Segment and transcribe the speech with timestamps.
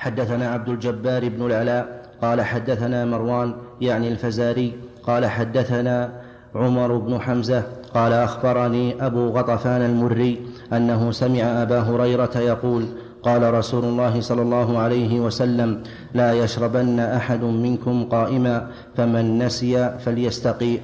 [0.00, 6.12] حدثنا عبد الجبار بن العلاء قال حدثنا مروان يعني الفزاري قال حدثنا
[6.54, 7.62] عمر بن حمزة
[7.94, 12.86] قال أخبرني أبو غطفان المري أنه سمع أبا هريرة يقول
[13.22, 15.82] قال رسول الله صلى الله عليه وسلم
[16.14, 20.78] لا يشربن أحد منكم قائما فمن نسي فليستقي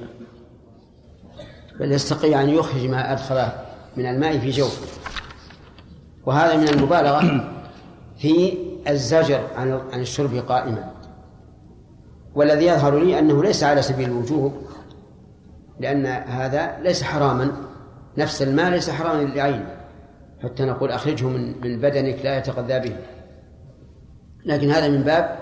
[1.79, 3.45] فليستقي يعني يخرج ما ادخل
[3.97, 4.87] من الماء في جوفه.
[6.25, 7.49] وهذا من المبالغة
[8.17, 10.91] في الزجر عن عن الشرب قائما.
[12.35, 14.53] والذي يظهر لي أنه ليس على سبيل الوجوب
[15.79, 17.51] لأن هذا ليس حراما.
[18.17, 19.77] نفس الماء ليس حراما لعينه
[20.43, 22.95] حتى نقول أخرجه من من بدنك لا يتغذى به.
[24.45, 25.39] لكن هذا من باب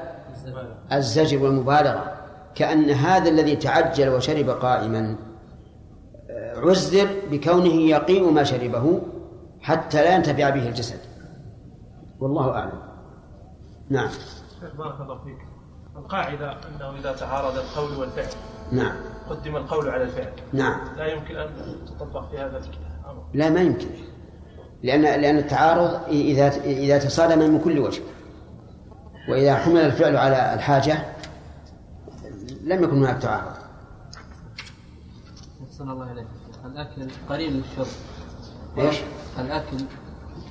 [0.92, 2.12] الزجر والمبالغة.
[2.56, 5.16] كأن هذا الذي تعجل وشرب قائما
[6.30, 9.02] آه، عزر بكونه يقيم ما شربه
[9.62, 11.00] حتى لا ينتفع به الجسد.
[12.20, 12.85] والله أعلم.
[13.90, 14.10] نعم.
[14.78, 15.38] بارك الله فيك.
[15.96, 18.34] القاعدة أنه إذا تعارض القول والفعل
[18.72, 18.96] نعم.
[19.30, 20.34] قدم القول على الفعل.
[20.54, 20.80] نعم.
[20.98, 21.50] لا يمكن أن
[21.86, 23.88] تطبق في هذا الأمر لا ما يمكن.
[24.84, 28.02] لأن لأن التعارض إذا إذا تصادم من كل وجه.
[29.30, 31.06] وإذا حمل الفعل على الحاجة
[32.64, 33.56] لم يكن هناك تعارض.
[35.70, 36.28] أحسن الله إليك.
[36.66, 37.88] الأكل قرين للشرب.
[38.78, 38.96] إيش؟
[39.40, 39.78] الأكل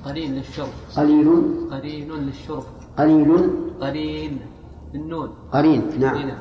[0.05, 0.69] قرين للشرب.
[0.95, 1.27] قليل؟
[1.71, 2.63] قرين للشرب.
[2.97, 3.49] قليل.
[3.81, 4.39] قرين
[4.93, 6.27] بالنون قرين نعم.
[6.27, 6.37] نعم.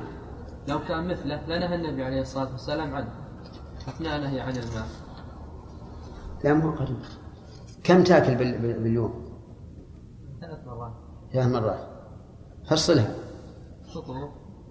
[0.68, 3.12] لو كان مثله لنهى النبي عليه الصلاة والسلام عنه.
[3.88, 4.86] أثناء نهي عن الماء.
[6.44, 6.98] لا مو قرين
[7.84, 9.24] كم تاكل بال- بال- باليوم؟
[10.40, 10.92] ثلاث مرات.
[11.32, 11.80] ثلاث مرات.
[12.70, 13.14] فصلها
[13.94, 14.28] فطور.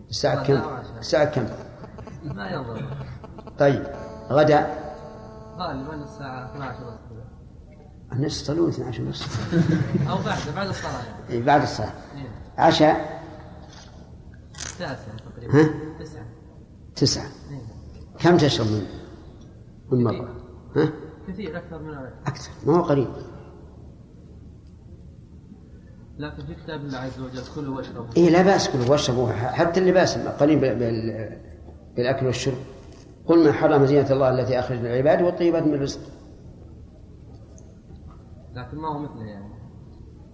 [0.10, 0.62] الساعة كم؟
[1.00, 1.46] الساعة كم؟
[2.24, 2.84] ما ينظر.
[3.60, 3.84] طيب
[4.30, 4.68] غدا
[5.58, 6.98] غالبا الساعة 12
[8.14, 8.18] ونصف.
[8.18, 9.54] الناس يصلون 12 ونصف.
[10.10, 11.42] أو بعد بعد الصلاة يعني.
[11.42, 11.92] بعد الصلاة.
[12.16, 12.30] إيه.
[12.64, 13.24] عشاء.
[14.80, 14.98] تاسعة
[15.36, 15.62] تقريبا.
[15.62, 15.70] ها؟
[16.00, 16.26] تسعة.
[16.96, 17.24] تسعة.
[17.52, 17.62] إيه.
[18.20, 18.86] كم تشرب من
[19.92, 20.36] من مرة؟
[20.76, 20.90] ها؟
[21.28, 21.94] كثير أكثر من
[22.28, 22.52] أكثر.
[22.66, 23.08] ما هو قريب.
[26.18, 28.06] لكن في كتاب الله عز وجل كلوا واشربوا.
[28.18, 29.32] إيه لا بأس كلوا واشربوا.
[29.32, 31.38] حتى اللباس قريب بال- بال-
[31.96, 32.58] بالأكل والشرب.
[33.26, 36.00] قل من حرم زينة الله التي أخرج للعباد والطيبات من الرزق.
[38.54, 39.54] لكن ما هو مثله يعني.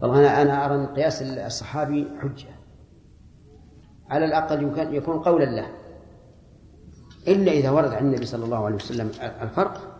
[0.01, 2.49] والله أنا أنا أرى أن قياس الصحابي حجة.
[4.09, 5.67] على الأقل يكون يكون قولا له.
[7.27, 9.95] إلا إذا ورد عن النبي صلى الله عليه وسلم الفرق.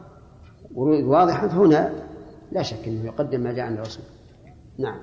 [0.75, 1.93] ورود واضحا فهنا
[2.51, 4.03] لا شك أنه يقدم ما جاء عن الرسول.
[4.79, 4.99] نعم.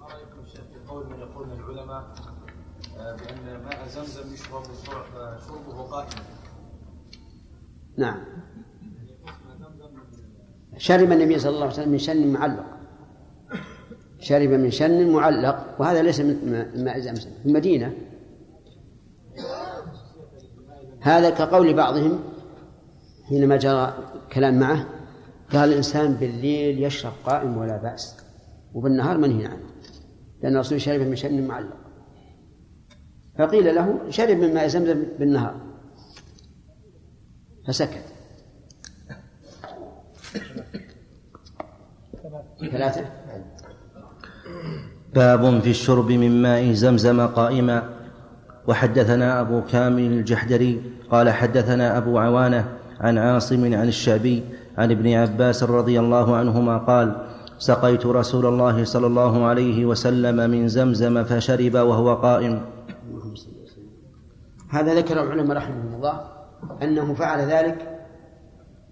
[0.00, 2.04] ما رأيكم في قول من يقول من العلماء
[2.96, 6.10] بأن ماء زمزم يشرب شرب- شربه قائما
[7.98, 8.24] نعم.
[10.78, 12.64] شرب النبي صلى الله عليه وسلم من شن معلق.
[14.20, 16.36] شرب من شن معلق وهذا ليس من
[16.84, 17.92] ماء- زمزم في المدينة.
[21.00, 22.20] هذا كقول بعضهم
[23.28, 24.86] حينما جرى كلام معه
[25.52, 28.16] قال الإنسان بالليل يشرب قائم ولا بأس
[28.74, 29.62] وبالنهار منهي عنه
[30.42, 31.76] لأن الرسول شرب من شن معلق.
[33.38, 35.60] فقيل له شرب من ماء زمزم بالنهار
[37.68, 38.07] فسكت.
[42.60, 43.04] ثلاثة.
[45.14, 47.82] باب في الشرب من ماء زمزم قائما.
[48.68, 52.68] وحدثنا أبو كامل الجحدري قال حدثنا أبو عوانة
[53.00, 54.42] عن عاصم عن الشعبي
[54.78, 57.26] عن ابن عباس رضي الله عنهما قال
[57.58, 62.60] سقيت رسول الله صلى الله عليه وسلم من زمزم فشرب وهو قائم.
[64.68, 66.20] هذا ذكر العلماء رحمهم الله
[66.82, 68.00] أنه فعل ذلك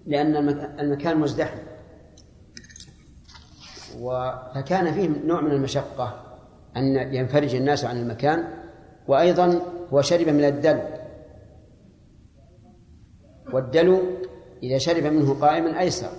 [0.07, 1.57] لأن المك- المكان مزدحم.
[4.55, 6.23] فكان فيه نوع من المشقة
[6.77, 8.47] أن ينفرج الناس عن المكان
[9.07, 9.61] وأيضا
[9.93, 10.81] هو شرب من الدلو
[13.53, 13.99] والدلو
[14.63, 16.09] إذا شرب منه قائما أيسر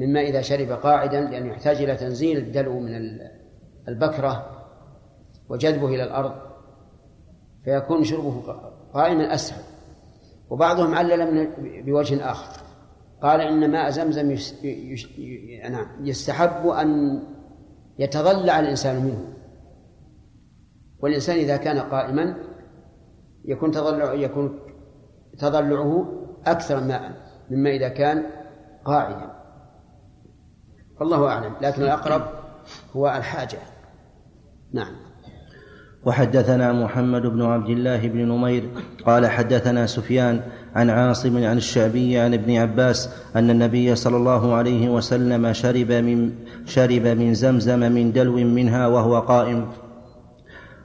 [0.00, 3.30] مما إذا شرب قاعدا لأنه يحتاج إلى تنزيل الدلو من ال-
[3.88, 4.50] البكرة
[5.48, 6.32] وجذبه إلى الأرض
[7.64, 8.42] فيكون شربه
[8.94, 9.62] قائما أسهل.
[10.50, 11.48] وبعضهم علل من
[11.84, 12.62] بوجه آخر.
[13.22, 17.20] قال إن ماء زمزم يس يش ي- نعم يستحب أن
[17.98, 19.24] يتضلع الإنسان منه.
[21.00, 22.34] والإنسان إذا كان قائما
[23.44, 24.58] يكون تضلع يكون
[25.38, 26.12] تضلعه
[26.46, 27.12] أكثر ماء
[27.50, 28.26] مما إذا كان
[28.84, 29.30] قاعدا.
[31.00, 32.22] والله أعلم لكن الأقرب
[32.96, 33.58] هو الحاجة.
[34.72, 34.96] نعم.
[36.04, 38.62] وحدثنا محمد بن عبد الله بن نمير
[39.06, 40.40] قال حدثنا سفيان
[40.76, 46.32] عن عاصم عن الشعبي عن ابن عباس أن النبي صلى الله عليه وسلم شرب من
[46.66, 49.66] شرب من زمزم من دلو منها وهو قائم.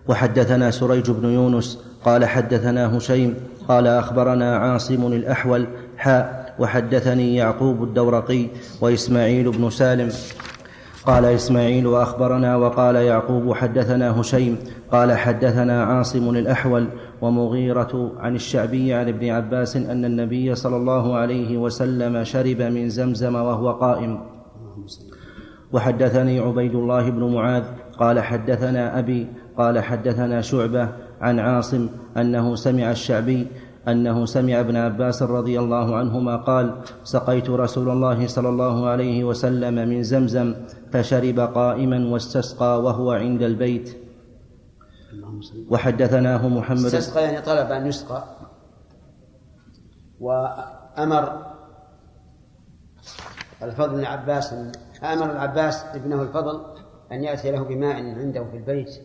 [0.08, 3.36] وحدثنا سريج بن يونس قال حدثنا هشيم
[3.68, 8.48] قال أخبرنا عاصم الأحول حاء وحدثني يعقوب الدورقي
[8.82, 10.10] وإسماعيل بن سالم.
[11.06, 14.58] قال إسماعيل وأخبرنا وقال يعقوب حدثنا هشيم
[14.92, 16.88] قال حدثنا عاصم الأحول
[17.22, 23.36] ومغيرة عن الشعبي عن ابن عباس أن النبي صلى الله عليه وسلم شرب من زمزم
[23.36, 24.20] وهو قائم.
[25.74, 27.64] وحدثني عبيد الله بن معاذ
[28.00, 30.90] قال حدثنا أبي قال حدثنا شعبة
[31.22, 31.88] عن عاصم
[32.18, 33.48] أنه سمع الشعبي
[33.88, 39.76] أنه سمع ابن عباس رضي الله عنهما قال سقيت رسول الله صلى الله عليه وسلم
[39.90, 40.56] من زمزم
[40.92, 43.98] فشرب قائما واستسقى وهو عند البيت.
[45.70, 48.24] وحدثناه محمد استسقى يعني طلب أن يسقى.
[50.20, 51.46] وأمر
[53.64, 54.54] الفضل بن عباس
[55.04, 56.62] أمر العباس ابنه الفضل
[57.12, 59.02] أن يأتي له بماء عنده في البيت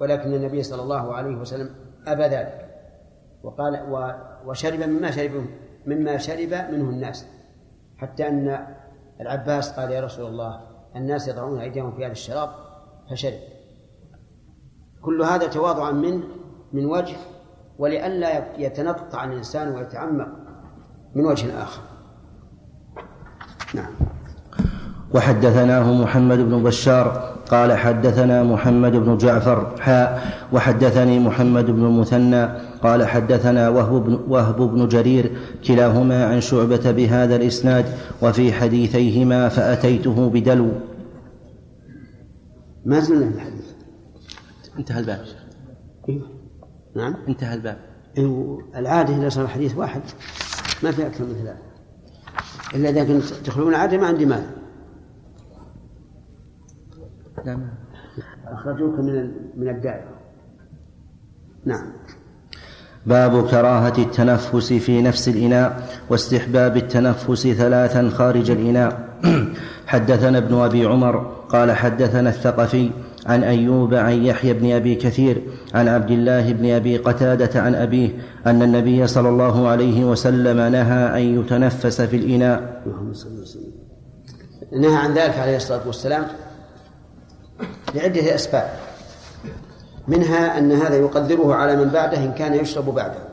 [0.00, 1.70] ولكن النبي صلى الله عليه وسلم
[2.06, 2.69] أبى ذلك.
[3.42, 3.80] وقال
[4.46, 5.46] وشرب مما شرب
[5.86, 7.26] مما شرب منه الناس.
[7.98, 8.66] حتى أن
[9.20, 10.60] العباس قال يا رسول الله
[10.96, 12.48] الناس يضعون أيديهم في هذا الشراب
[13.10, 13.40] فشرب.
[15.02, 16.22] كل هذا تواضعا منه
[16.72, 17.16] من وجه
[17.78, 20.28] ولئلا يتنطع الإنسان ويتعمق
[21.14, 21.82] من وجه آخر.
[23.74, 23.92] نعم.
[25.14, 30.22] وحدثناه محمد بن بشار قال حدثنا محمد بن جعفر حاء
[30.52, 32.48] وحدثني محمد بن المثنى
[32.82, 35.36] قال حدثنا وهب بن, وهب بن جرير
[35.66, 37.84] كلاهما عن شعبة بهذا الإسناد
[38.22, 40.70] وفي حديثيهما فأتيته بدلو.
[42.84, 43.64] ما زلنا في الحديث.
[44.78, 45.24] انتهى الباب.
[46.08, 46.20] إيه؟
[46.96, 47.16] نعم.
[47.28, 47.78] انتهى الباب.
[48.18, 50.02] إيه العادة إذا صار الحديث واحد.
[50.82, 51.70] ما في أكثر من ثلاثة.
[52.74, 54.44] إلا إذا كنت تدخلون عادة ما عندي مال
[57.46, 57.68] نعم.
[58.46, 60.20] أخرجوك من من الدائرة.
[61.64, 61.92] نعم.
[63.06, 68.98] باب كراهة التنفس في نفس الإناء واستحباب التنفس ثلاثا خارج الإناء.
[69.86, 72.90] حدثنا ابن أبي عمر قال حدثنا الثقفي
[73.26, 75.42] عن أيوب عن يحيى بن أبي كثير
[75.74, 78.10] عن عبد الله بن أبي قتادة عن أبيه
[78.46, 82.82] أن النبي صلى الله عليه وسلم نهى أن يتنفس في الإناء.
[84.80, 86.26] نهى عن ذلك عليه الصلاة والسلام
[87.94, 88.89] لعدة أسباب.
[90.08, 93.30] منها أن هذا يقدره على من بعده إن كان يشرب بعده.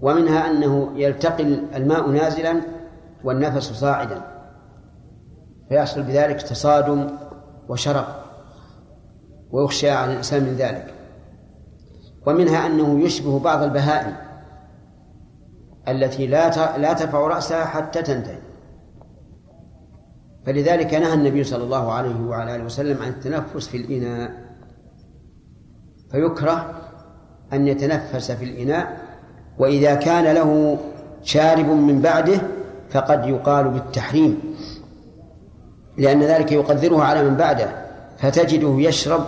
[0.00, 1.44] ومنها أنه يلتقي
[1.76, 2.60] الماء نازلا
[3.24, 4.22] والنفس صاعدا.
[5.68, 7.10] فيحصل بذلك تصادم
[7.68, 8.24] وشرق
[9.50, 10.94] ويخشى على الإنسان من ذلك.
[12.26, 14.16] ومنها أنه يشبه بعض البهائم
[15.88, 18.38] التي لا لا ترفع رأسها حتى تنتهي.
[20.46, 24.49] فلذلك نهى النبي صلى الله عليه وعلى آله وسلم عن التنفس في الإناء.
[26.12, 26.74] فيكره
[27.52, 29.00] أن يتنفس في الإناء
[29.58, 30.78] وإذا كان له
[31.22, 32.40] شارب من بعده
[32.90, 34.40] فقد يقال بالتحريم
[35.98, 37.68] لأن ذلك يقدره على من بعده
[38.18, 39.24] فتجده يشرب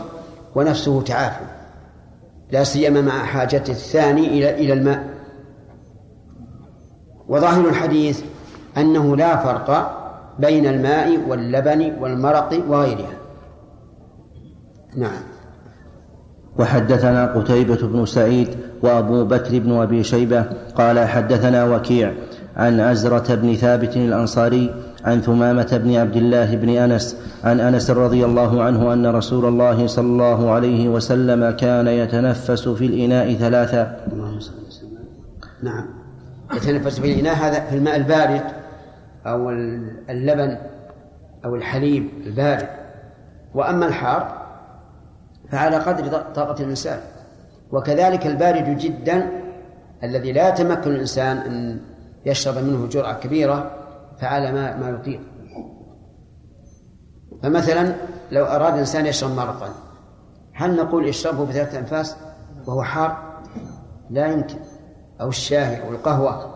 [0.55, 1.45] ونفسه تعافى
[2.53, 5.09] لا سيما مع حاجة الثاني إلى إلى الماء.
[7.29, 8.23] وظاهر الحديث
[8.77, 9.99] أنه لا فرق
[10.39, 13.17] بين الماء واللبن والمرق وغيرها.
[14.97, 15.23] نعم.
[16.59, 18.49] وحدثنا قتيبة بن سعيد
[18.83, 20.45] وأبو بكر بن أبي شيبة
[20.75, 22.13] قال حدثنا وكيع
[22.57, 28.25] عن عزرة بن ثابت الأنصاري عن ثمامة بن عبد الله بن أنس عن أنس رضي
[28.25, 33.97] الله عنه أن رسول الله صلى الله عليه وسلم كان يتنفس في الإناء ثلاثا
[35.63, 35.87] نعم.
[36.55, 38.43] يتنفس في الإناء هذا في الماء البارد
[39.27, 39.51] أو
[40.11, 40.57] اللبن
[41.45, 42.69] أو الحليب البارد.
[43.55, 44.42] وأما الحار
[45.53, 47.01] فعلى قدر طاقة الإنسان.
[47.73, 49.31] وكذلك البارد جدا
[50.05, 51.81] الذي لا يتمكن الإنسان أن
[52.27, 53.71] يشرب منه جرعة كبيرة
[54.21, 55.21] فعلى ما ما يطيق.
[57.43, 57.95] فمثلا
[58.31, 59.69] لو أراد إنسان يشرب مرقا
[60.55, 62.17] هل نقول اشربه بثلاثة أنفاس
[62.67, 63.41] وهو حار؟
[64.11, 64.59] لا يمكن.
[65.21, 66.55] أو الشاي أو القهوة.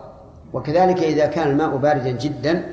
[0.53, 2.63] وكذلك إذا كان الماء باردا جدا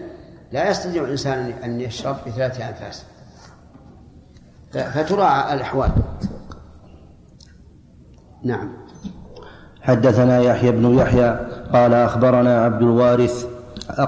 [0.53, 3.05] لا يستطيع الإنسان أن يشرب بثلاثة أنفاس.
[4.75, 5.91] فتراعى الأحوال.
[8.45, 8.69] نعم.
[9.83, 11.41] حدثنا يحيى بن يحيى
[11.73, 13.47] قال أخبرنا عبد الوارث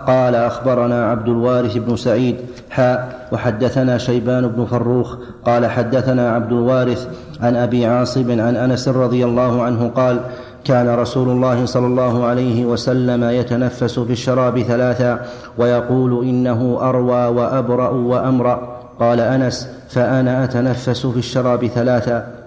[0.07, 2.37] قال أخبرنا عبد الوارث بن سعيد
[2.71, 7.09] حاء وحدثنا شيبان بن فروخ قال حدثنا عبد الوارث
[7.41, 10.21] عن أبي عاصب عن أنس رضي الله عنه قال
[10.65, 15.27] كان رسول الله صلى الله عليه وسلم يتنفس في الشراب ثلاثا
[15.59, 18.75] ويقول إنه أروى وأبرأ وأمرأ.
[19.00, 22.47] قال أنس فأنا أتنفس في الشراب ثلاثا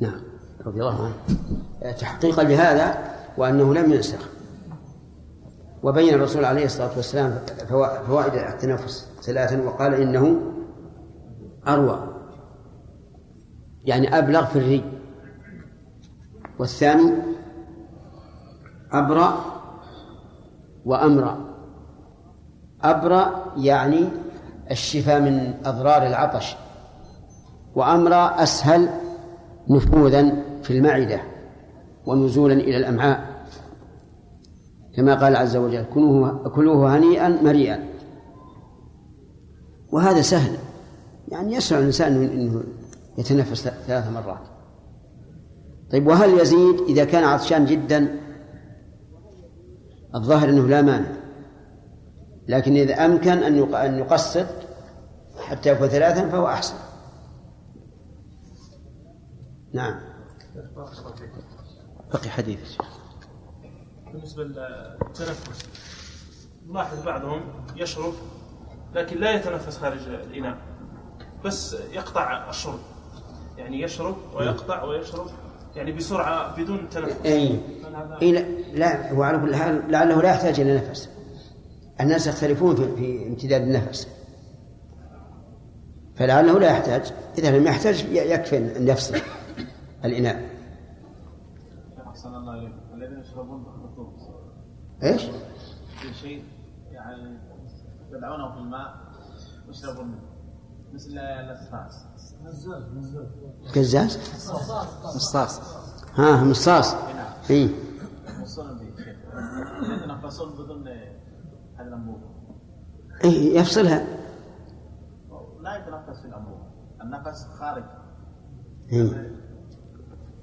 [0.00, 0.20] نعم
[0.66, 1.92] رضي الله عنه.
[1.92, 2.94] تحقيقا لهذا
[3.36, 4.28] وأنه لم ينسخ.
[5.82, 7.38] وبين الرسول عليه الصلاة والسلام
[8.06, 10.36] فوائد التنفس ثلاثا وقال إنه
[11.68, 12.08] أروى.
[13.84, 14.84] يعني أبلغ في الري.
[16.58, 17.12] والثاني
[18.92, 19.44] أبرأ
[20.84, 21.38] وأمرأ.
[22.82, 24.08] أبرأ يعني
[24.72, 26.56] الشفاء من أضرار العطش
[27.74, 28.88] وأمرأ أسهل
[29.70, 31.20] نفوذا في المعدة
[32.06, 33.32] ونزولا إلى الأمعاء.
[34.96, 35.84] كما قال عز وجل
[36.54, 37.84] كلوه, هنيئا مريئا.
[39.92, 40.56] وهذا سهل
[41.28, 42.62] يعني يسرع الإنسان أنه
[43.18, 44.46] يتنفس ثلاث مرات.
[45.92, 48.18] طيب وهل يزيد إذا كان عطشان جدا؟
[50.14, 51.12] الظاهر أنه لا مانع
[52.48, 53.30] لكن إذا أمكن
[53.74, 54.46] أن يقصد
[55.52, 56.74] حتى يكون ثلاثا فهو أحسن.
[59.72, 60.00] نعم.
[62.12, 62.76] بقي حديث
[64.12, 65.68] بالنسبة للتنفس
[66.68, 67.40] نلاحظ بعضهم
[67.76, 68.14] يشرب
[68.94, 70.58] لكن لا يتنفس خارج الإناء
[71.44, 72.80] بس يقطع الشرب.
[73.56, 75.26] يعني يشرب ويقطع ويشرب
[75.76, 77.16] يعني بسرعة بدون تنفس.
[77.24, 77.60] أي
[78.22, 78.40] إيه لا,
[78.78, 81.08] لا هو على كل حال لعله لا يحتاج إلى نفس.
[82.00, 84.21] الناس يختلفون في, في امتداد النفس.
[86.22, 87.12] فلعله لا يحتاج.
[87.38, 89.14] إذا لم يحتاج يكفي أن يفصل
[90.04, 90.50] الإناء.
[92.06, 94.28] أحسن الله إليك الذين يشربون الخبز
[95.02, 95.22] إيش؟
[96.00, 96.44] في شيء
[96.92, 97.38] يعني
[98.10, 98.94] يدعونه في الماء
[99.68, 100.22] ويشربون منه
[100.94, 102.04] مثل الأسفاس
[103.74, 104.18] قزاز؟
[105.16, 105.60] مصاص.
[106.14, 106.94] ها مصاص.
[107.50, 107.70] إي.
[108.40, 109.16] يوصلون به شيخ
[110.02, 112.20] يتنفسون بدون هذا الأنبوب
[113.24, 114.06] إيه يفصلها
[115.62, 116.58] لا يتنفس في الأنبوب
[117.02, 117.84] النفس خارج
[118.92, 119.32] إيه.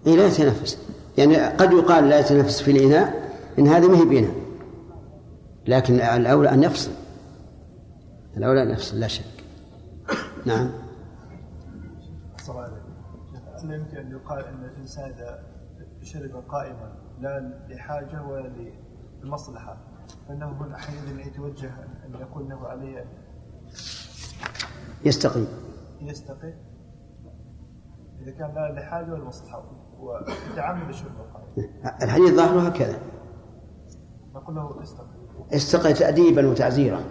[0.07, 0.77] إيه لا يتنفس.
[1.17, 4.33] يعني قد يقال لا يتنفس في الإناء إن هذه ما هي بينها
[5.67, 6.91] لكن الأولى أن يفصل.
[8.37, 9.43] الأولى أن يفصل لا شك.
[10.45, 10.71] نعم.
[13.63, 15.43] هل يمكن أن يقال أن الإنسان إذا
[16.03, 18.71] شرب قائما لا لحاجة ولا
[19.23, 19.77] لمصلحة
[20.27, 21.69] فإنه هنا حينئذ يتوجه
[22.05, 23.05] أن يقول له علي؟
[25.05, 25.47] يستقيم.
[26.01, 26.53] يستقي
[28.21, 29.63] إذا كان لا لحاجة ولا مصلحة.
[29.99, 31.69] ويتعمد شرب القائم
[32.03, 32.99] الحديث ظاهره هكذا.
[34.35, 35.07] نقول له استقي
[35.53, 37.03] استقي تأديبا وتعزيرا.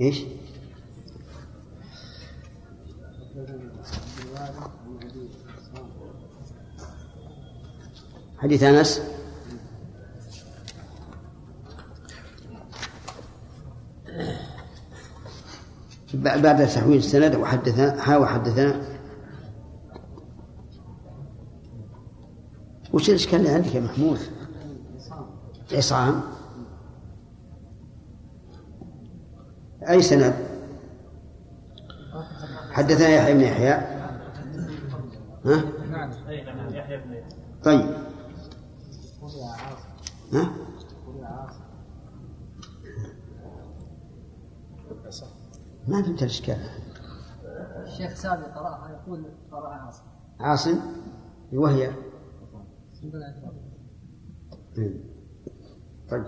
[0.00, 0.24] إيش؟
[8.42, 9.02] حديث أنس؟
[16.14, 18.82] بعد تحويل السند وحدثنا ها وحدثنا.
[22.92, 24.18] وش الإشكال اللي عندك يا محمود؟
[25.72, 26.22] عصام.
[29.88, 30.34] أي سند؟
[32.70, 33.72] حدثنا يحيى بن يحيى.
[35.44, 35.64] ها؟
[37.64, 38.11] طيب.
[40.32, 40.52] ها؟
[45.88, 46.56] ما فهمت الإشكال.
[47.86, 50.02] الشيخ سامي قرأها يقول قرأها عاصم.
[50.40, 50.80] عاصم؟
[51.52, 51.92] وهي؟
[56.10, 56.24] طيب.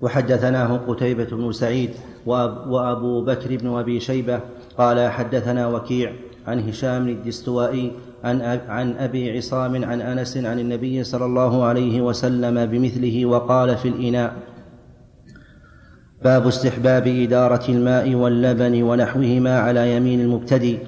[0.00, 1.90] وحدثناه قتيبة بن سعيد
[2.26, 4.40] وأبو بكر بن أبي شيبة
[4.78, 6.12] قال حدثنا وكيع
[6.46, 7.92] عن هشام الدستوائي
[8.24, 13.88] عن, عن أبي عصام عن أنس عن النبي صلى الله عليه وسلم بمثله وقال في
[13.88, 14.32] الإناء
[16.24, 20.78] باب استحباب إدارة الماء واللبن ونحوهما على يمين المبتدئ.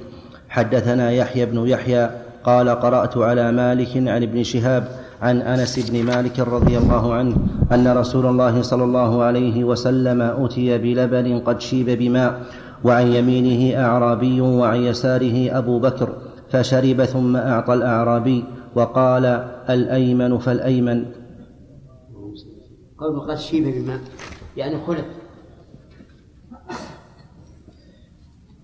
[0.49, 2.11] حدثنا يحيى بن يحيى
[2.45, 4.89] قال قرأت على مالك عن ابن شهاب
[5.23, 7.37] عن أنس بن مالك رضي الله عنه
[7.73, 12.41] أن رسول الله صلى الله عليه وسلم اتي بلبن قد شيب بماء
[12.85, 16.09] وعن يمينه أعرابي وعن يساره أبو بكر
[16.55, 18.45] فشرب ثم أعطى الأعرابي
[18.75, 19.25] وقال
[19.71, 21.13] الأيمن فالأيمن.
[22.99, 24.01] قول قد شيب بماء
[24.57, 25.05] يعني خلق.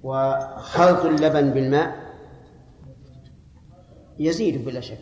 [0.02, 1.97] وخلط اللبن بالماء
[4.18, 4.99] يزيد بلا شك.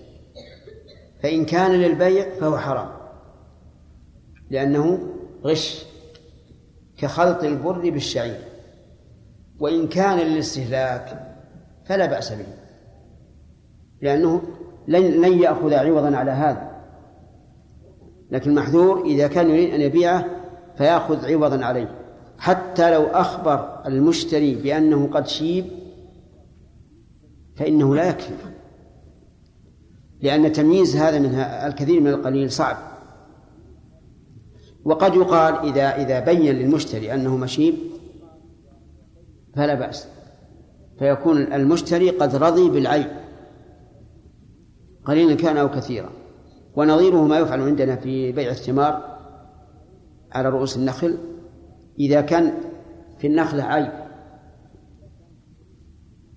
[1.23, 2.89] فإن كان للبيع فهو حرام
[4.51, 4.99] لأنه
[5.45, 5.85] غش
[6.97, 8.41] كخلط البر بالشعير.
[9.61, 11.37] وإن كان للاستهلاك
[11.85, 12.58] فلا بأس به.
[14.03, 14.43] لأنه
[14.89, 16.71] لن لن يأخذ عوضا على هذا.
[18.31, 20.25] لكن المحذور إذا كان يريد أن يبيعه
[20.79, 21.95] فيأخذ عوضا عليه.
[22.39, 25.65] حتى لو أخبر المشتري بأنه قد شيب
[27.57, 28.33] فإنه لا يكفي.
[30.21, 32.77] لأن تمييز هذا من الكثير من القليل صعب.
[34.85, 37.75] وقد يقال إذا إذا بين للمشتري أنه مشيب
[39.55, 40.09] فلا بأس.
[40.99, 43.07] فيكون المشتري قد رضي بالعيب.
[45.09, 46.11] قليلا كان أو كثيرا.
[46.77, 49.19] ونظيره ما يفعل عندنا في بيع الثمار
[50.33, 51.19] على رؤوس النخل
[51.99, 52.53] إذا كان
[53.19, 53.93] في النخلة عيب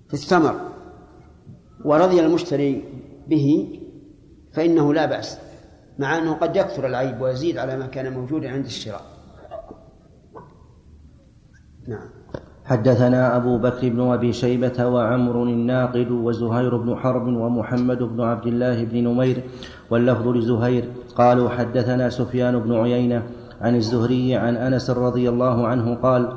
[0.07, 0.71] في الثمر
[1.85, 2.83] ورضي المشتري
[3.27, 3.79] به
[4.53, 5.37] فإنه لا بأس
[5.99, 9.05] مع أنه قد يكثر العيب ويزيد على ما كان موجودا عند الشراء.
[11.87, 12.09] نعم.
[12.65, 18.83] حدثنا أبو بكر بن أبي شيبة وعمر الناقد وزهير بن حرب ومحمد بن عبد الله
[18.83, 19.43] بن نمير
[19.89, 20.83] واللفظ لزهير.
[21.15, 23.23] قالوا حدثنا سفيان بن عيينة
[23.61, 26.33] عن الزهري عن أنس رضي الله عنه قال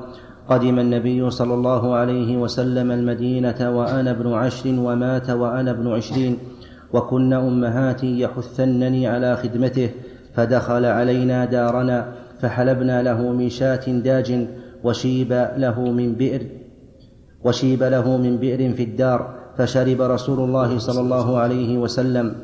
[0.48, 6.38] قدم النبي صلى الله عليه وسلم المدينة وأنا ابن عشر ومات وأنا ابن عشرين
[6.92, 9.90] وكن أمهاتي يحثنني على خدمته
[10.34, 14.46] فدخل علينا دارنا فحلبنا له من شاة داج
[14.84, 16.42] وشيب له من بئر
[17.44, 22.34] وشيب له من بئر في الدار فشرب رسول الله صلى الله عليه وسلم.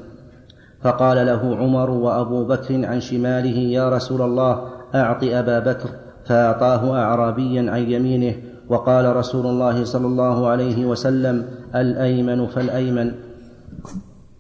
[0.83, 4.53] فقال له عمر وأبو بكر عن شماله يا رسول الله
[4.95, 5.91] اعط أبا بكر.
[6.27, 8.35] فأعطاه اعرابيا عن يمينه
[8.69, 13.15] وقال رسول الله صلى الله عليه وسلم الأيمن فالأيمن.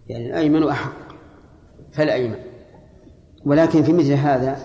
[0.08, 0.92] يعني الأيمن أحق
[1.92, 2.36] فالأيمن.
[3.46, 4.56] ولكن في مثل هذا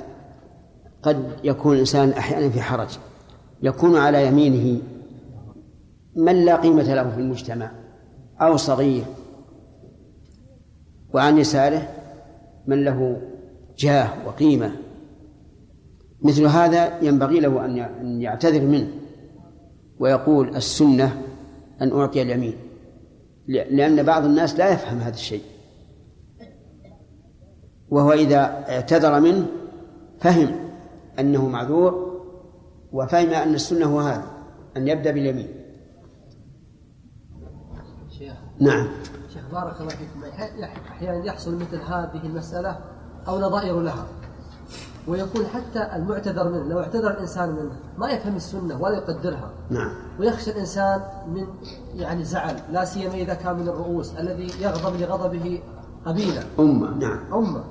[1.03, 2.89] قد يكون الإنسان أحيانا في حرج.
[3.65, 4.81] يكون على يمينه
[6.15, 7.71] من لا قيمة له في المجتمع
[8.41, 9.03] أو صغير
[11.13, 11.89] وعن يساره
[12.67, 13.21] من له
[13.77, 14.71] جاه وقيمة.
[16.21, 18.87] مثل هذا ينبغي له أن يعتذر منه
[19.99, 21.21] ويقول السنة
[21.81, 22.53] أن أعطي اليمين
[23.47, 25.41] لأن بعض الناس لا يفهم هذا الشيء.
[27.89, 29.45] وهو إذا اعتذر منه
[30.19, 30.55] فهم
[31.19, 32.04] أنه معذور
[32.95, 34.27] وفهم أن السنة هو هذا
[34.77, 35.47] أن يبدأ باليمين.
[38.19, 38.33] شيخ.
[38.59, 38.87] نعم.
[39.33, 40.23] شيخ بارك الله فيكم.
[40.89, 42.79] أحيانا يحصل مثل هذه المسألة
[43.27, 44.05] أو نظائر لها
[45.07, 49.49] ويكون حتى المعتذر منه لو اعتذر الإنسان منه ما يفهم السنة ولا يقدرها.
[49.69, 49.91] نعم.
[50.19, 51.47] ويخشى الإنسان من
[51.95, 55.61] يعني زعل لا سيما إذا كان من الرؤوس الذي يغضب لغضبه
[56.05, 56.43] قبيلة.
[56.59, 57.33] أمة نعم.
[57.33, 57.63] أمة.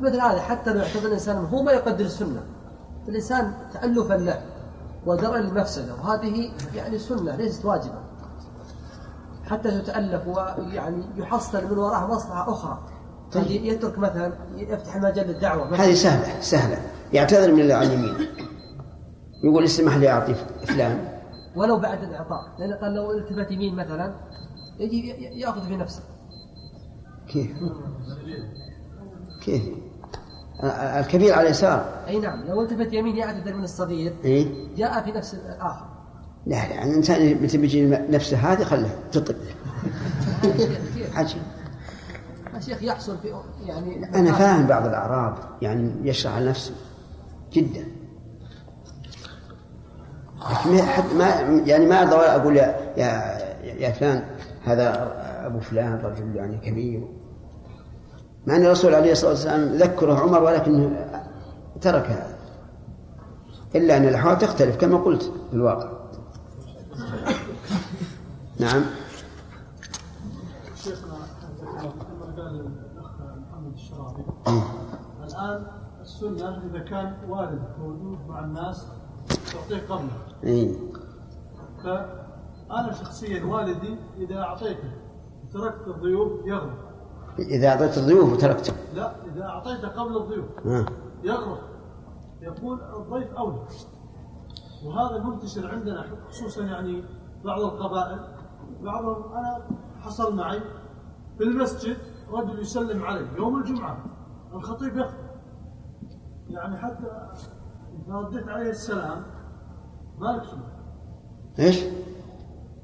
[0.00, 2.42] مثل هذا حتى لو اعتذر الإنسان منه هو ما يقدر السنة.
[3.08, 4.55] الإنسان تألفا له.
[5.06, 8.06] ودرءا للمفسدة وهذه يعني سنة ليست واجبة.
[9.44, 12.78] حتى تتألف ويعني يحصل من وراءها مصلحة أخرى.
[13.32, 13.50] طيب.
[13.50, 16.78] يترك مثلا يفتح مجال للدعوة هذه سهلة سهلة.
[17.12, 18.18] يعتذر من يمينه.
[19.44, 20.34] يقول اسمح لي أعطي
[20.66, 21.08] فلان.
[21.56, 22.40] ولو بعد الإعطاء.
[22.58, 24.14] لأن قال لو التفت يمين مثلا
[24.78, 25.08] يجي
[25.40, 26.02] يأخذ في نفسه.
[27.28, 27.56] كيف؟
[29.42, 29.62] كيف؟
[30.62, 31.84] الكبير على اليسار.
[32.08, 34.12] أي نعم لو التفت يمين يعتذر من الصغير.
[34.24, 35.86] إيه؟ جاء في نفس الآخر.
[36.46, 39.36] لا لا الانسان متى بيجي نفسه هذه خله تطق
[41.14, 41.42] عجيب
[42.66, 43.34] شيخ يحصل في
[43.66, 46.74] يعني أنا فاهم بعض الأعراب يعني يشرح على نفسه
[47.52, 47.84] جدا.
[51.16, 51.28] ما
[51.66, 54.24] يعني ما ارضى أقول يا يا يا فلان
[54.64, 55.12] هذا
[55.46, 57.15] أبو فلان رجل يعني كبير.
[58.46, 61.08] مع أن الرسول عليه الصلاة والسلام ذكره عمر ولكنه
[61.80, 62.36] ترك هذا.
[63.74, 65.92] إلا أن الأحوال تختلف كما قلت في الواقع.
[68.60, 68.84] نعم.
[70.76, 71.14] شيخنا
[72.36, 72.70] قال
[73.50, 74.22] محمد الشرابي
[75.24, 75.66] الآن
[76.00, 78.86] السنة إذا كان والد موجود مع الناس
[79.52, 80.18] تعطيه قبله.
[80.44, 80.76] إي.
[81.84, 84.90] فأنا شخصيا والدي إذا أعطيته
[85.52, 86.86] تركت الضيوف يغضب
[87.38, 88.72] إذا أعطيت الضيوف وتركته.
[88.94, 90.46] لا إذا أعطيته قبل الضيوف.
[90.66, 90.86] آه.
[92.42, 93.58] يقول الضيف أولى.
[94.84, 97.04] وهذا منتشر عندنا خصوصا يعني
[97.44, 98.20] بعض القبائل.
[98.82, 99.66] بعضهم أنا
[100.00, 100.60] حصل معي
[101.38, 101.96] في المسجد
[102.30, 103.98] رجل يسلم علي يوم الجمعة.
[104.54, 105.26] الخطيب يخطب
[106.48, 107.28] يعني حتى
[108.06, 109.22] إذا رديت عليه السلام
[110.18, 110.44] ما لك؟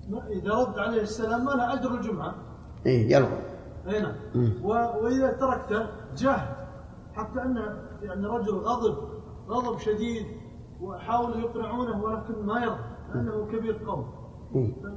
[0.08, 2.34] ما- إذا رد عليه السلام ما له أجر الجمعة.
[2.86, 3.36] إيه يلغو.
[3.88, 4.14] أي نعم.
[4.62, 6.48] و- وإذا تركته جاهد
[7.14, 7.56] حتى أن
[8.02, 8.96] يعني رجل غضب
[9.48, 10.26] غضب شديد
[10.80, 12.78] وحاولوا يقنعونه ولكن ما يرضى
[13.14, 14.04] لأنه كبير قوم.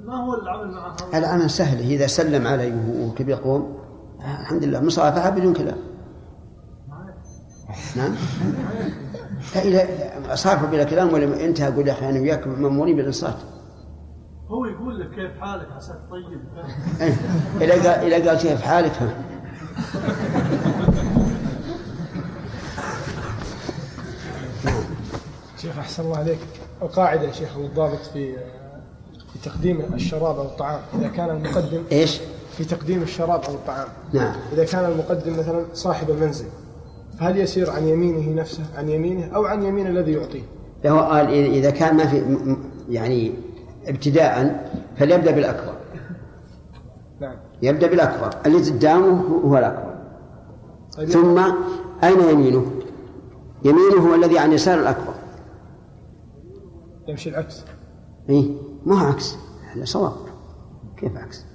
[0.06, 1.80] ما هو العمل مع هؤلاء؟ العمل سهل.
[1.80, 3.78] إذا سلم عليه وهو كبير قوم
[4.20, 4.80] الحمد لله.
[4.82, 5.78] مصافحة بدون كلام.
[7.98, 8.12] نعم.
[9.56, 11.68] لا إذا صافحوا بلا كلام ولا انتهى.
[11.68, 13.36] أقول يا أخي أنا وياك مأمورين بالإنصات.
[14.50, 16.40] هو يقول لك كيف حالك عساك طيب
[17.02, 17.14] إيه.
[17.62, 19.16] إذا قال إذا قال كيف حالك ها.
[25.58, 26.40] شيخ أحسن الله عليك
[26.82, 28.36] القاعدة يا شيخ والضابط في
[29.34, 32.20] في تقديم الشراب أو الطعام إذا كان المقدم إيش؟
[32.58, 36.46] في تقديم الشراب أو الطعام نعم إذا كان المقدم مثلا صاحب المنزل
[37.20, 40.42] فهل يسير عن يمينه نفسه عن يمينه أو عن يمين الذي يعطيه
[40.86, 42.24] هو قال إذا كان ما في
[42.90, 43.34] يعني
[43.88, 45.74] ابتداء فليبدأ بالأكبر.
[47.20, 47.36] نعم.
[47.62, 48.30] يبدأ بالأكبر.
[48.46, 49.96] الذي قدامه هو الأكبر.
[50.98, 51.10] طيب.
[51.10, 51.40] ثم
[52.04, 52.72] أين يمينه؟
[53.64, 55.14] يمينه هو الذي عن يسار الأكبر.
[57.08, 57.64] يمشي العكس.
[58.30, 58.52] إيه
[58.86, 59.38] ما هو عكس.
[59.74, 60.14] هذا صواب.
[60.98, 61.46] كيف عكس؟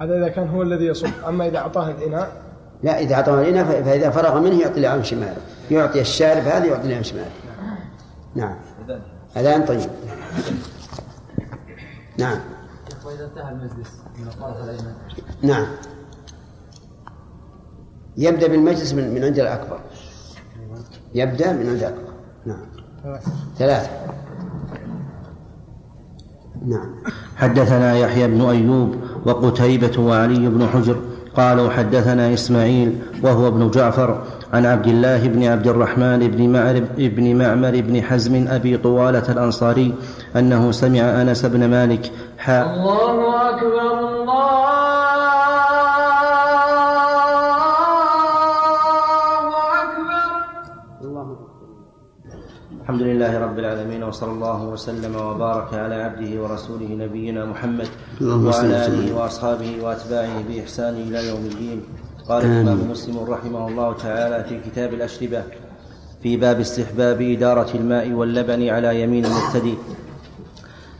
[0.00, 1.10] هذا إذا كان هو الذي يصب.
[1.28, 2.42] أما إذا أعطاه الإناء؟
[2.82, 5.36] لا إذا أعطاه الإناء فإذا فرغ منه يعطي عن شماله.
[5.70, 7.30] يعطي الشارب هذا يعطي عن شماله.
[8.34, 8.56] نعم.
[9.36, 9.90] أذان طيب.
[12.18, 12.38] نعم.
[13.06, 14.94] وإذا انتهى المجلس من الطرف الأيمن
[15.42, 15.66] نعم.
[18.16, 19.80] يبدأ بالمجلس من, من عند الأكبر.
[21.14, 22.12] يبدأ من عند الأكبر.
[22.46, 22.66] نعم.
[23.58, 23.90] ثلاثة.
[26.66, 26.94] نعم.
[27.36, 31.00] حدثنا يحيى بن أيوب وقتيبة وعلي بن حجر
[31.36, 37.36] قالوا حدثنا إسماعيل وهو ابن جعفر عن عبد الله بن عبد الرحمن بن معمر بن
[37.36, 39.94] معمر بن حزم أبي طوالة الأنصاري
[40.36, 44.83] أنه سمع أنس بن مالك حاء الله أكبر الله
[52.94, 57.88] الحمد لله رب العالمين وصلى الله وسلم وبارك على عبده ورسوله نبينا محمد
[58.22, 58.86] وعلى.
[58.86, 61.82] آله وأصحابه وأتباعه بإحسان إلى يوم الدين.
[62.28, 65.42] قال الإمام مسلم رحمه الله تعالى في كتاب الأشربة
[66.22, 69.78] في باب استحباب إدارة الماء واللبن على يمين المبتدئ.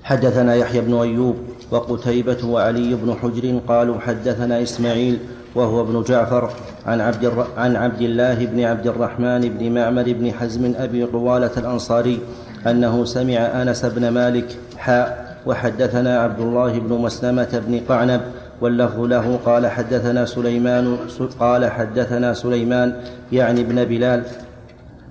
[0.02, 1.36] حدثنا يحيى بن أيوب
[1.70, 5.18] وقتيبة وعلي بن حجر قالوا حدثنا إسماعيل
[5.54, 6.50] وهو ابن جعفر
[6.86, 7.46] عن عبد الر...
[7.56, 12.20] عن عبد الله بن عبد الرحمن بن معمر بن حزم أبي طوالة الأنصاري
[12.66, 18.20] أنه سمع أنس بن مالك حاء وحدثنا عبد الله بن مسلمة بن قعنب
[18.60, 20.96] واللفظ له قال حدثنا سليمان
[21.40, 22.94] قال حدثنا سليمان
[23.32, 24.22] يعني ابن بلال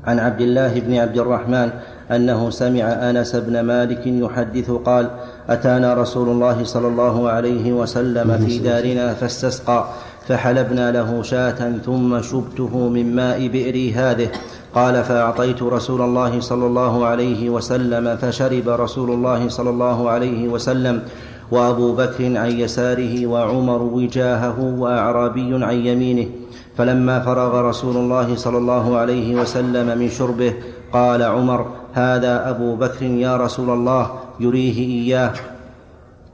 [0.05, 1.69] عن عبد الله بن عبد الرحمن
[2.11, 5.09] أنه سمع أنس بن مالك يحدث قال
[5.49, 9.85] أتانا رسول الله صلى الله عليه وسلم في دارنا فاستسقى.
[10.27, 14.29] فحلبنا له شاة ثم شبته من ماء بئري هذه.
[14.75, 21.01] قال فأعطيت رسول الله صلى الله عليه وسلم فشرب رسول الله صلى الله عليه وسلم.
[21.51, 26.27] وأبو بكر عن يساره وعمر وجاهه وأعرابي عن يمينه.
[26.77, 30.53] فلما فرغ رسول الله صلى الله عليه وسلم من شربه
[30.93, 35.52] قال عمر هذا أبو بكر يا رسول الله يريه إياه.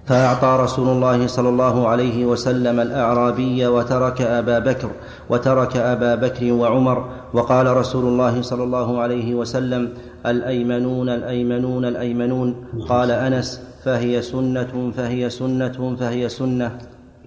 [0.09, 4.89] فأعطى رسول الله صلى الله عليه وسلم الأعرابي وترك أبا بكر
[5.29, 9.93] وترك أبا بكر وعمر وقال رسول الله صلى الله عليه وسلم
[10.25, 12.65] الأيمنون الأيمنون الأيمنون.
[12.89, 16.77] قال أنس فهي سنة فهي سنة فهي سنة.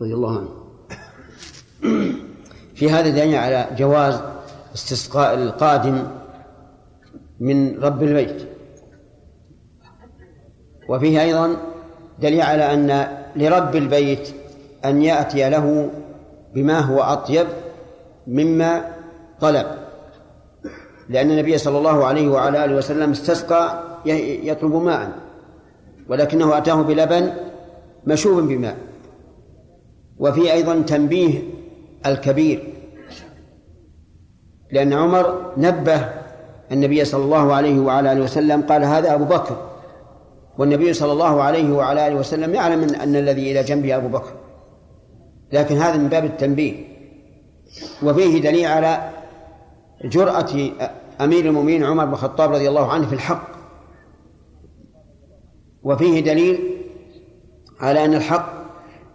[0.02, 0.50] رضي الله عنه.
[2.74, 4.20] في هذا دليل على جواز
[4.74, 6.02] استسقاء القادم
[7.40, 8.42] من رب البيت.
[10.88, 11.56] وفيه أيضا
[12.18, 14.28] دليل على أن لرب البيت
[14.84, 15.90] أن يأتي له
[16.54, 17.46] بما هو أطيب
[18.26, 18.84] مما
[19.40, 19.66] طلب.
[21.08, 23.82] لأن النبي صلى الله عليه وعلى آله وسلم استسقى
[24.42, 25.10] يطلب ماء
[26.08, 27.32] ولكنه أتاه بلبن
[28.06, 28.76] مشوب بماء.
[30.18, 31.42] وفي أيضا تنبيه
[32.06, 32.72] الكبير
[34.72, 36.08] لأن عمر نبه
[36.72, 39.71] النبي صلى الله عليه وعلى آله وسلم قال هذا أبو بكر.
[40.58, 44.32] والنبي صلى الله عليه وعلى آله وسلم يعلم أن الذي إلى جنبه أبو بكر.
[45.52, 46.74] لكن هذا من باب التنبيه.
[48.02, 49.10] وفيه دليل على
[50.04, 50.70] جرأة
[51.20, 53.48] أمير المؤمنين عمر بن الخطاب رضي الله عنه في الحق.
[55.82, 56.60] وفيه دليل
[57.80, 58.52] على أن الحق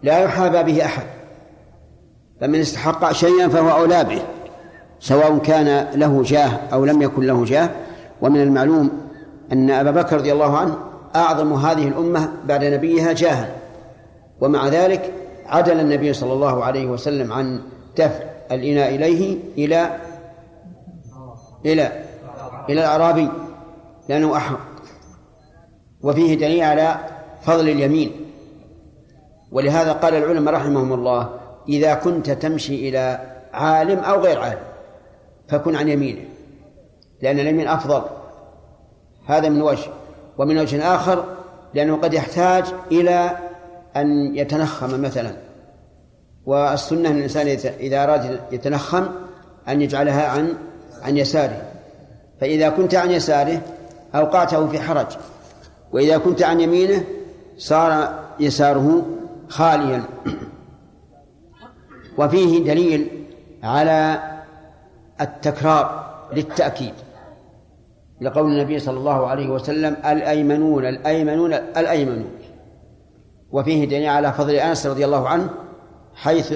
[0.03, 1.07] لا يحابى به أحد.
[2.41, 4.21] فمن استحق شيئا فهو أولى به
[4.99, 7.69] سواء كان له جاه أو لم يكن له جاه.
[8.21, 8.91] ومن المعلوم
[9.51, 10.77] أن أبا بكر رضي الله عنه
[11.17, 13.55] أعظم هذه الأمة بعد نبيها جاها
[14.41, 15.13] ومع ذلك
[15.45, 17.61] عدل النبي صلى الله عليه وسلم عن
[17.97, 19.97] دفع الإناء إليه إلى
[21.65, 22.03] إلى
[22.69, 23.29] إلى الأعرابي
[24.09, 24.59] لأنه أحق
[26.01, 26.95] وفيه دليل على
[27.41, 28.11] فضل اليمين.
[29.51, 31.29] ولهذا قال العلماء رحمهم الله
[31.69, 33.19] إذا كنت تمشي إلى
[33.53, 34.59] عالم أو غير عالم
[35.47, 36.25] فكن عن يمينه
[37.21, 38.01] لأن اليمين أفضل.
[39.25, 39.89] هذا من وجه
[40.37, 41.25] ومن وجه آخر
[41.73, 43.37] لأنه قد يحتاج إلى
[43.95, 45.31] أن يتنخم مثلا.
[46.45, 47.47] والسنة أن الإنسان
[47.79, 49.07] إذا أراد يتنخم
[49.69, 50.53] أن يجعلها عن
[51.01, 51.61] عن يساره.
[52.41, 53.61] فإذا كنت عن يساره
[54.15, 55.07] أوقعته في حرج.
[55.91, 57.03] وإذا كنت عن يمينه
[57.57, 59.05] صار يساره
[59.49, 60.03] خاليا.
[62.17, 63.25] وفيه دليل
[63.63, 64.19] على
[65.21, 66.93] التكرار للتأكيد.
[68.21, 72.29] لقول النبي صلى الله عليه وسلم الأيمنون الأيمنون الأيمنون.
[73.51, 75.49] وفيه دليل على فضل أنس رضي الله عنه
[76.13, 76.53] حيث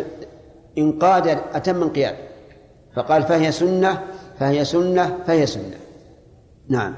[0.78, 2.16] انقاد أتم انقياد.
[2.96, 4.04] فقال فهي سنة
[4.40, 5.78] فهي سنة فهي سنة.
[6.70, 6.94] نعم.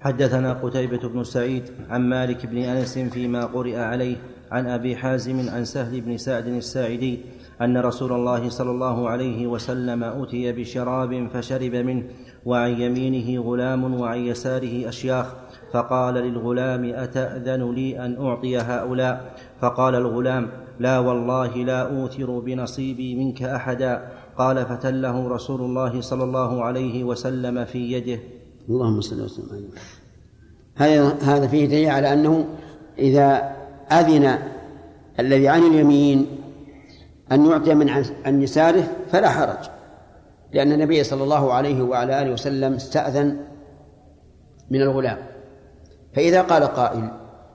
[0.00, 4.16] حدثنا قتيبة بن سعيد عن مالك بن أنس فيما قرئ عليه
[4.50, 7.20] عن أبي حازم عن سهل بن سعد الساعدي
[7.60, 12.02] أن رسول الله صلى الله عليه وسلم أتي بشراب فشرب منه
[12.44, 15.26] وعن يمينه غلام وعن يساره أشياخ
[15.72, 20.48] فقال للغلام أتأذن لي أن أعطي هؤلاء؟ فقال الغلام
[20.80, 24.08] لا والله لا أوثر بنصيبي منك أحدا.
[24.38, 28.20] قال فتله رسول الله صلى الله عليه وسلم في يده.
[28.68, 29.70] اللهم صل وسلم
[30.76, 32.46] هذا هذا فيه دليل على أنه
[32.98, 33.56] إذا
[33.92, 34.38] أذن
[35.20, 36.26] الذي عن اليمين
[37.32, 37.88] أن يعطي من
[38.24, 39.77] عن يساره فلا حرج.
[40.52, 43.36] لأن النبي صلى الله عليه وعلى آله وسلم استأذن
[44.70, 45.18] من الغلام.
[46.14, 47.10] فإذا قال قائل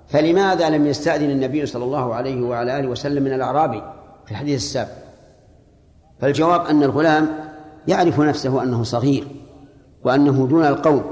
[0.07, 3.81] فلماذا لم يستأذن النبي صلى الله عليه وعلى آله وسلم من الأعرابي
[4.25, 4.91] في الحديث السابق؟
[6.19, 7.27] فالجواب أن الغلام
[7.87, 9.27] يعرف نفسه أنه صغير
[10.03, 11.03] وأنه دون القوم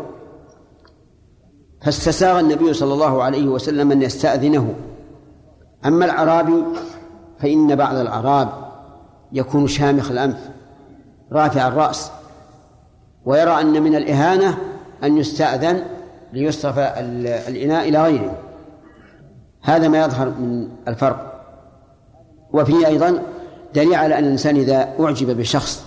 [1.82, 4.74] فاستساغ النبي صلى الله عليه وسلم أن يستأذنه.
[5.86, 6.63] أما الأعرابي
[7.39, 8.50] فإن بعض الأعراب
[9.32, 10.50] يكون شامخ الأنف.
[11.32, 12.12] رافع الرأس
[13.26, 14.58] ويرى أن من الإهانة
[15.04, 15.86] أن يستأذن
[16.34, 16.78] ليصرف
[17.48, 18.38] الإناء إلى غيره.
[19.62, 21.32] هذا ما يظهر من الفرق.
[22.54, 23.22] وفيه أيضا
[23.76, 25.86] دليل على أن الإنسان إذا أعجب بشخص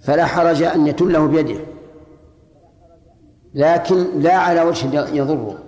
[0.00, 1.60] فلا حرج أن يتله بيده
[3.54, 5.58] لكن لا على وجه يضره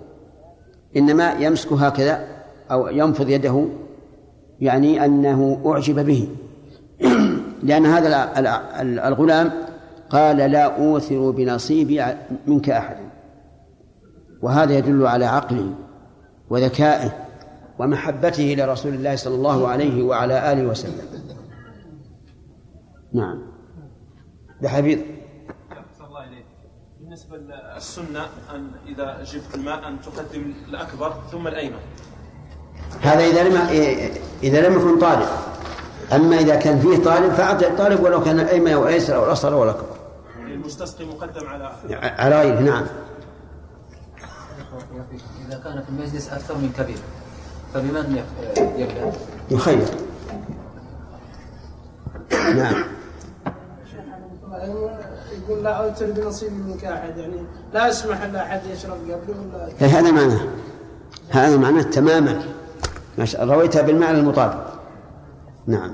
[0.97, 2.27] إنما يمسك هكذا
[2.71, 3.65] أو ينفض يده
[4.59, 6.27] يعني أنه أعجب به.
[7.65, 8.31] لأن هذا
[9.07, 9.51] الغلام
[10.09, 12.05] قال لا أوثر بنصيبي
[12.47, 13.09] منك أحدا
[14.41, 15.73] وهذا يدل على عقله
[16.49, 17.27] وذكائه
[17.79, 21.05] ومحبته لرسول الله صلى الله عليه وعلى آله وسلم.
[23.13, 23.41] نعم.
[24.61, 25.01] بحبيب.
[26.99, 28.19] بالنسبة للسنة
[28.55, 31.79] أن إذا جبت الماء أن تقدم الأكبر ثم الأيمن.
[33.01, 33.57] هذا إذا لم
[34.43, 35.27] إذا لم يكن طالب
[36.13, 39.63] أما إذا كان فيه طالب فأعطي الطالب ولو كان الأيمن أو الأيسر أو الأصغر أو
[39.63, 39.95] الأكبر.
[40.47, 42.85] المستسقي مقدم على على غيره نعم.
[45.47, 46.97] إذا كان في المجلس أكثر من كبير
[47.73, 48.23] فبمن
[48.77, 49.11] يبدأ؟
[49.51, 49.85] يخير.
[52.31, 52.83] نعم.
[55.43, 57.37] يقول لا أوتر بنصيبي منك أحد يعني
[57.73, 60.47] لا أسمح لاحد يشرب قبلي ولا إيه، هذا معناه
[61.29, 62.43] هذا معناه تماما.
[63.39, 64.74] رويتها بالمعنى المطابق.
[65.67, 65.91] نعم.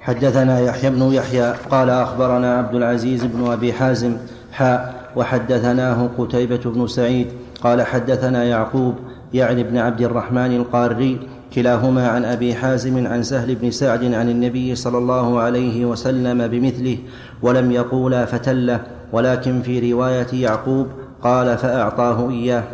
[0.00, 4.16] حدثنا يحيى بن يحيى قال أخبرنا عبد العزيز بن أبي حازم
[4.52, 7.26] حاء وحدثناه قتيبة بن سعيد
[7.62, 8.94] قال حدثنا يعقوب
[9.34, 14.74] يعني ابن عبد الرحمن القاري كلاهما عن أبي حازم عن سهل بن سعد عن النبي
[14.74, 16.98] صلى الله عليه وسلم بمثله
[17.42, 18.80] ولم يقولا فتله
[19.12, 20.86] ولكن في رواية يعقوب
[21.22, 22.64] قال فأعطاه إياه.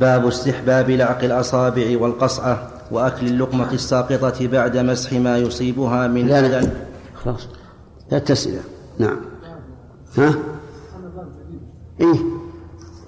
[0.00, 2.71] باب استحباب لعق الأصابع والقصعة.
[2.92, 6.68] وأكل اللقمة الساقطة بعد مسح ما يصيبها من لا لا
[7.14, 7.48] خلاص.
[8.12, 8.60] لا تسئله
[8.98, 9.16] نعم.
[10.18, 10.34] ها؟
[12.00, 12.14] إيه.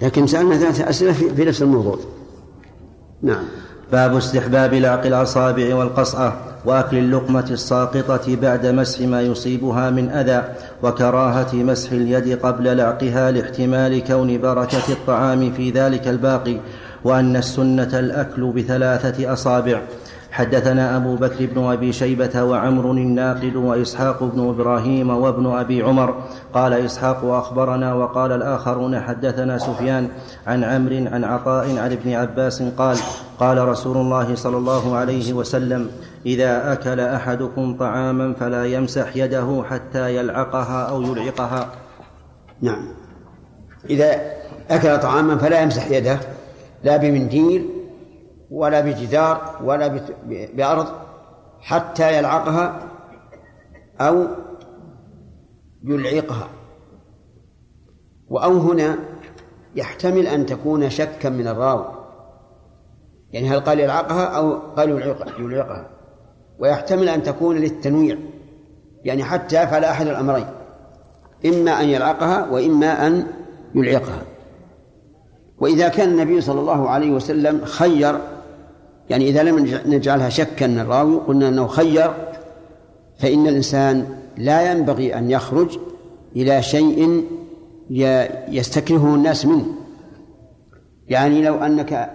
[0.03, 1.99] لكن سألنا ثلاث أسئلة في نفس الموضوع.
[3.23, 3.45] نعم.
[3.93, 11.55] باب استحباب لعق الأصابع والقصعة وأكل اللقمة الساقطة بعد مسح ما يصيبها من أذى وكراهة
[11.55, 16.57] مسح اليد قبل لعقها لاحتمال كون بركة الطعام في ذلك الباقي
[17.05, 19.81] وأن السنة الأكل بثلاثة أصابع.
[20.31, 26.23] حدثنا أبو بكر بن أبي شيبة وعمر الناقد وإسحاق بن إبراهيم وابن أبي عمر.
[26.55, 30.09] قال إسحاق أخبرنا وقال الآخرون حدثنا سفيان
[30.47, 32.97] عن عمرو عن عطاء عن ابن عباس قال
[33.41, 35.91] قال رسول الله صلى الله عليه وسلم
[36.27, 41.69] إذا أكل أحدكم طعاما فلا يمسح يده حتى يلعقها أو يلعقها.
[42.63, 42.89] نعم.
[43.91, 44.21] إذا
[44.71, 46.19] أكل طعاما فلا يمسح يده.
[46.85, 47.71] لا بمنديل
[48.51, 50.87] ولا بجدار ولا بأرض
[51.61, 52.89] حتى يلعقها
[54.01, 54.27] أو
[55.85, 56.49] يلعقها.
[58.29, 58.99] وأو هنا
[59.77, 61.87] يحتمل أن تكون شكا من الراوي
[63.33, 64.91] يعني هل قال يلعقها أو قال
[65.39, 65.91] يلعقها.
[66.59, 68.19] ويحتمل أن تكون للتنويع.
[69.05, 70.47] يعني حتى فلا أحد الأمرين.
[71.47, 73.27] إما أن يلعقها وإما أن
[73.75, 74.23] يلعقها.
[75.65, 78.19] وإذا كان النبي صلى الله عليه وسلم خير
[79.11, 82.15] يعني إذا لم نجعلها شكا الراوي قلنا أنه خير
[83.19, 85.79] فإن الإنسان لا ينبغي أن يخرج
[86.37, 87.25] إلى شيء
[88.49, 89.67] يستكرهه الناس منه.
[91.09, 92.11] يعني لو أنك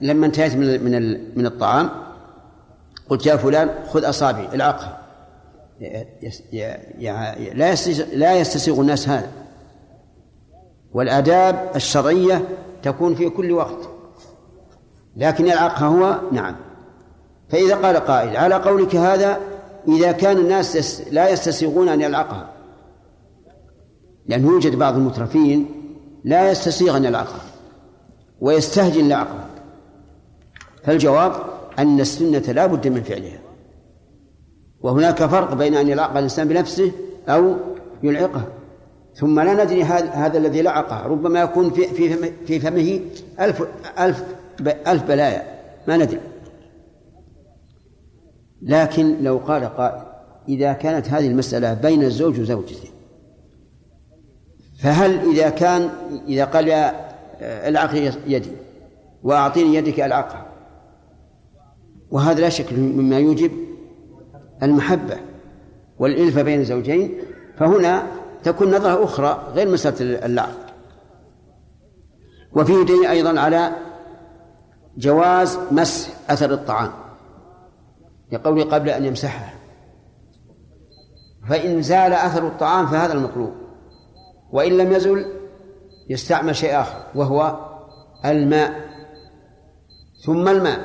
[0.00, 1.90] لما انتهيت من من من الطعام
[3.08, 4.98] قلت يا فلان خذ أصابعي العقها.
[7.54, 7.74] لا
[8.14, 9.30] لا يستسيغ الناس هذا.
[10.92, 12.44] والآداب الشرعية
[12.84, 13.88] تكون في كل وقت.
[15.16, 16.56] لكن يلعقها هو نعم.
[17.48, 19.40] فإذا قال قائل على قولك هذا
[19.88, 22.52] إذا كان الناس لا يستسيغون أن يلعقها.
[24.26, 25.66] لأنه يوجد بعض المترفين
[26.24, 27.44] لا يستسيغ أن يلعقها
[28.40, 29.48] ويستهجن لعقها.
[30.84, 31.32] فالجواب
[31.78, 33.38] أن السنة لا بد من فعلها.
[34.80, 36.92] وهناك فرق بين أن يلعق الإنسان بنفسه
[37.28, 37.54] أو
[38.02, 38.48] يلعقها.
[39.14, 41.06] ثم لا ندري هذا, الذي لعقه.
[41.06, 43.00] ربما يكون في في في فمه
[43.40, 43.62] ألف
[43.98, 44.24] ألف
[44.60, 45.42] ألف بلايا.
[45.88, 46.20] ما ندري.
[48.62, 50.02] لكن لو قال قائل
[50.48, 52.88] إذا كانت هذه المسألة بين الزوج وزوجته
[54.78, 55.90] فهل إذا كان
[56.28, 56.70] إذا قال
[57.40, 57.94] العق
[58.26, 58.50] يدي
[59.22, 60.46] وأعطيني يدك ألعقها.
[62.10, 63.50] وهذا لا شك مما يوجب
[64.62, 65.16] المحبة
[65.98, 67.14] والإلفة بين الزوجين
[67.58, 68.06] فهنا
[68.44, 70.54] تكون نظرة أخرى غير مسألة اللعب.
[72.52, 73.72] وفيه دليل أيضا على
[74.96, 76.90] جواز مسح أثر الطعام.
[78.32, 79.54] لقوله قبل أن يمسحها
[81.48, 83.52] فإن زال أثر الطعام فهذا المطلوب.
[84.52, 85.26] وإن لم يزل
[86.08, 87.58] يستعمل شيء آخر وهو
[88.24, 88.72] الماء.
[90.24, 90.80] ثم الماء.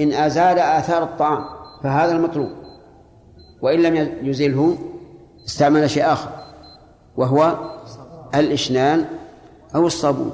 [0.00, 1.44] إن أزال آثار الطعام
[1.82, 2.50] فهذا المطلوب.
[3.62, 4.78] وإن لم يزله
[5.46, 6.43] استعمل شيء آخر.
[7.16, 7.56] وهو
[8.34, 9.04] الإشنان
[9.74, 10.32] أو الصابون.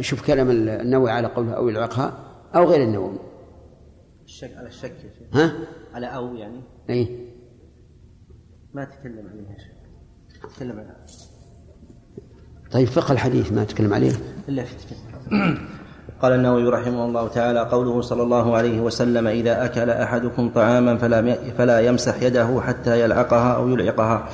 [0.00, 2.12] شوف كلام النووي على قوله أو العقها
[2.54, 3.18] أو غير النووي.
[4.24, 5.36] الشك على الشك يا شيخ.
[5.36, 5.52] ها؟
[5.94, 7.28] على أو يعني؟ أي
[8.74, 10.54] ما تكلم عليها شيخ.
[10.56, 10.96] تكلم عنها
[12.72, 14.12] طيب فقه الحديث ما تكلم عليه.
[14.48, 15.58] إلا في تكلم
[16.22, 21.50] قال النووي رحمه الله تعالى قوله صلى الله عليه وسلم إذا أكل أحدكم طعاما فلا
[21.50, 24.28] فلا يمسح يده حتى يلعقها أو يلعقها.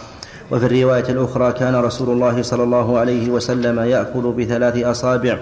[0.51, 5.39] وفي الرواية الأخرى كان رسول الله صلى الله عليه وسلم يأكل بثلاث أصابع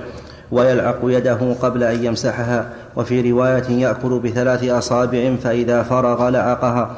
[0.52, 6.96] ويلعق يده قبل أن يمسحها وفي رواية يأكل بثلاث أصابع فإذا فرغ لعقها.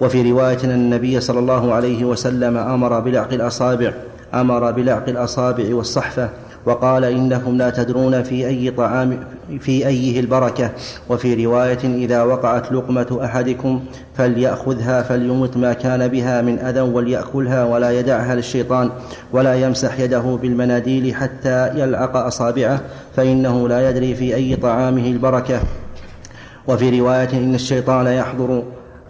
[0.00, 3.92] وفي رواية أن النبي صلى الله عليه وسلم أمر بلعق الأصابع
[4.34, 6.28] أمر بلعق الأصابع والصحفة.
[6.66, 9.20] وقال إنكم لا تدرون في أي طعام
[9.60, 10.70] في أيه البركة.
[11.08, 13.80] وفي رواية إذا وقعت لقمة أحدكم
[14.14, 18.90] فليأخذها فليمت ما كان بها من أذى وليأكلها ولا يدعها للشيطان
[19.32, 22.80] ولا يمسح يده بالمناديل حتى يلعق أصابعه
[23.16, 25.60] فإنه لا يدري في أي طعامه البركة.
[26.68, 28.62] وفي رواية إن الشيطان يحضر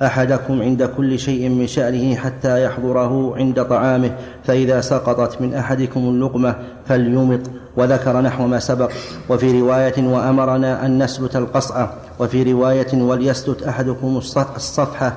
[0.02, 4.10] أحدكم عند كل شيء من شأنه حتى يحضره عند طعامه
[4.44, 6.54] فإذا سقطت من أحدكم اللقمة
[6.88, 7.40] فليمط
[7.76, 8.90] وذكر نحو ما سبق.
[9.28, 14.16] وفي رواية وأمرنا أن نسلت القصعه وفي رواية وليسلت أحدكم
[14.56, 15.12] الصفحة.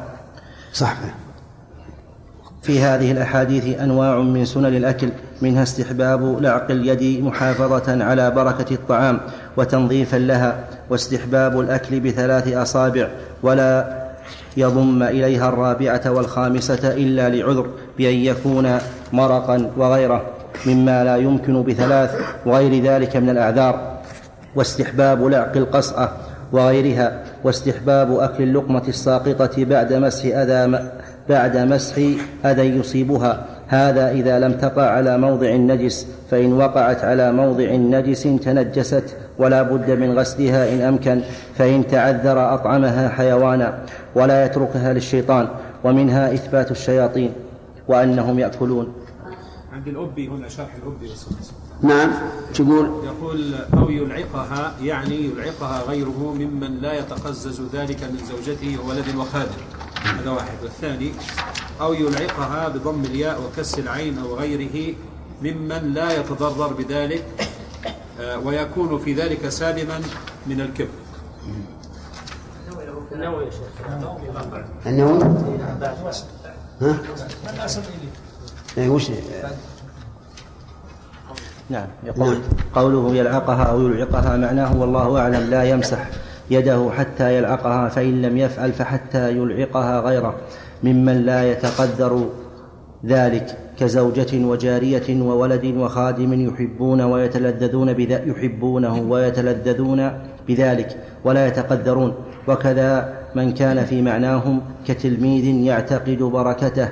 [0.74, 1.12] صحبه
[2.62, 5.10] في هذه الأحاديث أنواع من سنن الأكل
[5.42, 9.20] منها استحباب لعق اليد محافظة على بركة الطعام
[9.58, 13.08] وتنظيفا لها واستحباب الأكل بثلاث أصابع
[13.44, 14.02] ولا
[14.58, 18.78] يضم إليها الرابعة والخامسة إلا لعذر بأن يكون
[19.14, 20.26] مرقا وغيره.
[20.66, 23.97] مما لا يمكن بثلاث وغير ذلك من الأعذار
[24.55, 26.12] واستحباب لعق القصعة
[26.51, 30.80] وغيرها واستحباب أكل اللقمة الساقطة بعد مسح أذى
[31.30, 32.01] بعد مسح
[32.45, 33.45] أذى يصيبها.
[33.68, 39.03] هذا إذا لم تقع على موضع النجس فإن وقعت على موضع نجس تنجست
[39.38, 41.22] ولا بد من غسلها إن أمكن
[41.55, 43.74] فإن تعذر أطعمها حيوانا
[44.16, 45.47] ولا يتركها للشيطان
[45.84, 47.32] ومنها إثبات الشياطين
[47.88, 48.93] وأنهم يأكلون.
[49.74, 51.51] عند الأبي هنا شرح الأبي والسدس
[51.82, 52.11] نعم.
[52.53, 59.61] تقول يقول أو يلعقها يعني يلعقها غيره ممن لا يتقزز ذلك من زوجته وولد وخادم.
[60.03, 60.63] هذا واحد.
[60.63, 61.11] والثاني
[61.82, 64.95] أو يلعقها بضم الياء وكسر العين أو غيره
[65.41, 67.26] ممن لا يتضرر بذلك
[68.19, 70.01] آه، ويكون في ذلك سالما
[70.47, 70.88] من الكبر.
[73.11, 73.61] النووي يا شيخ.
[74.86, 75.24] النووي؟
[76.82, 76.97] ها؟
[78.78, 79.11] إيه وش؟
[81.69, 82.38] نعم يقول
[82.76, 86.09] قوله يلعقها أو يلعقها معناه والله أعلم لا يمسح
[86.51, 90.36] يده حتى يلعقها فإن لم يفعل فحتى يلعقها غيره
[90.84, 92.26] ممن لا يتقدر
[93.05, 100.11] ذلك كزوجة وجارية وولد وخادم يحبون ويتلذذون يحبونه ويتلذذون
[100.47, 102.13] بذلك ولا يتقدرون
[102.47, 106.90] وكذا من كان في معناهم كتلميذ يعتقد بركته.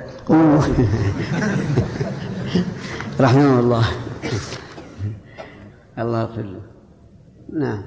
[3.20, 3.84] رحمه الله.
[5.98, 6.60] الله يغفر له.
[7.52, 7.82] نعم.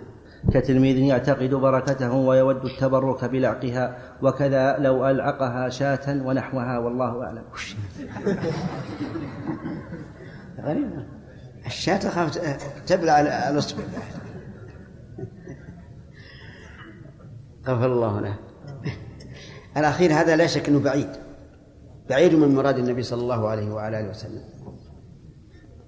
[0.54, 7.44] كتلميذ يعتقد بركته ويود التبرك بلعقها وكذا لو ألعقها شاة ونحوها والله أعلم.
[10.64, 11.06] غريبة
[11.66, 13.84] الشاة تخاف تبلع الأصبع
[17.68, 18.36] غفر الله له.
[19.78, 21.10] الأخير هذا لا شك أنه بعيد.
[22.10, 24.44] بعيد من مراد النبي صلى الله عليه وعلى آله وسلم.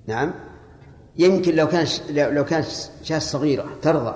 [0.08, 0.34] نعم.
[1.18, 2.68] يمكن لو كان لو كانت
[3.04, 4.16] شاة صغيرة ترضع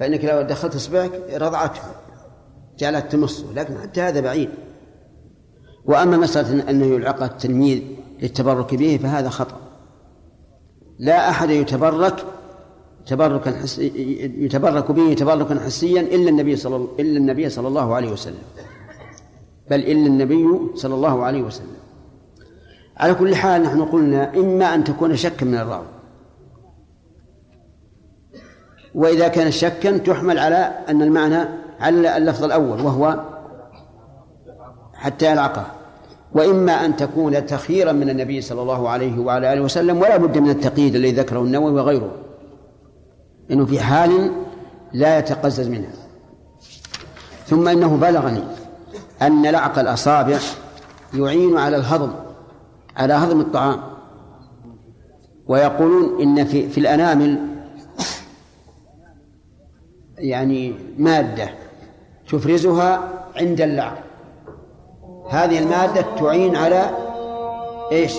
[0.00, 1.80] فإنك لو دخلت إصبعك رضعته
[2.78, 4.50] جعلت تمصه لكن حتى هذا بعيد.
[5.84, 7.82] وأما مسألة أنه يلعق التلميذ
[8.22, 9.60] للتبرك به فهذا خطأ.
[10.98, 12.24] لا أحد يتبرك
[13.06, 13.78] تبركا حس...
[13.78, 18.42] يتبرك به تبركا حسيا إلا النبي صلى إلا النبي صلى الله عليه وسلم.
[19.70, 21.76] بل إلا النبي صلى الله عليه وسلم.
[22.96, 25.86] على كل حال نحن قلنا إما أن تكون شكا من الراوي.
[28.94, 31.48] وإذا كان شكا تحمل على أن المعنى
[31.80, 33.24] على اللفظ الأول وهو
[34.94, 35.66] حتى يلعقه.
[36.32, 40.50] وإما أن تكون تخييرا من النبي صلى الله عليه وعلى آله وسلم ولا بد من
[40.50, 42.25] التقييد الذي ذكره النووي وغيره.
[43.50, 44.32] إنه في حال
[44.92, 45.92] لا يتقزز منها.
[47.46, 48.42] ثم إنه بلغني
[49.22, 50.38] أن لعق الأصابع
[51.14, 52.12] يعين على الهضم
[52.96, 53.80] على هضم الطعام.
[55.46, 57.46] ويقولون إن في في الأنامل
[60.18, 61.50] يعني مادة
[62.28, 63.98] تفرزها عند اللعق.
[65.30, 66.90] هذه المادة تعين على
[67.92, 68.12] إيش؟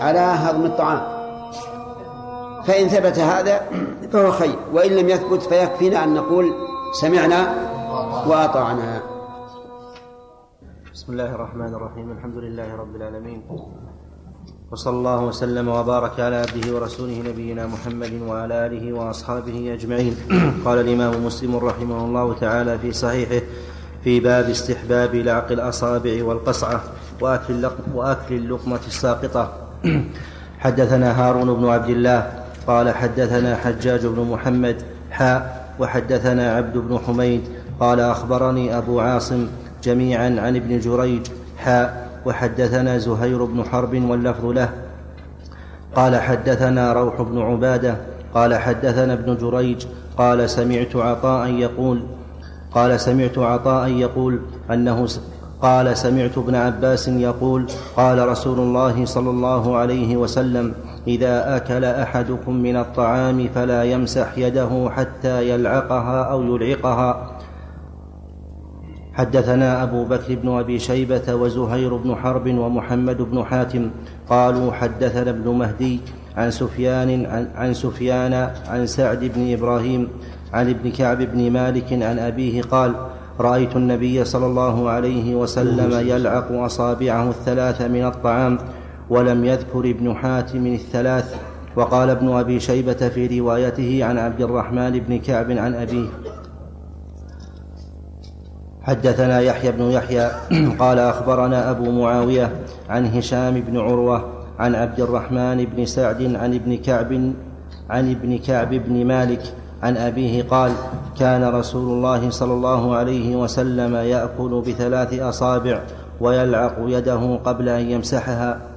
[0.00, 1.13] على هضم الطعام.
[2.66, 3.60] فإن ثبت هذا
[4.12, 6.54] فهو خير وإن لم يثبت فيكفينا أن نقول
[6.92, 7.54] سمعنا
[8.26, 9.02] وأطعنا.
[10.94, 13.42] بسم الله الرحمن الرحيم الحمد لله رب العالمين
[14.72, 20.16] وصلى الله وسلم وبارك على عبده ورسوله نبينا محمد وعلى آله وأصحابه أجمعين.
[20.64, 23.46] قال الإمام مسلم رحمه الله تعالى في صحيحه
[24.04, 26.80] في باب استحباب لعق الأصابع والقصعة
[27.20, 29.52] وأكل وأكل اللقمة الساقطة.
[30.64, 34.76] حدثنا هارون بن عبد الله قال حدثنا حجاج بن محمد
[35.10, 37.40] حاء وحدثنا عبد بن حميد
[37.80, 39.46] قال أخبرني أبو عاصم
[39.82, 41.26] جميعا عن ابن جريج
[41.58, 44.68] حاء وحدثنا زهير بن حرب واللفظ له.
[45.96, 47.96] قال حدثنا روح بن عبادة
[48.34, 49.86] قال حدثنا ابن جريج
[50.18, 52.02] قال سمعت عطاء يقول
[52.72, 54.40] قال سمعت عطاء يقول
[54.70, 55.08] أنه
[55.62, 60.74] قال سمعت ابن عباس يقول قال رسول الله صلى الله عليه وسلم
[61.06, 67.38] إذا أكل أحدكم من الطعام فلا يمسح يده حتى يلعقها أو يلعقها.
[69.14, 73.90] حدثنا أبو بكر بن أبي شيبة وزهير بن حرب ومحمد بن حاتم
[74.28, 76.00] قالوا حدثنا ابن مهدي
[76.36, 77.26] عن سفيان
[77.56, 80.08] عن, سفيان عن سعد بن إبراهيم
[80.52, 82.94] عن ابن كعب بن مالك عن أبيه قال
[83.40, 88.58] رأيت النبي صلى الله عليه وسلم يلعق أصابعه الثلاث من الطعام
[89.10, 91.34] ولم يذكر ابن حاتم الثلاث.
[91.76, 96.06] وقال ابن أبي شيبة في روايته عن عبد الرحمن بن كعب عن أبيه
[98.82, 100.30] حدثنا يحيى بن يحيى
[100.80, 102.52] قال أخبرنا أبو معاوية
[102.88, 104.24] عن هشام بن عروة
[104.58, 107.32] عن عبد الرحمن بن سعد عن ابن كعب
[107.90, 109.42] عن ابن كعب بن مالك
[109.82, 110.72] عن أبيه قال
[111.18, 115.80] كان رسول الله صلى الله عليه وسلم يأكل بثلاث أصابع
[116.20, 118.73] ويلعق يده قبل أن يمسحها.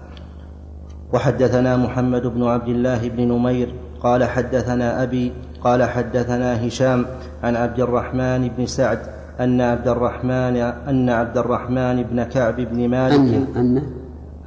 [1.14, 5.34] وحدثنا محمد بن عبد الله بن نمير قال حدثنا أبي
[5.64, 7.05] قال حدثنا هشام
[7.43, 8.99] عن عبد الرحمن بن سعد
[9.39, 10.55] أن عبد الرحمن
[10.88, 13.84] أن عبد الرحمن بن كعب بن مالك أن أن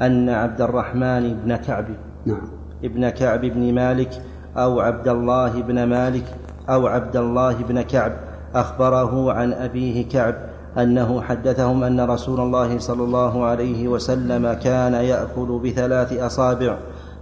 [0.02, 1.86] أن عبد الرحمن بن كعب
[2.26, 2.48] نعم.
[2.84, 4.10] ابن كعب بن مالك
[4.56, 6.24] أو عبد الله بن مالك
[6.68, 8.12] أو عبد الله بن كعب
[8.54, 10.34] أخبره عن أبيه كعب
[10.78, 16.76] أنه حدثهم أن رسول الله صلى الله عليه وسلم كان يأكل بثلاث أصابع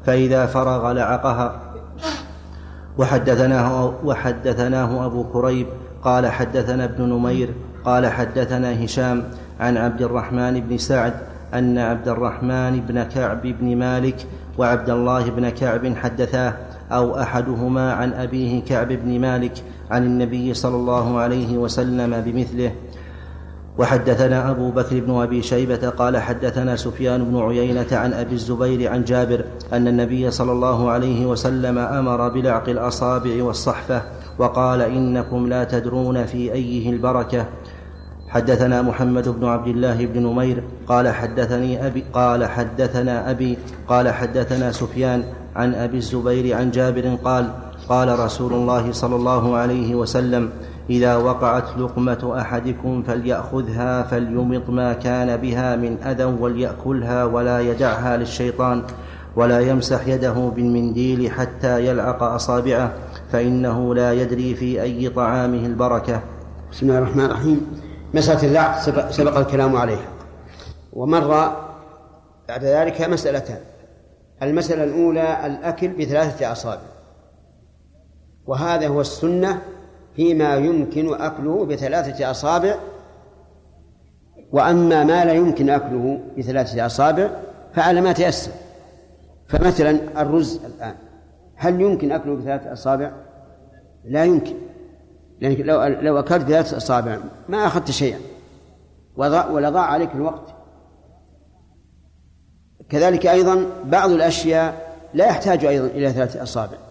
[0.07, 1.61] فإذا فرغ لعقها.
[2.99, 5.67] وحدثناه وحدثناه أبو كريب
[6.05, 7.49] قال حدثنا ابن نمير
[7.85, 9.25] قال حدثنا هشام
[9.61, 11.15] عن عبد الرحمن بن سعد
[11.55, 14.27] أن عبد الرحمن بن كعب بن مالك
[14.59, 16.55] وعبد الله بن كعب حدثاه
[16.93, 22.73] أو أحدهما عن أبيه كعب بن مالك عن النبي صلى الله عليه وسلم بمثله.
[23.79, 29.05] وحدثنا أبو بكر بن أبي شيبة قال حدثنا سفيان بن عيينة عن أبي الزبير عن
[29.05, 34.03] جابر أن النبي صلى الله عليه وسلم أمر بلعق الأصابع والصحفة
[34.39, 37.47] وقال إنكم لا تدرون في أيه البركة.
[38.29, 43.59] حدثنا محمد بن عبد الله بن نمير قال حدثني أبي قال حدثنا أبي
[43.89, 45.25] قال حدثنا سفيان
[45.57, 47.51] عن أبي الزبير عن جابر قال
[47.89, 50.51] قال رسول الله صلى الله عليه وسلم
[50.91, 58.83] إذا وقعت لقمة أحدكم فليأخذها فليمط ما كان بها من أذى وليأكلها ولا يدعها للشيطان
[59.37, 62.93] ولا يمسح يده بالمنديل حتى يلعق أصابعه
[63.33, 66.23] فإنه لا يدري في أي طعامه البركة.
[66.73, 67.81] بسم الله الرحمن الرحيم.
[68.15, 70.09] مسألة اللعق سبق, سبق الكلام عليها.
[70.93, 71.29] ومر
[72.49, 73.61] بعد ذلك مسألتان.
[74.43, 76.89] المسألة الأولى الأكل بثلاثة أصابع.
[78.47, 79.63] وهذا هو السنة
[80.19, 82.75] فيما يمكن أكله بثلاثة أصابع
[84.53, 87.31] وأما ما لا يمكن أكله بثلاثة أصابع
[87.75, 88.51] فعلى ما تيسر.
[89.49, 90.95] فمثلا الرز الآن
[91.57, 93.13] هل يمكن أكله بثلاثة أصابع؟
[94.05, 94.55] لا يمكن.
[95.41, 98.19] لأنك لو لو أكلت بثلاثة أصابع ما أخذت شيئا
[99.17, 100.55] ولضاع عليك الوقت.
[102.89, 106.88] كذلك أيضا بعض الأشياء لا يحتاج أيضا إلى ثلاثة أصابع.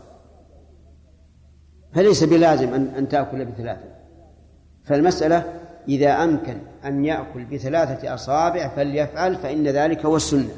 [1.98, 3.86] فليس بلازم أن أن تأكل بثلاثة.
[4.84, 5.54] فالمسألة
[5.88, 10.50] إذا أمكن أن يأكل بثلاثة أصابع فليفعل فإن ذلك هو السنة.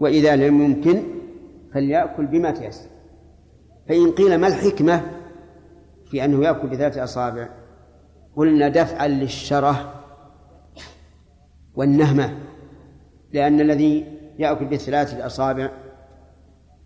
[0.00, 1.02] وإذا لم يمكن
[1.72, 2.88] فليأكل بما تيسر.
[3.88, 5.02] فإن قيل ما الحكمة
[6.10, 7.48] في أنه يأكل بثلاثة أصابع
[8.36, 9.94] قلنا دفعا للشره
[11.74, 12.34] والنهمة
[13.32, 14.06] لأن الذي
[14.38, 15.70] يأكل بثلاثة أصابع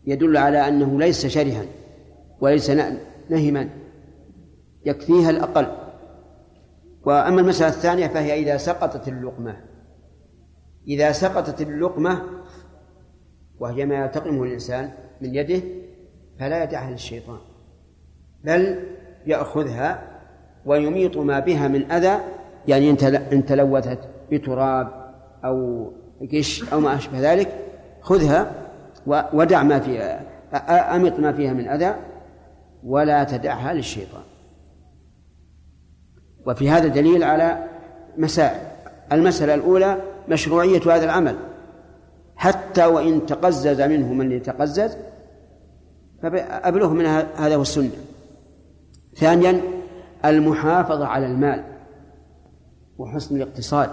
[0.06, 1.64] يدل على أنه ليس شرها
[2.40, 2.70] وليس
[3.30, 3.68] نهما
[4.84, 5.66] يكفيها الأقل.
[7.04, 9.56] وأما المسألة الثانية فهي إذا سقطت اللقمة.
[10.88, 12.22] إذا سقطت اللقمة
[13.60, 15.62] وهي ما يلتقمه الإنسان من يده
[16.38, 17.38] فلا يدعها للشيطان
[18.44, 18.84] بل
[19.26, 20.02] يأخذها
[20.66, 22.20] ويميط ما بها من أذى
[22.68, 22.90] يعني
[23.32, 23.98] إن تلوثت
[24.32, 25.12] بتراب
[25.44, 25.90] أو
[26.32, 27.48] قش أو ما أشبه ذلك
[28.00, 28.52] خذها
[29.32, 30.22] ودع ما فيها
[30.96, 31.94] أمط ما فيها من أذى
[32.84, 34.22] ولا تدعها للشيطان.
[36.46, 37.64] وفي هذا دليل على
[38.16, 38.68] مسائل.
[39.12, 41.36] المسألة الأولى مشروعية هذا العمل.
[42.36, 44.96] حتى وإن تقزز منه من يتقزز
[46.22, 47.06] فأبلغ من
[47.36, 47.90] هذا هو السنة.
[49.16, 49.60] ثانيا
[50.24, 51.64] المحافظة على المال
[52.98, 53.90] وحسن الاقتصاد.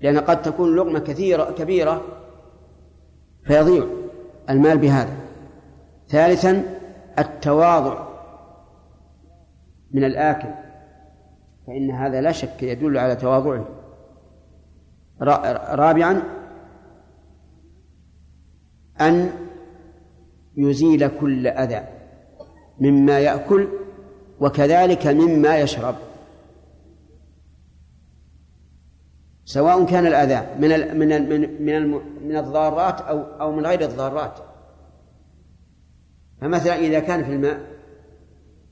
[0.00, 2.02] لأن قد تكون لقمة كثيرة كبيرة
[3.46, 3.86] فيضيع
[4.50, 5.16] المال بهذا.
[6.08, 6.62] ثالثا
[7.18, 8.08] التواضع
[9.90, 10.48] من الآكل
[11.66, 13.68] فإن هذا لا شك يدل على تواضعه.
[15.74, 16.22] رابعا
[19.00, 19.30] أن
[20.56, 21.84] يزيل كل أذى
[22.80, 23.68] مما يأكل
[24.40, 25.94] وكذلك مما يشرب.
[29.44, 31.30] سواء كان الأذى من من
[31.64, 34.38] من, من الضارات أو أو من غير الضارات.
[36.44, 37.60] فمثلا إذا كان في الماء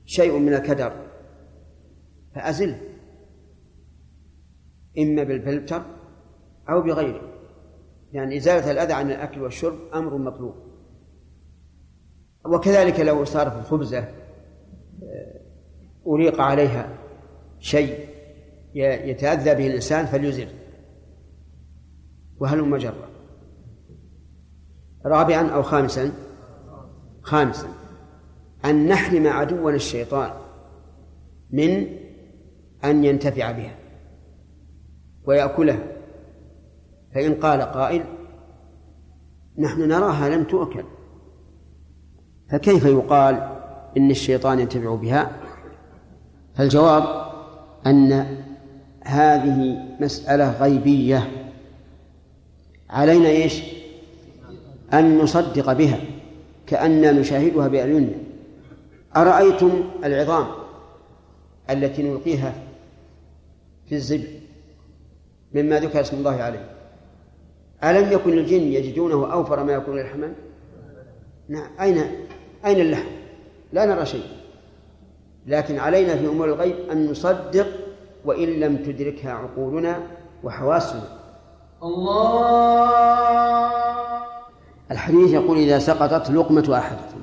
[0.05, 0.93] شيء من الكدر
[2.35, 2.81] فأزله
[4.99, 5.81] إما بالفلتر
[6.69, 7.21] أو بغيره.
[7.21, 10.55] لأن يعني إزالة الأذى عن الأكل والشرب أمر مطلوب.
[12.45, 15.41] وكذلك لو صار في الخبزة آه،
[16.07, 16.97] أريق عليها
[17.59, 18.07] شيء
[18.75, 20.47] يتأذى به الإنسان فليزل.
[22.39, 23.09] وهل مجرة
[25.05, 26.11] رابعا أو خامسا
[27.23, 27.67] خامسا
[28.65, 30.31] أن نحرم عدونا الشيطان
[31.51, 31.87] من
[32.83, 33.75] أن ينتفع بها
[35.25, 35.83] ويأكلها.
[37.15, 38.03] فإن قال قائل
[39.57, 40.83] نحن نراها لم تؤكل.
[42.51, 43.49] فكيف يقال
[43.97, 45.31] إن الشيطان ينتفع بها؟
[46.55, 47.03] فالجواب
[47.87, 48.37] أن
[49.03, 51.31] هذه مسألة غيبية.
[52.89, 53.63] علينا إيش؟
[54.93, 55.99] أن نصدق بها.
[56.67, 58.13] كأننا نشاهدها بأعيننا
[59.15, 60.47] أرأيتم العظام
[61.69, 62.53] التي نلقيها
[63.89, 64.27] في الزبل
[65.53, 66.69] مما ذكر اسم الله عليه؟
[67.83, 70.33] ألم يكن الجن يجدونه أوفر ما يكون للحمل
[71.49, 71.67] نعم.
[71.81, 71.97] أين
[72.65, 73.09] أين اللحم؟
[73.73, 74.23] لا نرى شيء.
[75.47, 77.67] لكن علينا في أمور الغيب أن نصدق
[78.25, 79.99] وإن لم تدركها عقولنا
[80.43, 81.03] وحواسنا.
[81.83, 83.92] الله
[84.93, 87.21] الحديث يقول إذا سقطت لقمة أحدكم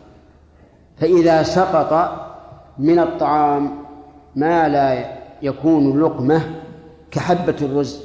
[0.97, 2.13] فإذا سقط
[2.79, 3.71] من الطعام
[4.37, 6.41] ما لا يكون لقمة
[7.11, 8.05] كحبة الرز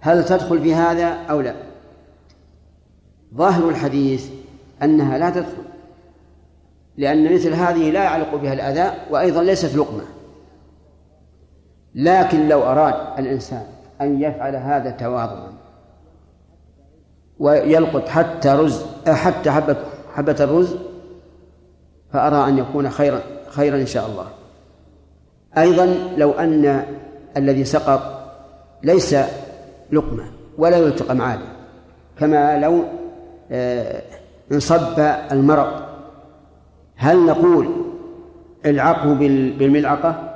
[0.00, 1.54] هل تدخل في هذا أو لا؟
[3.34, 4.30] ظاهر الحديث
[4.82, 5.66] أنها لا تدخل
[6.96, 10.04] لأن مثل هذه لا يعلق بها الأذى وأيضا ليست لقمة.
[11.94, 13.66] لكن لو أراد الإنسان
[14.00, 15.55] أن يفعل هذا تواضعا
[17.38, 19.76] ويلقط حتى رز حتى حبة
[20.14, 20.76] حبة الرز
[22.12, 24.26] فأرى أن يكون خيرا خيرا إن شاء الله.
[25.58, 26.84] أيضا لو أن
[27.36, 28.00] الذي سقط
[28.82, 29.16] ليس
[29.92, 30.24] لقمة
[30.58, 31.46] ولا يلتقم عادة
[32.18, 32.84] كما لو
[33.50, 34.02] آه،
[34.52, 34.98] انصب
[35.32, 35.82] المرض
[36.96, 37.68] هل نقول
[38.66, 40.32] العقه بالملعقة؟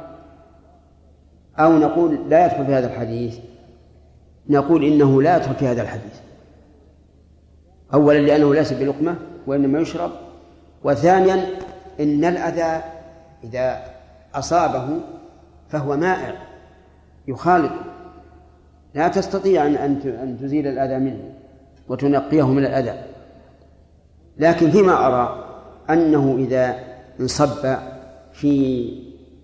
[1.58, 3.38] أو نقول لا يدخل في هذا الحديث
[4.48, 6.14] نقول إنه لا يدخل في هذا الحديث.
[7.94, 9.16] أولا لأنه ليس بلقمة
[9.46, 10.10] وإنما يشرب
[10.84, 11.46] وثانيا
[12.00, 12.82] إن الأذى
[13.44, 13.84] إذا
[14.34, 15.00] أصابه
[15.68, 16.34] فهو مائع
[17.28, 17.72] يخالط.
[18.94, 19.74] لا تستطيع أن
[20.04, 21.32] أن تزيل الأذى منه
[21.88, 22.94] وتنقيه من الأذى.
[24.38, 25.46] لكن فيما أرى
[25.90, 26.78] أنه إذا
[27.20, 27.76] انصب
[28.32, 28.88] في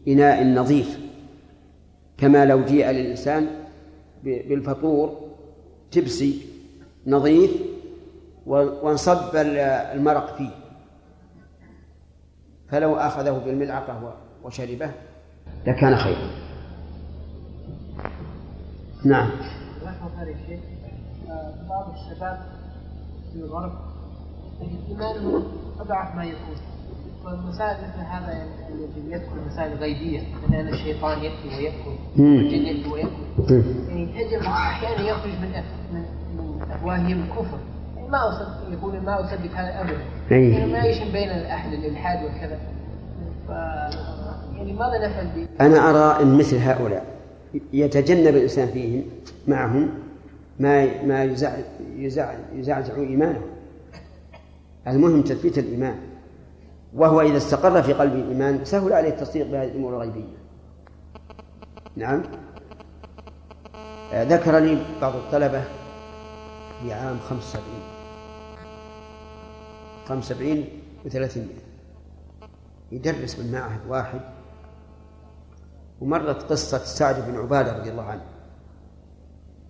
[0.08, 0.98] إناء نظيف
[2.18, 3.46] كما لو جيء للإنسان
[4.24, 5.20] بالفطور
[5.90, 6.42] تبسي
[7.06, 7.50] نظيف
[8.46, 10.50] وانصب المرق فيه.
[12.68, 14.90] فلو أخذه بالملعقة وشربه
[15.66, 16.30] لكان خيرا.
[19.04, 19.30] نعم.
[21.68, 22.38] بعض الشباب
[23.32, 23.72] في الغرب
[24.88, 25.42] إيمانه
[25.80, 26.56] أضعف ما يكون.
[27.24, 30.22] والمسائل مثل هذا الذي يذكر مسائل غيبية.
[30.48, 33.26] مثلا الشيطان يأتي ويأكل والجن يأتي ويأكل.
[33.88, 36.04] يعني تجد أحيانا يخرج من من
[36.70, 37.58] أفواههم الكفر.
[37.58, 37.75] يعني
[38.08, 39.98] ما أصدق يقول ما أصدق هذا أبدا
[40.32, 40.50] أي.
[40.50, 42.58] يعني ما يشم بين الأحد الإلحاد وكذا.
[43.48, 43.50] ف...
[44.56, 47.04] يعني ماذا نفعل به؟ أنا أرى أن مثل هؤلاء
[47.72, 49.04] يتجنب الإنسان فيهم
[49.48, 49.88] معهم
[50.60, 51.56] ما ما يزعزع
[51.96, 53.40] يزعزع, يزعزع إيمانه
[54.86, 55.96] المهم تثبيت الإيمان.
[56.94, 60.36] وهو إذا استقر في قلبه الإيمان سهل عليه التصديق بهذه الأمور الغيبية.
[61.96, 62.22] نعم.
[64.12, 65.62] آه، ذكر لي بعض الطلبة
[66.80, 67.95] في عام 75
[70.08, 70.68] 75 سبعين
[71.04, 71.48] وثلاثمائة
[72.92, 74.20] يدرس بالمعهد واحد.
[76.00, 78.24] ومرت قصة سعد بن عبادة رضي الله عنه.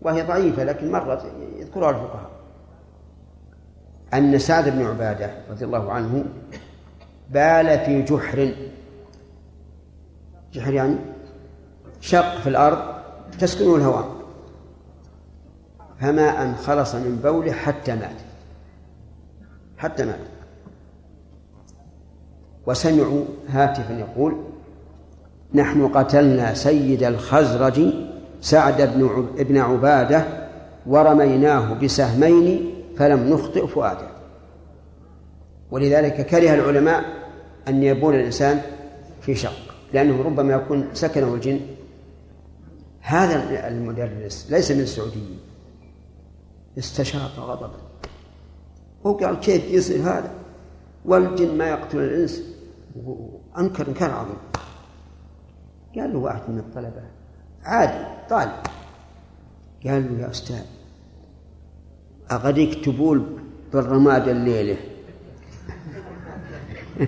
[0.02, 1.26] وهي ضعيفة لكن مرت
[1.58, 2.30] يذكرها الفقهاء.
[4.14, 6.24] أن سعد بن عبادة رضي الله عنه
[7.30, 8.54] بال في جحر.
[10.52, 10.96] جحر يعني
[12.00, 12.96] شق في الأرض
[13.38, 14.16] تسكنه الهواء.
[16.00, 18.25] فما أن خلص من بوله حتى مات.
[19.78, 20.20] حتى مات
[22.66, 24.36] وسمعوا هاتفا يقول
[25.54, 27.80] نحن قتلنا سيد الخزرج
[28.40, 30.24] سعد بن ابن عبادة
[30.86, 34.08] ورميناه بسهمين فلم نخطئ فؤاده.
[35.70, 37.04] ولذلك كره العلماء
[37.68, 38.60] أن يبول الإنسان
[39.20, 41.60] في شق لأنه ربما يكون سكنه الجن.
[43.00, 45.38] هذا المدرس ليس من السعوديين.
[46.78, 47.85] استشاط غضبا.
[49.06, 50.30] وقال كيف يصير هذا؟
[51.04, 52.42] والجن ما يقتل الإنس.
[53.04, 54.36] وأنكر إنكار عظيم.
[55.96, 57.02] قال له واحد من الطلبة
[57.64, 58.52] عادي طالب
[59.86, 60.64] قال له يا أستاذ
[62.30, 63.22] أغريك تبول
[63.72, 64.76] بالرماد الليلة.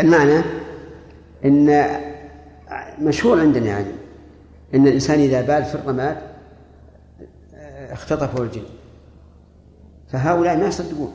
[0.00, 0.42] المعنى
[1.44, 1.86] أن
[2.98, 3.92] مشهور عندنا يعني
[4.74, 6.33] أن الإنسان إذا بال في الرماد
[7.94, 8.62] اختطفه الجن.
[10.08, 11.12] فهؤلاء ما يصدقون.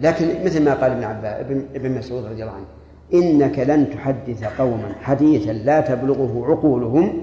[0.00, 2.66] لكن مثل ما قال ابن عباس ابن, مسعود رضي الله عنه
[3.14, 7.22] إنك لن تحدث قوما حديثا لا تبلغه عقولهم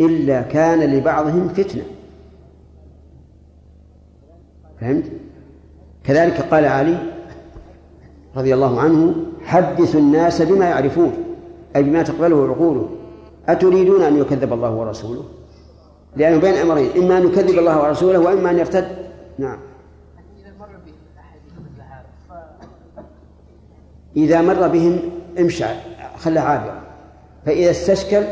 [0.00, 1.82] إلا كان لبعضهم فتنة.
[4.80, 5.04] فهمت؟
[6.04, 6.98] كذلك قال علي
[8.36, 11.12] رضي الله عنه حدثوا الناس بما يعرفون
[11.76, 12.88] أي بما تقبله عقولهم.
[13.48, 15.24] أتريدون أن يكذب الله ورسوله؟
[16.16, 18.88] لأنه بين أمرين إما أن يكذب الله ورسوله وإما أن يرتد.
[19.38, 19.58] نعم.
[24.16, 24.98] إذا مر بهم
[25.38, 25.64] امشى
[26.16, 26.82] خله عابرة.
[27.46, 28.22] فإذا استشكل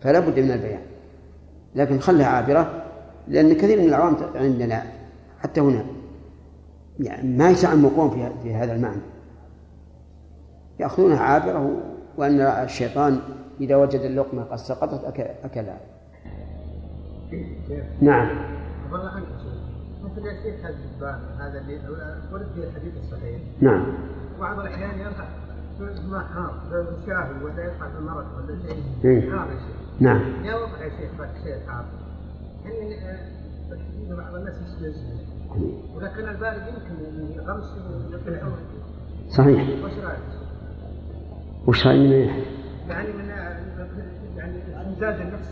[0.00, 0.82] فلا بد من البيان.
[1.74, 2.84] لكن خلها عابرة
[3.28, 4.82] لأن كثير من العوام عندنا
[5.40, 5.84] حتى هنا.
[7.00, 9.02] يعني ما يتعمقون في في هذا المعنى.
[10.80, 11.80] يأخذونها عابرة
[12.16, 13.20] وأن الشيطان
[13.60, 15.04] إذا وجد اللقمة قد سقطت
[15.44, 15.80] أكلها
[18.00, 18.28] نعم.
[20.04, 20.66] مثل يا شيخ
[21.38, 21.80] هذا اللي
[22.32, 23.40] ورد في الحديث الصحيح.
[23.60, 23.86] نعم.
[24.40, 25.28] بعض الأحيان يلحق
[26.08, 26.54] ما حار
[27.06, 28.82] شاهي ولا يلحق المرض ولا شيء.
[29.04, 29.30] إيه.
[29.30, 30.00] حار شيخ.
[30.00, 30.44] نعم.
[30.44, 31.84] يا وضع يا شيخ بعد شيء حار
[32.64, 35.34] يعني آه، بعض الناس يستلزم.
[35.94, 37.64] ولكن البارد يمكن غمس
[39.30, 39.84] صحيح.
[39.84, 40.18] وش رأيك؟
[41.66, 42.30] وش رأي من إيه؟
[42.88, 43.28] يعني من
[44.36, 44.58] يعني
[44.88, 45.48] امتاز النفس.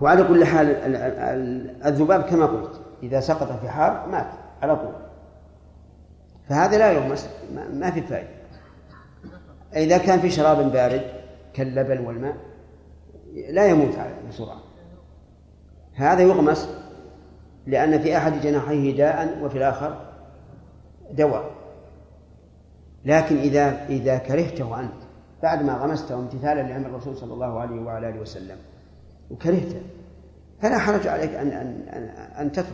[0.00, 4.26] وعلى كل حال ال- ال- الذباب كما قلت إذا سقط في حار مات
[4.62, 4.92] على طول.
[6.48, 7.28] فهذا لا يغمس
[7.72, 8.28] ما- في فائدة.
[9.76, 11.02] إذا كان في شراب بارد
[11.54, 12.36] كاللبن والماء
[13.50, 13.94] لا يموت
[14.28, 14.60] بسرعة.
[15.94, 16.68] هذا يغمس
[17.66, 19.96] لأن في أحد جناحيه داء وفي الآخر
[21.10, 21.50] دواء.
[23.04, 24.92] لكن إذا إذا كرهته أنت
[25.42, 28.56] بعد ما غمسته امتثالا لأمر الرسول صلى الله عليه وعلى آله وسلم
[29.32, 29.80] وكرهته.
[30.60, 32.02] فلا حرج عليك أن أن أن,
[32.40, 32.66] أن تترك.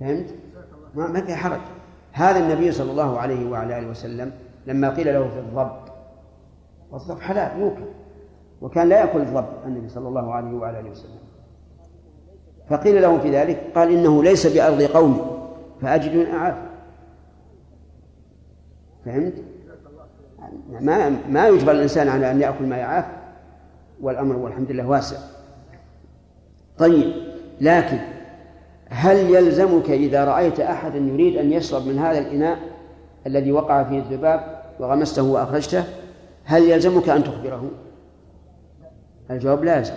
[0.00, 0.34] فهمت؟
[0.94, 1.60] ما ما في حرج.
[2.12, 4.32] هذا النبي صلى الله عليه وعلى آله وسلم
[4.66, 5.70] لما قيل له في الضب.
[6.90, 7.84] والضب حلال يوكل
[8.60, 11.18] وكان لا يأكل الضب النبي صلى الله عليه وعلى آله وسلم.
[12.70, 15.20] فقيل له في ذلك قال إنه ليس بأرض قومي
[15.80, 16.56] فأجد أعاف.
[19.04, 19.34] فهمت؟
[20.70, 23.19] ما ما يجبر الإنسان على أن يأكل ما يعاف.
[24.02, 25.16] والأمر والحمد لله واسع.
[26.78, 27.12] طيب
[27.60, 27.98] لكن
[28.88, 32.58] هل يلزمك إذا رأيت أحدا يريد أن يشرب من هذا الإناء
[33.26, 35.84] الذي وقع فيه الذباب وغمسته وأخرجته
[36.44, 37.70] هل يلزمك أن تخبره؟
[39.30, 39.94] الجواب لا يلزم.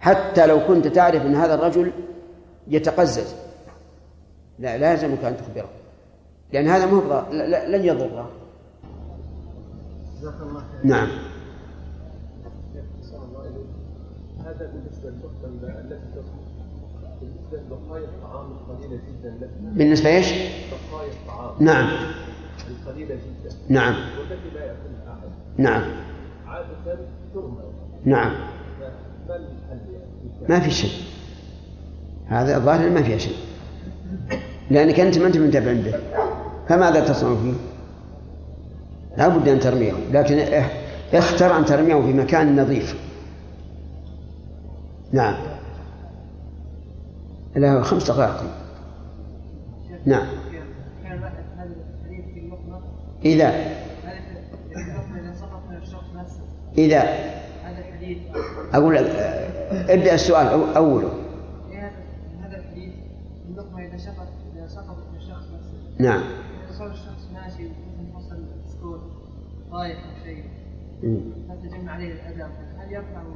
[0.00, 1.92] حتى لو كنت تعرف أن هذا الرجل
[2.68, 3.34] يتقزز
[4.58, 5.68] لا لا يلزمك أن تخبره
[6.52, 7.00] لأن هذا مو
[7.66, 8.30] لن يضره.
[10.84, 11.08] نعم.
[14.60, 16.50] هذا بالنسبة للنقطة التي تذكر
[17.20, 21.54] بالنسبة لبقايا الطعام القليلة جدا التي بالنسبة إيش؟ بقايا الطعام.
[21.60, 21.88] نعم.
[22.70, 23.54] القليلة جدا.
[23.68, 23.94] نعم.
[23.94, 25.28] والتي لا يأكلها أحد.
[25.58, 25.82] نعم.
[26.46, 26.98] عادة
[27.34, 27.56] ترمى
[28.04, 28.32] نعم.
[29.28, 29.80] يعني؟
[30.48, 30.90] ما في شيء.
[32.26, 33.36] هذا الظاهر ما فيها شيء.
[34.70, 35.94] لأنك أنت ما أنت منتبع به
[36.68, 37.54] فماذا تصنع فيه؟
[39.18, 39.92] لا بد أن ترميه.
[40.12, 40.64] لكن
[41.14, 43.09] اختر أن ترميه في مكان نظيف.
[45.12, 45.34] نعم.
[47.56, 48.42] لا خمس دقائق.
[50.06, 50.26] نعم.
[53.24, 53.48] إذا.
[56.78, 57.02] إذا.
[58.74, 61.12] أقول آه، ابدأ السؤال أو- أوله.
[62.42, 62.94] هذا الحديث
[63.50, 65.46] اللقمة إذا سقط إذا سقطت من الشخص
[65.98, 66.22] نعم.
[66.70, 67.68] إذا الشخص ماشي
[68.16, 69.00] مثل سكوت
[69.72, 70.44] طايح أو شيء.
[71.48, 72.42] فتجمع عليه الأذى
[72.78, 73.34] هل يرفع أم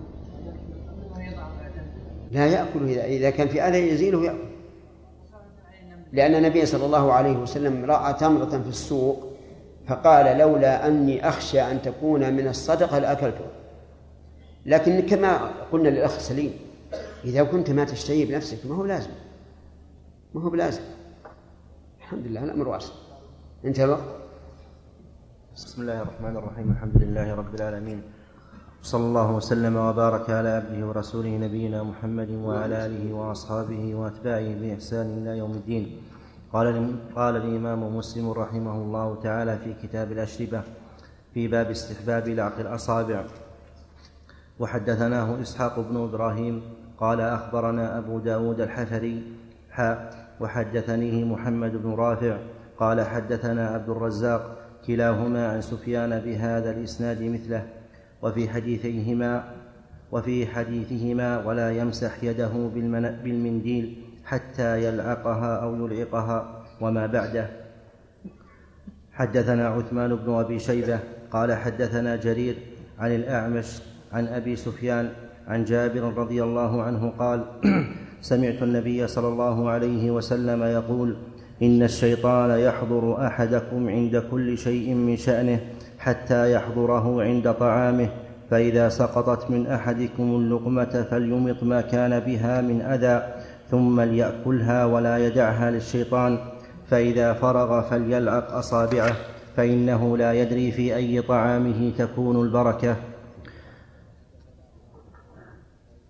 [1.17, 2.05] أنه يضع على جنب؟
[2.35, 4.49] لا يأكل إذا إذا كان في أذى يزيله يأكل.
[6.13, 9.33] لأن النبي صلى الله عليه وسلم رأى تمرة في السوق
[9.87, 13.45] فقال لولا أني أخشى أن تكون من الصدقة لأكلته.
[14.67, 16.53] لكن كما قلنا للأخ سليم
[17.25, 19.11] إذا كنت ما تشتهي بنفسك ما هو لازم
[20.35, 20.83] ما هو بلازم.
[21.99, 22.93] الحمد لله الأمر واسع.
[23.65, 24.05] انتهى الوقت
[25.57, 28.03] بسم الله الرحمن الرحيم الحمد لله رب العالمين.
[28.85, 35.39] صلى الله وسلم وبارك على عبده ورسوله نبينا محمد وعلى آله وأصحابه وأتباعه بإحسان إلى
[35.39, 35.97] يوم الدين.
[36.53, 40.63] قال قال الإمام مسلم رحمه الله تعالى في كتاب الأشربة
[41.35, 43.25] في باب استحباب لعق الأصابع.
[44.61, 46.63] وحدثناه إسحاق بن إبراهيم
[46.99, 49.23] قال أخبرنا أبو داود الحفري
[49.71, 52.37] حاء وحدثنيه محمد بن رافع
[52.79, 54.57] قال حدثنا عبد الرزاق
[54.87, 57.84] كلاهما عن سفيان بهذا الإسناد مثله.
[58.25, 59.45] وفي حديثيهما
[60.13, 66.39] وفي حديثهما ولا يمسح يده بالمن- بالمنديل حتى يلعقها أو يلعقها
[66.81, 67.47] وما بعده.
[69.13, 70.99] حدثنا عثمان بن أبي شيبة
[71.31, 72.57] قال حدثنا جرير
[72.99, 75.11] عن الأعمش عن أبي سفيان
[75.49, 77.45] عن جابر رضي الله عنه قال
[78.21, 81.17] سمعت النبي صلى الله عليه وسلم يقول
[81.63, 85.61] إن الشيطان يحضر أحدكم عند كل شيء من شأنه
[86.05, 88.09] حتى يحضره عند طعامه
[88.51, 93.35] فإذا سقطت من أحدكم اللقمة فليمط ما كان بها من أذى
[93.71, 96.39] ثم ليأكلها ولا يدعها للشيطان
[96.91, 99.13] فإذا فرغ فليلعق أصابعه
[99.57, 102.97] فإنه لا يدري في أي طعامه تكون البركة.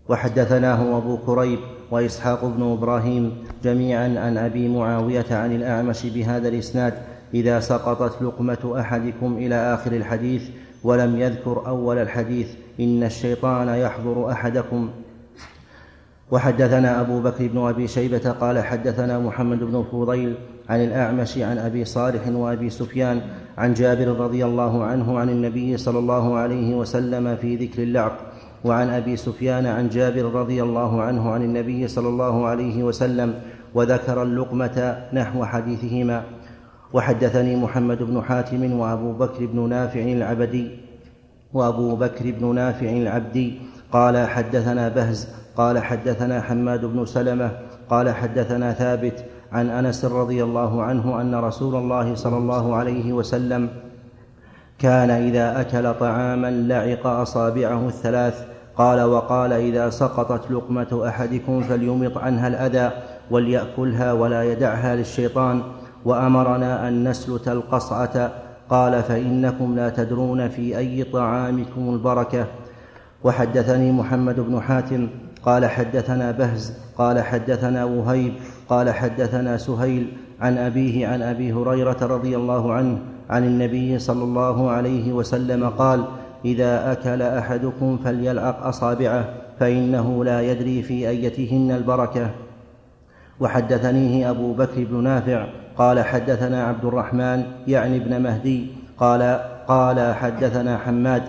[0.09, 1.59] وحدثناه أبو كريب
[1.91, 6.95] وإسحاق بن إبراهيم جميعا عن أبي معاوية عن الأعمش بهذا الإسناد
[7.35, 10.43] إذا سقطت لقمة أحدكم إلى آخر الحديث
[10.85, 12.49] ولم يذكر أول الحديث
[12.81, 14.91] إن الشيطان يحضر أحدكم.
[16.31, 20.35] وحدثنا أبو بكر بن أبي شيبة قال حدثنا محمد بن الفضيل
[20.69, 23.21] عن الأعمش عن أبي صالح وأبي سفيان
[23.59, 28.19] عن جابر رضي الله عنه عن النبي صلى الله عليه وسلم في ذكر اللعق
[28.65, 33.35] وعن أبي سفيان عن جابر رضي الله عنه عن النبي صلى الله عليه وسلم
[33.75, 36.25] وذكر اللقمة نحو حديثهما.
[36.95, 40.71] وحدثني محمد بن حاتم وأبو بكر بن نافع العبدي
[41.53, 43.59] وأبو بكر بن نافع العبدي.
[43.93, 47.51] قال حدثنا بهز قال حدثنا حماد بن سلمة
[47.91, 53.69] قال حدثنا ثابت عن أنس رضي الله عنه أن رسول الله صلى الله عليه وسلم
[54.79, 58.45] كان إذا أكل طعاما لعق أصابعه الثلاث.
[58.77, 62.91] قال وقال إذا سقطت لقمة أحدكم فليمط عنها الأذى
[63.31, 65.63] وليأكلها ولا يدعها للشيطان.
[66.05, 68.33] وأمرنا أن نسلت القصعة.
[68.71, 72.47] قال فإنكم لا تدرون في أي طعامكم البركة.
[73.25, 75.09] وحدثني محمد بن حاتم.
[75.43, 76.73] قال حدثنا بهز.
[76.99, 78.33] قال حدثنا وهيب.
[78.69, 80.09] قال حدثنا سهيل
[80.41, 82.99] عن أبيه عن أبي هريرة رضي الله عنه
[83.31, 86.05] عن النبي صلى الله عليه وسلم قال
[86.45, 89.25] إذا أكل أحدكم فليلعق أصابعه
[89.61, 92.31] فإنه لا يدري في أيتهن البركة.
[93.41, 95.47] وحدثنيه أبو بكر بن نافع
[95.79, 98.67] قال حدثنا عبد الرحمن يعني ابن مهدي
[98.99, 101.23] قال قال حدثنا حماد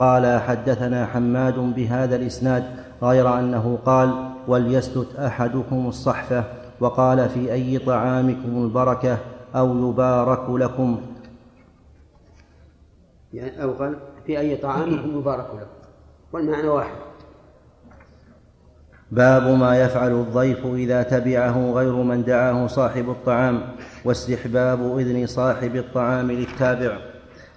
[0.00, 2.64] قال حدثنا حماد بهذا الإسناد
[3.02, 6.44] غير أنه قال وليسلت أحدكم الصحفة
[6.80, 9.18] وقال في أي طعامكم البركة
[9.54, 11.00] أو يبارك لكم.
[13.32, 13.96] يعني أو قال
[14.26, 15.88] في أي طعامكم يبارك لكم.
[16.32, 16.96] والمعنى واحد.
[19.12, 23.60] باب ما يفعل الضيف إذا تبعه غير من دعاه صاحب الطعام
[24.04, 26.98] واستحباب إذن صاحب الطعام للتابع.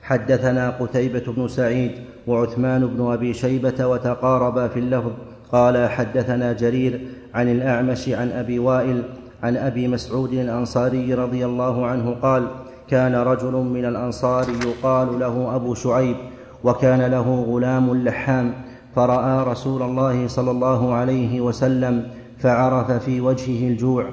[0.02, 1.92] حدثنا قتيبة بن سعيد
[2.28, 5.12] وعثمان بن أبي شيبة وتقاربا في اللفظ.
[5.52, 9.04] قال حدثنا جرير عن الأعمش عن أبي وائل
[9.44, 12.48] عن أبي مسعود الأنصاري رضي الله عنه قال
[12.90, 16.16] كان رجل من الأنصار يقال له أبو شعيب
[16.64, 18.54] وكان له غلام لحام
[18.98, 22.04] فرأى رسول الله صلى الله عليه وسلم
[22.40, 24.10] فعرف في وجهه الجوع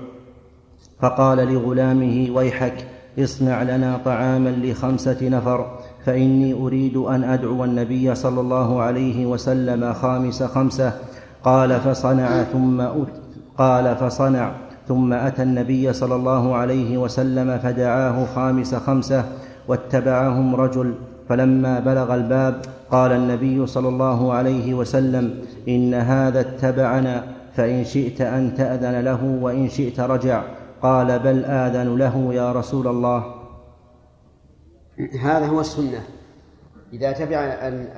[1.00, 2.86] فقال لغلامه ويحك
[3.18, 5.66] اصنع لنا طعاما لخمسة نفر
[6.04, 10.92] فإني أريد أن أدعو النبي صلى الله عليه وسلم خامس خمسة.
[11.44, 13.08] قال فصنع ثم أت
[13.58, 14.52] قال فصنع.
[14.88, 19.24] ثم أتى النبي صلى الله عليه وسلم فدعاه خامس خمسة
[19.68, 20.94] واتبعهم رجل
[21.28, 22.60] فلما بلغ الباب
[22.94, 29.68] قال النبي صلى الله عليه وسلم إن هذا اتبعنا فإن شئت أن تأذن له وإن
[29.68, 30.44] شئت رجع.
[30.82, 33.34] قال بل آذن له يا رسول الله.
[35.20, 36.02] هذا هو السنة.
[36.92, 37.38] إذا تبع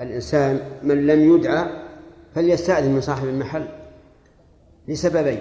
[0.02, 1.66] الإنسان من لم يدعى
[2.34, 3.64] فليستأذن من صاحب المحل
[4.88, 5.40] لسببين.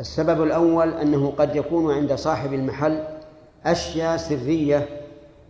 [0.00, 3.04] السبب الأول أنه قد يكون عند صاحب المحل
[3.66, 4.88] أشياء سرية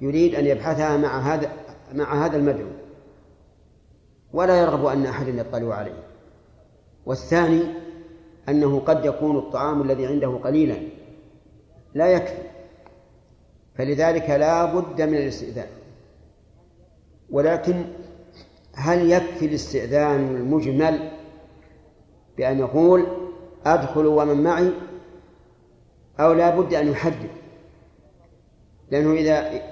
[0.00, 1.48] يريد أن يبحثها مع هذا
[1.94, 2.85] مع هذا المدعو.
[4.36, 6.02] ولا يرغب أن أحد يطلع عليه.
[7.06, 7.62] والثاني
[8.48, 10.76] أنه قد يكون الطعام الذي عنده قليلا
[11.94, 12.42] لا يكفي.
[13.74, 15.68] فلذلك لا بد من الاستئذان.
[17.30, 17.84] ولكن
[18.74, 21.10] هل يكفي الاستئذان المجمل
[22.36, 23.06] بأن يقول
[23.66, 24.72] أدخل ومن معي
[26.20, 27.30] أو لا بد أن يحدد؟
[28.90, 29.62] لأنه إذا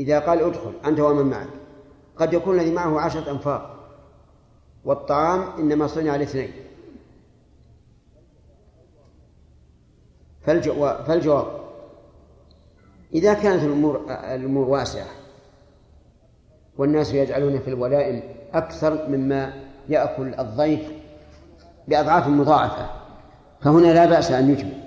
[0.00, 1.48] إذا قال أدخل أنت ومن معك
[2.16, 3.81] قد يكون الذي معه عشرة أنفار.
[4.84, 6.50] والطعام إنما صنع لاثنين.
[11.06, 11.46] فالجواب,
[13.14, 15.06] إذا كانت الأمور الأمور واسعة
[16.78, 18.22] والناس يجعلون في الولائم
[18.54, 19.52] أكثر مما
[19.88, 20.92] يأكل الضيف
[21.88, 22.90] بأضعاف مضاعفة
[23.60, 24.82] فهنا لا بأس أن يجمع.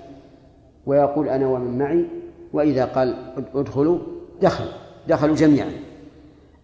[0.86, 2.06] ويقول أنا ومن معي
[2.52, 3.98] وإذا قال ادخلوا
[4.42, 4.72] دخلوا
[5.08, 5.72] دخلوا جميعا.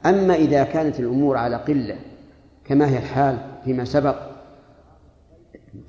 [0.06, 1.96] أما إذا كانت الأمور على قلة
[2.64, 4.16] كما هي الحال فيما سبق.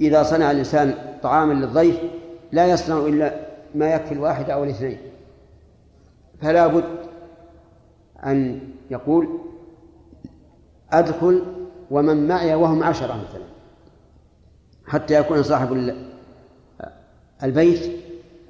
[0.02, 2.00] إذا صنع الإنسان طعاما للضيف
[2.52, 4.98] لا يصنع إلا ما يكفي الواحد أو الاثنين.
[6.42, 6.84] فلا بد
[8.26, 8.60] أن
[8.92, 9.40] يقول
[10.92, 11.44] أدخل
[11.92, 13.44] ومن معي وهم عشرة مثلا.
[14.88, 15.94] حتى يكون صاحب
[17.44, 17.92] البيت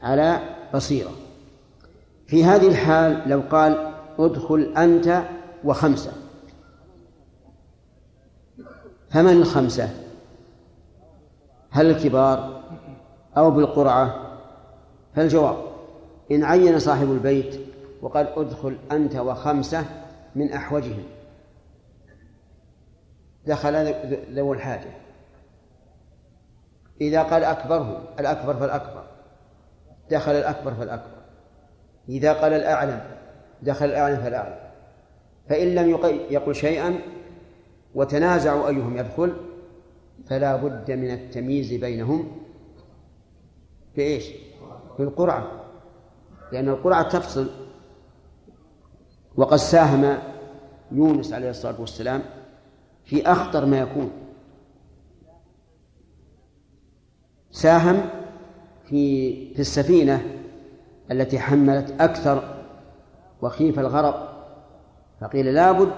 [0.01, 0.39] على
[0.73, 1.11] بصيرة.
[2.27, 5.23] في هذه الحال لو قال ادخل أنت
[5.63, 6.11] وخمسة
[9.13, 9.89] فمن الخمسة.
[11.71, 12.63] هل الكبار
[13.37, 14.37] أو بالقرعة؟
[15.15, 15.57] فالجواب
[16.31, 17.59] إن عين صاحب البيت
[18.01, 19.85] وقال أدخل أنت وخمسة
[20.35, 21.03] من أحوجهم.
[23.45, 23.93] دخل
[24.33, 24.89] ذو الحاجة.
[27.01, 29.03] إذا قال أكبرهم الأكبر فالأكبر.
[30.11, 31.17] دخل الأكبر فالأكبر.
[32.09, 33.01] إذا قال الأعلم
[33.61, 34.59] دخل الأعلم فالأعلم.
[35.49, 35.89] فإن لم
[36.29, 36.99] يقل شيئا
[37.95, 39.33] وتنازعوا أيهم يدخل
[40.25, 42.31] فلا بد من التمييز بينهم
[43.95, 44.29] بإيش؟
[44.99, 45.51] بالقرعة
[46.51, 47.49] لأن القرعة تفصل.
[49.35, 50.17] وقد ساهم
[50.91, 52.21] يونس عليه الصلاة والسلام
[53.03, 54.11] في أخطر ما يكون.
[57.51, 58.09] ساهم
[58.85, 60.39] في في السفينة
[61.11, 62.63] التي حملت أكثر
[63.41, 64.33] وخيف الغرق
[65.21, 65.91] فقيل لابد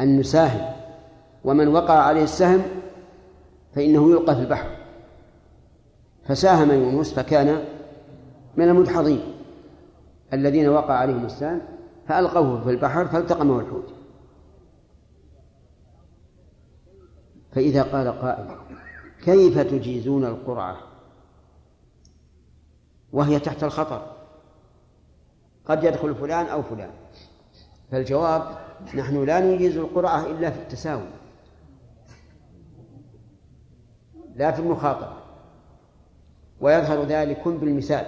[0.00, 0.75] أن نساهم.
[1.44, 2.62] ومن وقع عليه السهم
[3.74, 4.76] فإنه يلقى في البحر.
[6.24, 7.64] فساهم يونس فكان
[8.56, 9.20] من المدحضين
[10.32, 11.60] الذين وقع عليهم السهم
[12.08, 13.94] فألقوه في البحر فالتقمه الحوت.
[17.52, 18.46] فإذا قال قائل
[19.24, 20.76] كيف تجيزون القرعة؟
[23.12, 24.12] وهي تحت الخطر.
[25.64, 26.90] قد يدخل فلان أو فلان.
[27.90, 28.42] فالجواب
[28.94, 31.08] نحن لا نجيز القرعة إلا في التساوي.
[34.36, 35.22] لا في المخاطرة
[36.60, 38.06] ويظهر ذلك بالمثال.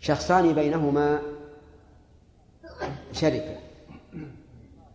[0.00, 1.22] شخصان بينهما
[3.12, 3.56] شركة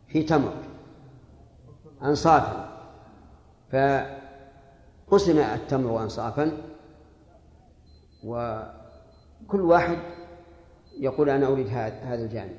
[0.08, 0.54] في تمر
[2.04, 2.68] أنصافا.
[3.72, 6.58] فقسم التمر أنصافا
[8.24, 9.98] وكل واحد
[11.00, 12.58] يقول أنا أريد هذا الجانب.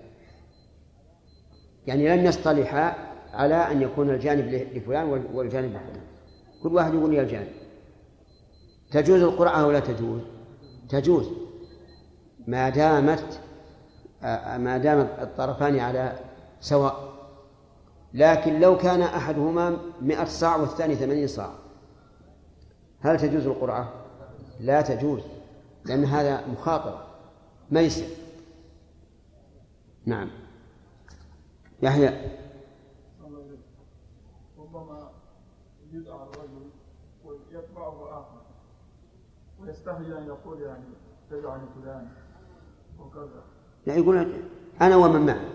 [1.87, 2.95] يعني لم يصطلحا
[3.35, 6.08] على أن يكون الجانب لفلان والجانب لفلان.
[6.63, 7.53] كل واحد يقول يا الجانب.
[8.91, 10.21] تجوز القرعة أو لا تجوز؟
[10.89, 11.29] تجوز.
[12.47, 13.41] ما دامت
[14.57, 16.19] ما دام الطرفان على
[16.61, 17.09] سواء.
[18.15, 21.53] لكن لو كان أحدهما مئة صاع والثاني ثمانين صاع
[23.01, 23.93] هل تجوز القرعة؟
[24.61, 25.23] لا تجوز
[25.85, 27.07] لأن هذا مخاطرة
[27.71, 28.07] ميسر
[30.07, 30.31] نعم.
[31.83, 32.31] يحيى
[34.59, 35.11] ربما
[35.93, 36.71] يدعى الرجل
[37.25, 38.41] ويتبعه آخر.
[39.61, 40.85] ويستحي أن يقول يعني
[41.31, 42.09] تدعني فلان
[43.01, 43.43] وكذا.
[43.87, 44.43] لا يقول
[44.81, 45.49] أنا ومن معي.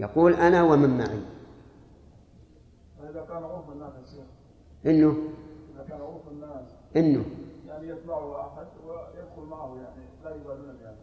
[0.00, 1.22] يقول أنا ومن معي.
[3.10, 3.92] إذا كان عرف الناس
[4.86, 5.16] إنه؟
[5.74, 6.68] إذا كان عرف الناس.
[6.96, 7.24] إنه؟
[7.66, 10.96] يعني يتبعه أحد ويدخل معه يعني لا يبالون بهذا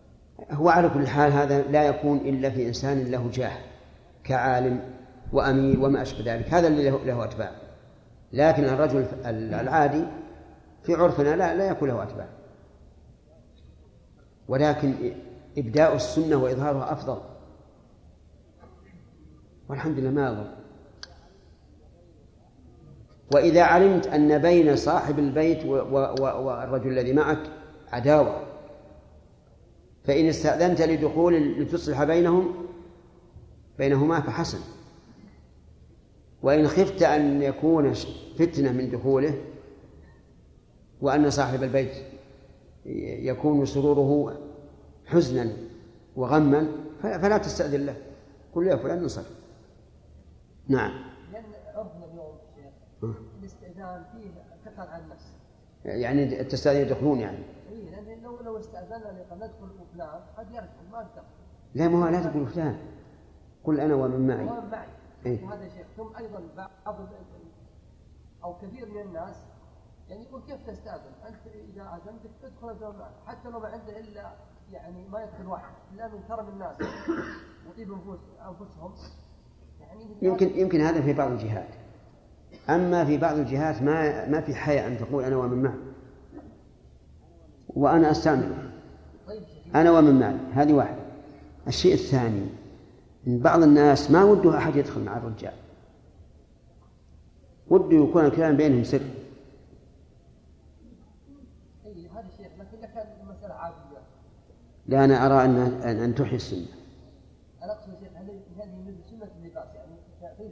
[0.51, 3.57] هو على كل حال هذا لا يكون إلا في إنسان له جاه
[4.23, 4.98] كعالم
[5.33, 6.53] وأمير وما أشبه ذلك.
[6.53, 7.51] هذا اللي له أتباع.
[8.33, 10.03] لكن الرجل العادي
[10.83, 12.27] في عرفنا لا لا يكون له أتباع.
[14.47, 15.13] ولكن
[15.57, 17.21] إبداء السنة وإظهارها أفضل.
[19.69, 20.51] والحمد لله ما أظن.
[23.33, 27.39] وإذا علمت أن بين صاحب البيت والرجل الذي معك
[27.91, 28.41] عداوة
[30.03, 32.53] فإن استأذنت لدخول لتصلح بينهم
[33.77, 34.59] بينهما فحسن.
[36.43, 37.93] وإن خفت أن يكون
[38.39, 39.41] فتنة من دخوله
[41.01, 41.91] وأن صاحب البيت
[43.25, 44.37] يكون سروره
[45.05, 45.53] حزنا
[46.15, 46.71] وغما
[47.01, 47.95] فلا تستأذن له.
[48.55, 49.39] قل يا فلان انصرف
[50.67, 50.91] نعم.
[51.33, 51.43] لأن
[51.75, 54.29] عرفنا اليوم الاستئذان فيه
[54.65, 55.25] كثر عن النفس.
[55.85, 57.37] يعني تستأذن يدخلون يعني.
[57.71, 61.27] اي لأن لو لو استأذنا لقد ندخل فلان قد يركب ما يدخل
[61.75, 62.77] لا ما لا تقول فلان.
[63.63, 64.45] قل أنا ومن معي.
[64.45, 64.87] ومن معي.
[65.25, 65.85] إيه؟ وهذا شيء.
[65.97, 66.95] ثم أيضا بعض
[68.43, 69.35] أو كثير من الناس
[70.09, 71.37] يعني يقول كيف تستأذن؟ أنت
[71.73, 73.11] إذا أذنتك تدخل الجامعة.
[73.27, 74.31] حتى لو ما عنده إلا
[74.71, 76.75] يعني ما يدخل واحد إلا من كرم الناس.
[77.69, 78.93] وطيب نفوس أنفسهم.
[79.81, 81.69] يعني يمكن يمكن هذا في بعض الجهات.
[82.69, 85.79] أما في بعض الجهات ما ما في حياء أن تقول أنا ومن معي.
[87.69, 88.71] وأنا أستعمل
[89.75, 90.37] أنا ومن معي.
[90.53, 90.99] هذه واحدة.
[91.67, 92.49] الشيء الثاني
[93.27, 95.53] بعض الناس ما وده أحد يدخل مع الرجال.
[97.69, 99.01] وده يكون الكلام بينهم سر.
[104.87, 106.65] لا أنا أرى أن أن, تحيي السنة.
[107.63, 107.89] أنا اقصد
[109.09, 109.91] شيخ سنه اللباس يعني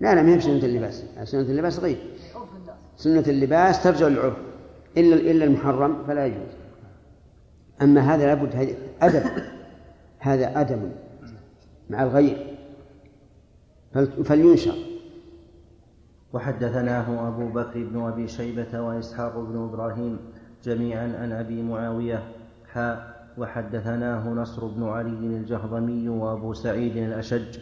[0.01, 1.03] لا لا ما هي سنة اللباس.
[1.24, 1.97] سنة اللباس غير.
[2.97, 4.38] سنة اللباس ترجع للعرف
[4.97, 6.51] إلا إلا المحرم فلا يجوز.
[7.82, 9.24] أما هذا لابد أدب.
[10.20, 10.91] هذا أدب
[11.89, 12.56] مع الغير.
[14.05, 14.75] فلينشر.
[16.33, 20.19] وحدثناه أبو بكر بن أبي شيبة وإسحاق بن إبراهيم
[20.63, 22.23] جميعا عن أبي معاوية.
[22.73, 27.57] حاء وحدثناه نصر بن علي الجهضمي وأبو سعيد الأشج.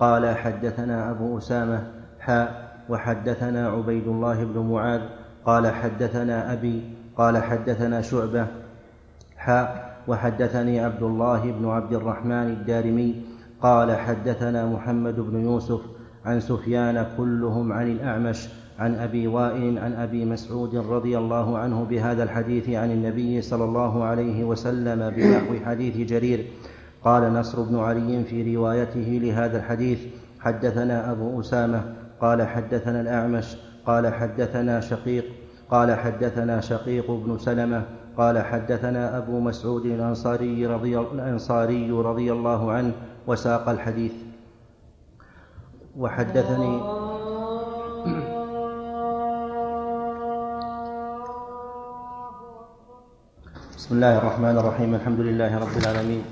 [0.00, 1.86] قال حدثنا أبو أسامة.
[2.20, 5.00] حاء وحدثنا عبيد الله بن معاذ.
[5.44, 6.82] قال حدثنا أبي.
[7.16, 8.46] قال حدثنا شعبة.
[9.36, 13.29] حاء وحدثني عبد الله بن عبد الرحمن الدارمي.
[13.62, 15.80] قال حدثنا محمد بن يوسف
[16.24, 18.48] عن سفيان كلهم عن الأعمش
[18.78, 24.04] عن أبي وائل عن أبي مسعود رضي الله عنه بهذا الحديث عن النبي صلى الله
[24.04, 26.46] عليه وسلم بنحو حديث جرير.
[27.04, 29.98] قال نصر بن علي في روايته لهذا الحديث
[30.40, 33.56] حدثنا أبو أسامة قال حدثنا الأعمش
[33.86, 35.24] قال حدثنا شقيق
[35.70, 37.82] قال حدثنا شقيق بن سلمة
[38.16, 42.92] قال حدثنا أبو مسعود الأنصاري رضي, الأنصاري رضي الله عنه
[43.26, 44.12] وساق الحديث.
[45.98, 46.80] وحدثني
[53.76, 54.94] بسم الله الرحمن الرحيم.
[54.94, 56.22] الحمد لله رب العالمين.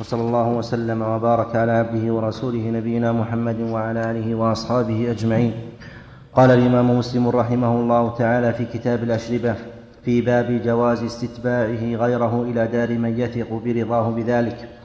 [0.00, 5.52] وصلى الله وسلم وبارك على عبده ورسوله نبينا محمد وعلى آله وأصحابه أجمعين.
[6.34, 9.54] قال الإمام مسلم رحمه الله تعالى في كتاب الأشربة
[10.04, 14.79] في باب جواز استتباعه غيره إلى دار من يثق برضاه بذلك.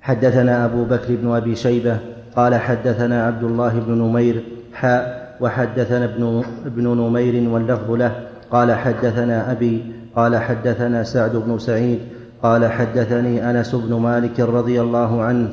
[0.00, 1.98] حدثنا أبو بكر بن أبي شيبة
[2.36, 4.42] قال حدثنا عبد الله بن نمير
[4.74, 8.12] حاء وحدثنا ابن, ابن نمير واللفظ له.
[8.50, 9.84] قال حدثنا أبي
[10.16, 11.98] قال حدثنا سعد بن سعيد
[12.42, 15.48] قال حدثني أنس بن مالك رضي الله عنه.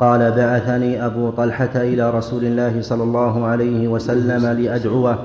[0.00, 5.18] قال بعثني أبو طلحة إلى رسول الله صلى الله عليه وسلم لأدعوه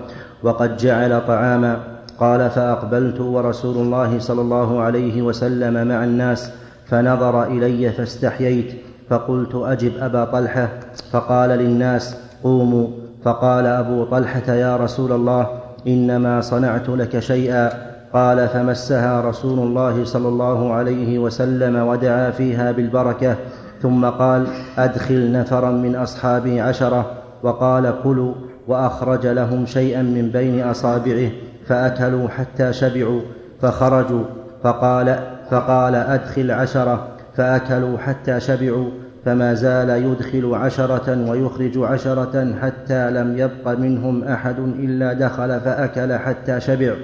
[0.43, 1.77] وقد جعل طعاما.
[2.19, 6.51] قال فأقبلت ورسول الله صلى الله عليه وسلم مع الناس
[6.91, 8.73] فنظر إلي فاستحييت
[9.09, 10.69] فقلت أجب أبا طلحة.
[11.11, 12.87] فقال للناس قوموا.
[13.23, 15.47] فقال أبو طلحة يا رسول الله
[15.87, 17.69] إنما صنعت لك شيئا.
[18.13, 23.35] قال فمسها رسول الله صلى الله عليه وسلم ودعا فيها بالبركة.
[23.81, 27.11] ثم قال أدخل نفرا من أصحابي عشرة.
[27.43, 28.33] وقال كلوا.
[28.67, 31.29] وأخرج لهم شيئا من بين أصابعه
[31.67, 33.21] فأكلوا حتى شبعوا
[33.61, 34.23] فخرجوا.
[34.63, 35.19] فقال
[35.51, 38.89] فقال أدخل عشرة فأكلوا حتى شبعوا
[39.25, 46.59] فما زال يدخل عشرة ويخرج عشرة حتى لم يبق منهم أحد إلا دخل فأكل حتى
[46.59, 46.95] شبع.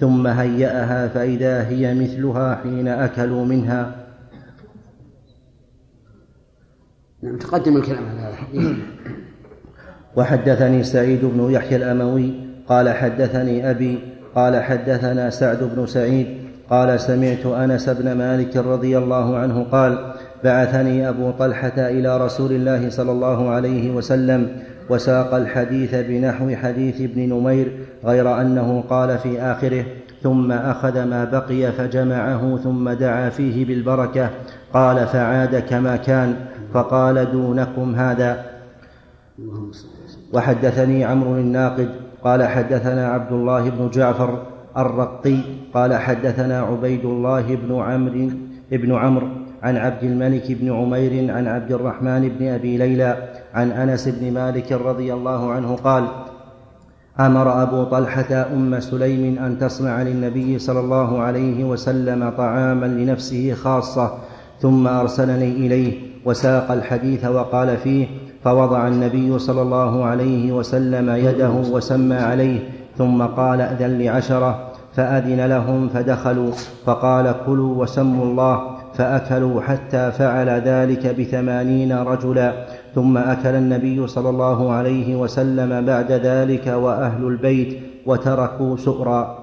[0.00, 3.94] ثم هيأها فإذا هي مثلها حين أكلوا منها.
[7.22, 8.28] نعم تقدم الكلام على هذا.
[8.28, 8.76] الحديث
[10.16, 12.34] وحدثني سعيد بن يحيى الأموي
[12.68, 13.98] قال حدثني أبي
[14.34, 16.41] قال حدثنا سعد بن سعيد
[16.72, 19.98] قال سمعت أنس بن مالك رضي الله عنه قال
[20.44, 27.28] بعثني أبو طلحة إلى رسول الله صلى الله عليه وسلم وساق الحديث بنحو حديث ابن
[27.28, 27.72] نمير
[28.04, 29.84] غير أنه قال في آخره
[30.22, 34.30] ثم أخذ ما بقي فجمعه ثم دعا فيه بالبركة
[34.72, 36.34] قال فعاد كما كان
[36.74, 38.44] فقال دونكم هذا.
[40.32, 41.88] وحدثني عمرو الناقد
[42.24, 45.36] قال حدثنا عبد الله بن جعفر الرقي
[45.74, 48.30] قال حدثنا عبيد الله بن عمرو
[48.72, 49.28] بن عمرو
[49.62, 54.72] عن عبد الملك بن عمير عن عبد الرحمن بن أبي ليلى عن أنس بن مالك
[54.72, 56.04] رضي الله عنه قال
[57.20, 64.18] أمر أبو طلحة أم سليم أن تصنع للنبي صلى الله عليه وسلم طعاما لنفسه خاصة
[64.60, 68.06] ثم أرسلني إليه وساق الحديث وقال فيه
[68.44, 72.68] فوضع النبي صلى الله عليه وسلم يده وسمى عليه
[72.98, 76.50] ثم قال أذن لعشره فأذن لهم فدخلوا
[76.84, 84.72] فقال كلوا وسموا الله فأكلوا حتى فعل ذلك بثمانين رجلا ثم أكل النبي صلى الله
[84.72, 89.38] عليه وسلم بعد ذلك وأهل البيت وتركوا سؤرا.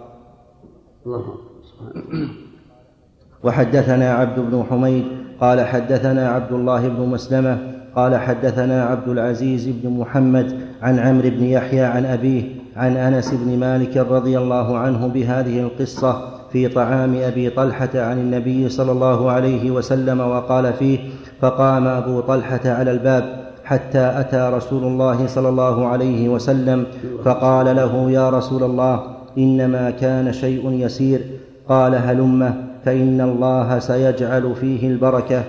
[3.44, 5.06] وحدثنا عبد بن حميد
[5.42, 7.58] قال حدثنا عبد الله بن مسلمة
[7.96, 13.60] قال حدثنا عبد العزيز بن محمد عن عمرو بن يحيى عن أبيه عن أنس بن
[13.60, 19.72] مالك رضي الله عنه بهذه القصة في طعام أبي طلحة عن النبي صلى الله عليه
[19.72, 21.00] وسلم وقال فيه
[21.42, 26.86] فقام أبو طلحة على الباب حتى أتى رسول الله صلى الله عليه وسلم
[27.26, 29.04] فقال له يا رسول الله
[29.38, 31.22] إنما كان شيء يسير
[31.70, 32.54] قال هلمه
[32.86, 35.44] فإن الله سيجعل فيه البركة.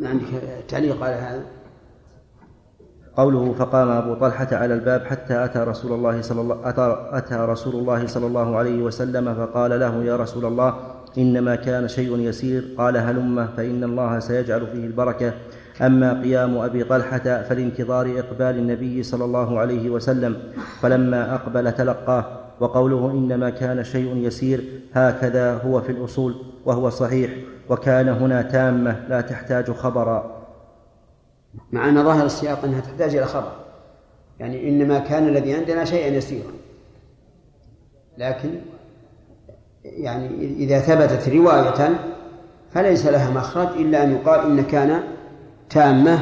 [0.00, 0.24] ما عندك
[0.68, 1.55] تعليق على هذا.
[3.16, 7.74] قوله فقام أبو طلحة على الباب حتى أتى رسول الله صلى الله أتى, أتى رسول
[7.74, 10.74] الله صلى الله عليه وسلم فقال له يا رسول الله
[11.18, 12.64] إنما كان شيء يسير.
[12.78, 15.32] قال هلمه فإن الله سيجعل فيه البركة.
[15.82, 20.36] أما قيام أبي طلحة فلانتظار إقبال النبي صلى الله عليه وسلم
[20.80, 22.24] فلما أقبل تلقاه
[22.60, 24.64] وقوله إنما كان شيء يسير
[24.94, 26.34] هكذا هو في الأصول
[26.64, 27.30] وهو صحيح
[27.68, 30.35] وكان هنا تامة لا تحتاج خبرا.
[31.72, 33.52] مع أن ظاهر السياق أنها تحتاج إلى خبر.
[34.40, 36.52] يعني إنما كان الذي عندنا شيئا يسيرا.
[38.18, 38.50] لكن
[39.84, 41.88] يعني إذا ثبتت رواية
[42.70, 45.02] فليس لها مخرج إلا أن يقال إن كان
[45.70, 46.18] تامة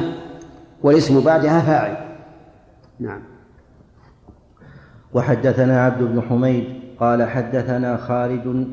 [0.81, 2.17] والاسم بعدها فاعل.
[2.99, 3.21] نعم.
[5.13, 6.65] وحدثنا عبد بن حميد
[6.99, 8.67] قال حدثنا خالد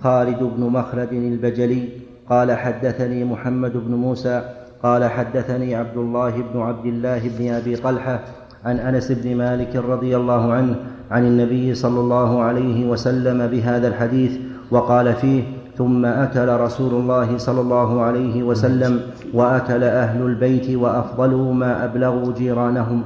[0.00, 1.88] خالد بن مخلد البجلي
[2.28, 8.20] قال حدثني محمد بن موسى قال حدثني عبد الله بن عبد الله بن أبي طلحة
[8.64, 10.76] عن أنس بن مالك رضي الله عنه
[11.10, 14.38] عن النبي صلى الله عليه وسلم بهذا الحديث
[14.70, 15.42] وقال فيه
[15.78, 19.00] ثم أكل رسول الله صلى الله عليه وسلم
[19.34, 23.02] وأكل أهل البيت وأفضلوا ما أبلغوا جيرانهم.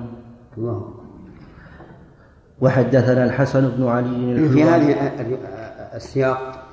[0.59, 0.89] الله.
[2.61, 4.97] وحدثنا الحسن بن علي في هذه
[5.95, 6.65] السياق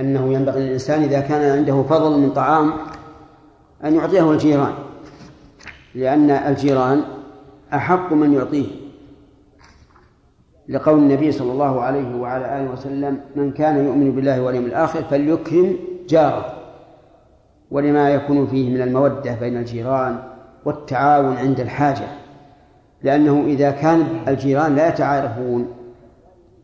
[0.00, 2.72] أنه ينبغي للإنسان إذا كان عنده فضل من طعام
[3.84, 4.72] أن يعطيه الجيران
[5.94, 7.02] لأن الجيران
[7.74, 8.66] أحق من يعطيه.
[10.68, 15.76] لقول النبي صلى الله عليه وعلى آله وسلم من كان يؤمن بالله واليوم الآخر فليكرم
[16.08, 16.62] جاره.
[17.70, 20.18] ولما يكون فيه من المودة بين الجيران
[20.64, 22.06] والتعاون عند الحاجة
[23.02, 25.68] لأنه إذا كان الجيران لا يتعارفون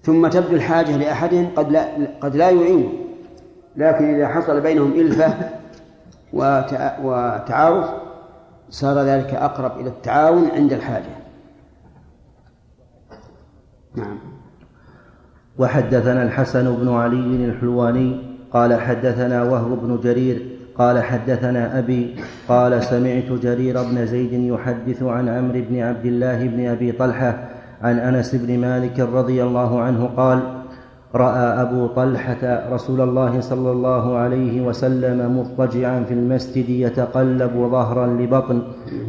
[0.03, 1.89] ثم تبدو الحاجة لأحدهم قد لا
[2.20, 2.93] قد لا يعين
[3.77, 5.57] لكن إذا حصل بينهم إلفة
[7.03, 7.91] وتعارف
[8.71, 11.19] صار ذلك أقرب إلى التعاون عند الحاجة.
[13.95, 14.19] نعم.
[15.59, 18.21] وحدثنا الحسن بن علي الحلواني
[18.53, 22.17] قال حدثنا وهب بن جرير قال حدثنا أبي
[22.49, 27.49] قال سمعت جرير بن زيد يحدث عن عمرو بن عبد الله بن أبي طلحة
[27.83, 30.57] عن أنس بن مالك رضي الله عنه قال
[31.14, 38.62] رأى أبو طلحة رسول الله صلى الله عليه وسلم مضطجعا في المسجد يتقلب ظهرا لبطن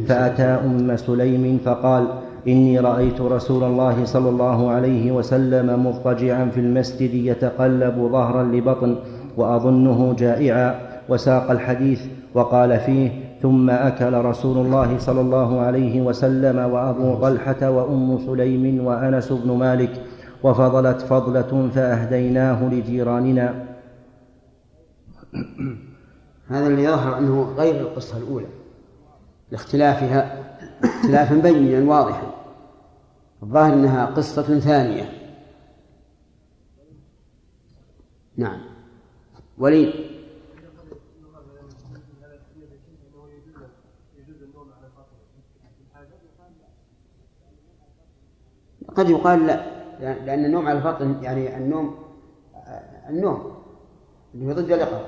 [0.08, 2.04] فأتى أم سليم فقال
[2.48, 8.96] إني رأيت رسول الله صلى الله عليه وسلم مضطجعا في المسجد يتقلب ظهرا لبطن
[9.36, 10.74] وأظنه جائعا
[11.08, 12.00] وساق الحديث
[12.34, 13.10] وقال فيه
[13.42, 19.90] ثم أكل رسول الله صلى الله عليه وسلم وأبو طلحة وأم سليم وأنس بن مالك
[20.42, 23.76] وفضلت فضلة فأهديناه لجيراننا.
[26.48, 28.46] هذا اللي يظهر أنه غير القصة الأولى
[29.50, 32.32] لاختلافها اختلافا بينا واضحا.
[33.42, 35.12] الظاهر أنها قصة ثانية.
[38.36, 38.60] نعم.
[39.58, 39.94] وليد.
[48.96, 49.79] قد يقال لا.
[50.00, 51.98] لأن النوم على البطن يعني النوم
[53.08, 53.56] النوم
[54.34, 55.06] اللي هو ضد اليقظة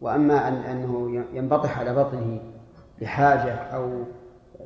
[0.00, 2.52] وأما أن أنه ينبطح على بطنه
[3.00, 4.04] لحاجة أو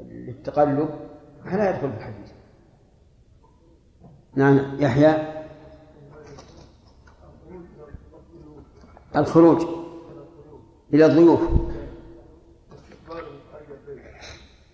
[0.05, 0.89] للتقلب
[1.45, 2.33] فلا يدخل في الحديث.
[4.35, 5.39] نعم يحيى.
[9.17, 9.63] الخروج
[10.95, 11.41] إلى الضيوف.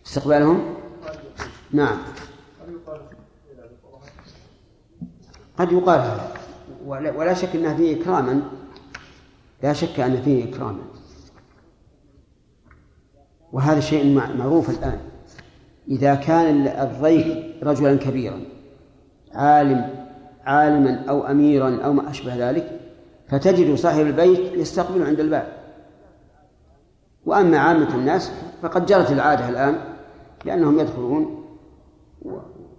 [0.07, 0.75] استقبالهم؟
[1.73, 1.99] نعم.
[5.59, 6.33] قد يقال هذا.
[6.87, 8.43] ولا شك أنه فيه إكراما.
[9.63, 10.83] لا شك أن فيه إكراما.
[13.53, 14.99] وهذا شيء معروف الآن.
[15.89, 17.27] إذا كان الضيف
[17.63, 18.41] رجلا كبيرا
[19.33, 20.07] عالم
[20.45, 22.81] عالما أو أميرا أو ما أشبه ذلك
[23.29, 25.53] فتجد صاحب البيت يستقبل عند الباب.
[27.27, 28.33] وأما عامة الناس
[28.63, 29.79] فقد جرت العادة الآن
[30.45, 31.45] لأنهم يدخلون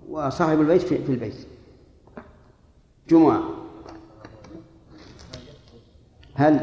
[0.10, 1.48] وصاحب البيت في البيت.
[3.10, 3.44] جمعة.
[6.36, 6.54] هل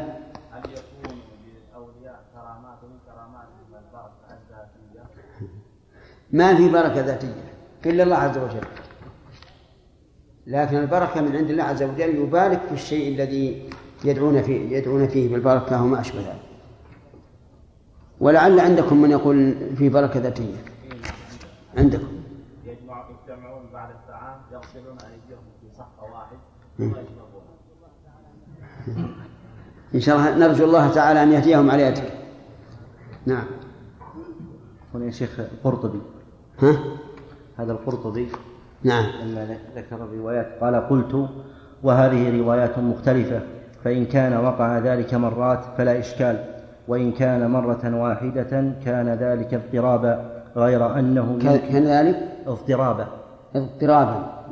[0.53, 5.05] هل يكون للأولياء كرامات من كرامات البركة الذاتية؟
[6.33, 7.53] ما في بركة ذاتية
[7.87, 8.67] إلا الله عز وجل.
[10.47, 13.71] لكن البركة من عند الله عز وجل يبارك في الشيء الذي
[14.05, 16.43] يدعون فيه يدعون فيه بالبركة وما أشبه ذلك.
[18.21, 20.65] ولعل عندكم من يقول في بركة ذاتية.
[21.77, 22.23] عندكم.
[22.65, 25.52] يجمع يجتمعون بعد الطعام يغسلون أيديهم
[26.79, 27.03] يشربون
[29.95, 32.13] إن شاء الله نرجو الله تعالى أن يهديهم على يدك.
[33.27, 33.45] نعم.
[34.95, 36.01] هنا يا شيخ القرطبي.
[36.59, 36.77] ها؟
[37.57, 38.29] هذا القرطبي.
[38.83, 39.05] نعم.
[39.23, 41.29] لما ذكر الروايات قال قلت
[41.83, 43.41] وهذه روايات مختلفة
[43.85, 46.45] فإن كان وقع ذلك مرات فلا إشكال
[46.89, 53.09] وإن كان مرة واحدة كان ذلك اضطرابا غير أنه كان ذلك؟ اضطرابا.
[53.57, 54.43] اضطرابا.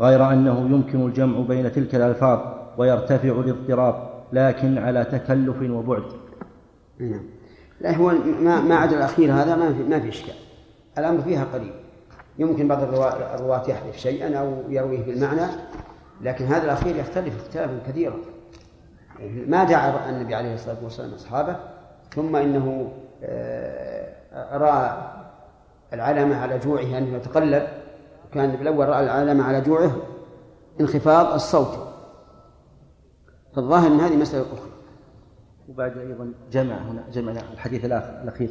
[0.00, 2.40] غير أنه يمكن الجمع بين تلك الألفاظ
[2.78, 6.02] ويرتفع الاضطراب لكن على تكلف وبعد.
[6.98, 7.22] نعم.
[7.80, 10.34] لا هو ما ما عدا الأخير هذا ما في ما في إشكال.
[10.98, 11.72] الأمر فيها قريب
[12.38, 15.46] يمكن بعض الرواة يحذف شيئا أو يرويه بالمعنى
[16.20, 18.16] لكن هذا الأخير يختلف اختلافا كثيرا.
[19.46, 21.56] ما دعا النبي عليه الصلاة والسلام أصحابه
[22.14, 22.92] ثم إنه
[23.22, 24.96] آه، رأى
[25.92, 27.62] العلامة على جوعه أنه يتقلب
[28.34, 29.96] كان الأول رأى العلامة على جوعه
[30.80, 31.78] انخفاض الصوت
[33.56, 34.70] فالظاهر أن هذه مسألة أخرى
[35.68, 38.48] وبعد أيضا جمع هنا جمع الحديث الأخير.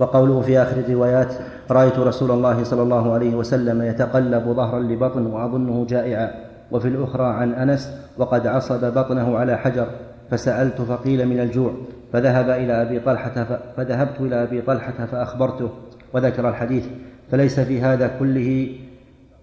[0.00, 1.34] وقوله في آخر الروايات
[1.70, 6.30] رأيت رسول الله صلى الله عليه وسلم يتقلب ظهرا لبطن وأظنه جائعا
[6.72, 9.86] وفي الأخرى عن أنس وقد عصب بطنه على حجر
[10.30, 11.72] فسألت فقيل من الجوع
[12.12, 13.60] فذهب إلى أبي طلحة.
[13.76, 15.70] فذهبت إلى أبي طلحة فأخبرته
[16.14, 16.86] وذكر الحديث
[17.30, 18.78] فليس في هذا كله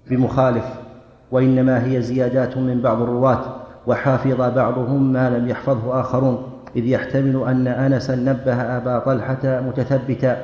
[0.09, 0.65] بمخالف
[1.31, 3.41] وإنما هي زيادات من بعض الرواة
[3.87, 6.43] وحافظ بعضهم ما لم يحفظه آخرون
[6.75, 10.37] إذ يحتمل أن أنسا نبه أبا طلحة متثبتا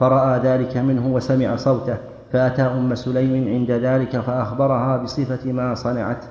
[0.00, 1.96] فرأى ذلك منه وسمع صوته
[2.32, 6.24] فأتى أم سليم عند ذلك فأخبرها بصفة ما صنعت.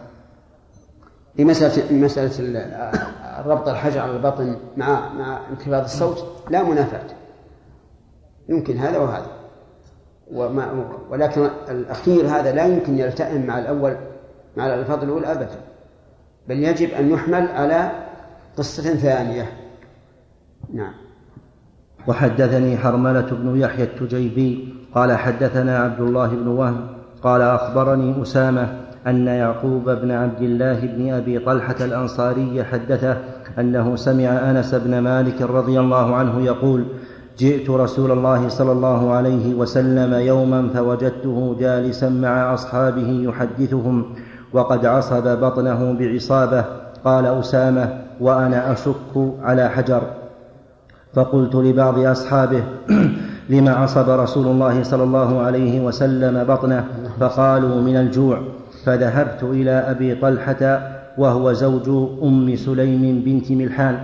[1.38, 2.92] في مسألة مسألة
[3.46, 7.08] ربط الحجر على البطن مع مع انخفاض الصوت لا منافاة.
[8.50, 9.39] يمكن هذا وهذا.
[10.34, 13.96] وما ولكن الأخير هذا لا يمكن يلتئم مع الأول
[14.58, 15.60] مع الألفاظ الأولى أبدا.
[16.48, 17.92] بل يجب أن يحمل على
[18.58, 19.46] قصة ثانية.
[20.74, 20.94] نعم.
[22.08, 26.88] وحدثني حرملة بن يحيى التجيبي قال حدثنا عبد الله بن وهب
[27.24, 33.18] قال أخبرني أسامة أن يعقوب بن عبد الله بن أبي طلحة الأنصاري حدثه
[33.60, 36.86] أنه سمع أنس بن مالك رضي الله عنه يقول
[37.40, 44.06] جئت رسول الله صلى الله عليه وسلم يوما فوجدته جالسا مع أصحابه يحدثهم
[44.54, 46.66] وقد عصب بطنه بعصابة.
[47.06, 50.02] قال أسامة وأنا أشك على حجر.
[51.14, 52.64] فقلت لبعض أصحابه
[53.50, 56.86] لما عصب رسول الله صلى الله عليه وسلم بطنه؟
[57.20, 58.40] فقالوا من الجوع.
[58.86, 61.90] فذهبت إلى أبي طلحة وهو زوج
[62.24, 64.00] أم سليم بنت ملحان.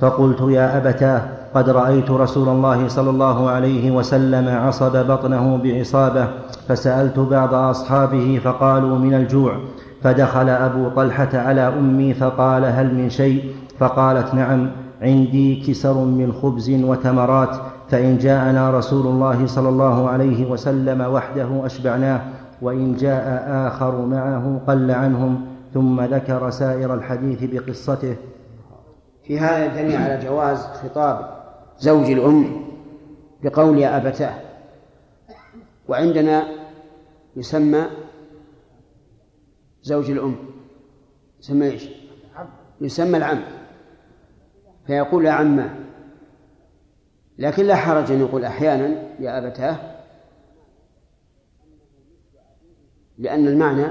[0.00, 6.28] فقلت يا أبتاه قد رأيت رسول الله صلى الله عليه وسلم عصب بطنه بعصابة
[6.68, 9.56] فسألت بعض أصحابه فقالوا من الجوع
[10.02, 14.70] فدخل أبو طلحة على أمي فقال هل من شيء؟ فقالت نعم
[15.02, 17.56] عندي كسر من خبز وتمرات
[17.88, 22.20] فإن جاءنا رسول الله صلى الله عليه وسلم وحده أشبعناه
[22.62, 25.40] وإن جاء آخر معه قل عنهم
[25.74, 28.16] ثم ذكر سائر الحديث بقصته.
[29.24, 31.35] في هذا دليل على جواز خطاب
[31.78, 32.66] زوج الأم
[33.42, 34.40] بقول يا أبتاه.
[35.88, 36.48] وعندنا
[37.36, 37.86] يسمى
[39.82, 40.36] زوج الأم.
[41.40, 41.88] يسمى إيش؟
[42.80, 43.42] يسمى العم.
[44.86, 45.70] فيقول يا عماه
[47.38, 49.96] لكن لا حرج أن يقول أحيانا يا أبتاه
[53.18, 53.86] لأن المعنى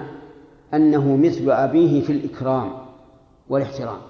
[0.73, 2.85] أنه مثل أبيه في الإكرام
[3.49, 4.01] والاحترام.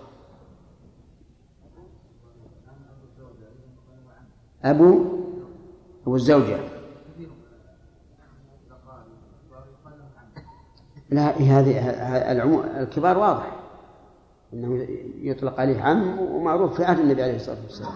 [4.65, 5.05] أبو
[6.03, 6.59] أبو الزوجة.
[11.09, 11.89] لا هذه
[12.81, 13.61] الكبار واضح.
[14.53, 14.87] انه
[15.21, 17.91] يطلق عليه عم ومعروف في عهد النبي عليه الصلاة والسلام.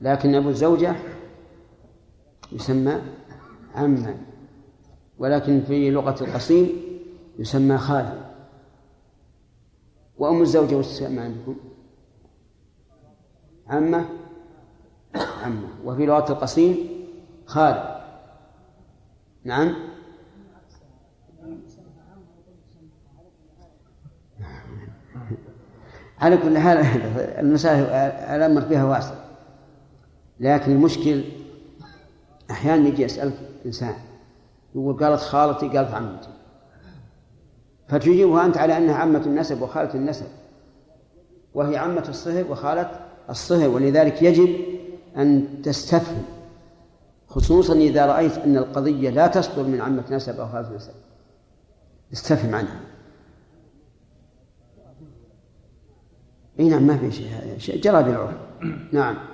[0.00, 0.94] لكن أبو الزوجة
[2.52, 3.02] يسمى
[3.74, 4.16] عما.
[5.18, 6.68] ولكن في لغة القصيم
[7.38, 8.32] يسمى خالا
[10.18, 11.56] وأم الزوجة وش تسمى عندكم؟
[13.68, 14.21] عمة؟
[15.16, 15.68] عمه.
[15.84, 16.76] وفي لغه القصيم
[17.46, 17.98] خال
[19.44, 19.74] نعم.
[26.18, 26.76] على كل حال
[27.38, 27.84] المسائل
[28.36, 29.14] الأمر فيها واسع.
[30.40, 31.24] لكن المشكل
[32.50, 33.34] أحيانا يجي يسألك
[33.66, 33.94] إنسان.
[34.74, 36.28] يقول قالت خالتي قالت عمتي.
[37.88, 40.26] فتجيبها أنت على أنها عمة النسب وخالة النسب.
[41.54, 44.81] وهي عمة الصهر وخالة الصهر ولذلك يجب
[45.16, 46.24] أن تستفهم
[47.28, 50.94] خصوصا إذا رأيت أن القضية لا تصدر من عمة نسب أو خالة نسب.
[52.12, 52.80] استفهم عنها.
[56.60, 58.36] إي نعم ما في شيء شيء جرى بالعرف.
[58.92, 59.32] نعم.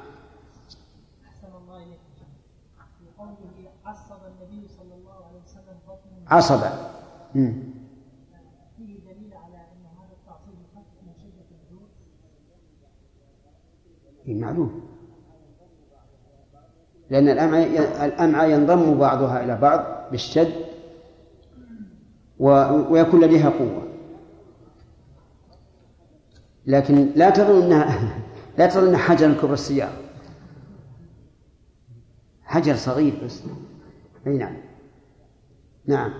[6.30, 6.60] عصب
[8.76, 10.54] فيه دليل على ان هذا التعصيب
[11.06, 11.48] من شده
[14.26, 14.88] الجوع معلوم
[17.10, 20.52] لأن الأمعاء الأمعاء ينضم بعضها إلى بعض بالشد
[22.38, 23.88] ويكون لديها قوة.
[26.66, 28.14] لكن لا تظن إنها
[28.58, 29.96] لا تظن إنها حجر كبر السيارة.
[32.42, 33.42] حجر صغير بس.
[34.26, 34.56] أي نعم.
[35.86, 36.12] نعم.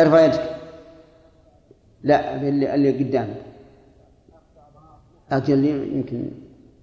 [0.00, 0.56] ارفع يدك.
[2.02, 3.42] لا اللي, اللي قدامك.
[5.30, 6.30] أجل يمكن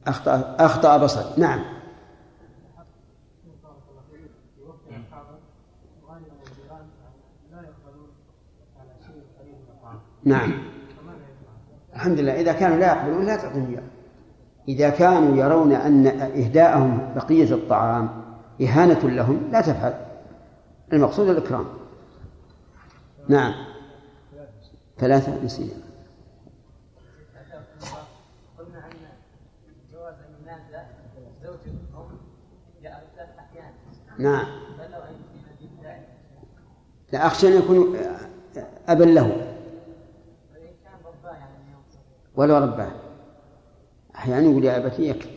[0.07, 1.33] أخطأ أخطأ بصري.
[1.37, 1.63] نعم.
[10.23, 10.53] نعم.
[11.95, 12.41] الحمد لله.
[12.41, 13.83] إذا كانوا لا يقبلون لا تعطيهم إياه.
[14.67, 18.23] إذا كانوا يرون أن إهداءهم بقية الطعام
[18.61, 20.05] إهانة لهم لا تفعل.
[20.93, 21.65] المقصود الإكرام.
[23.27, 23.53] نعم.
[24.97, 25.84] ثلاثة نسينا
[34.19, 34.45] نعم.
[37.13, 37.97] لا أخشى أن يكون
[38.87, 39.51] أبا له.
[42.35, 42.91] ولا رباه
[44.15, 45.29] أحيانا يقول يا أبتي يكفي.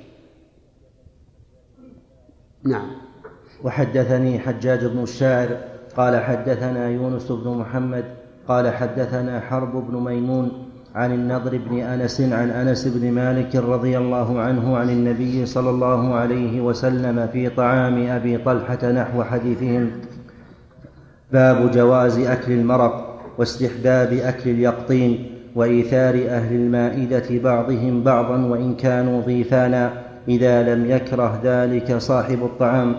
[2.62, 2.90] نعم.
[3.64, 5.58] وحدثني حجاج بن الشاعر
[5.96, 8.14] قال حدثنا يونس بن محمد
[8.48, 10.67] قال حدثنا حرب بن ميمون
[10.98, 16.14] عن النضر بن أنس عن أنس بن مالك رضي الله عنه عن النبي صلى الله
[16.14, 19.90] عليه وسلم في طعام أبي طلحة نحو حديثهم.
[21.32, 29.92] باب جواز أكل المرق واستحباب أكل اليقطين وإيثار أهل المائدة بعضهم بعضا وإن كانوا ضيفانا
[30.28, 32.94] إذا لم يكره ذلك صاحب الطعام.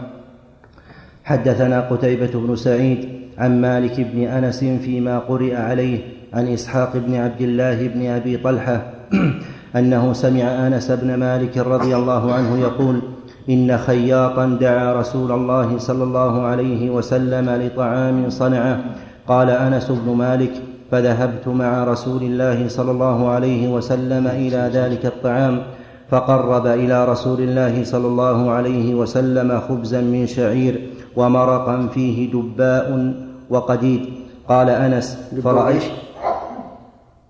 [1.24, 7.42] حدثنا قتيبة بن سعيد عن مالك بن أنس فيما قرئ عليه عن إسحاق بن عبد
[7.42, 8.82] الله بن أبي طلحة
[9.76, 13.02] أنه سمع أنس بن مالك رضي الله عنه يقول
[13.50, 18.84] إن خياطا دعا رسول الله صلى الله عليه وسلم لطعام صنعه.
[19.28, 20.52] قال أنس بن مالك
[20.92, 25.62] فذهبت مع رسول الله صلى الله عليه وسلم إلى ذلك الطعام
[26.10, 33.14] فقرب إلى رسول الله صلى الله عليه وسلم خبزا من شعير ومرقا فيه دباء
[33.50, 34.02] وقديد.
[34.50, 35.84] قال أنس فرأيت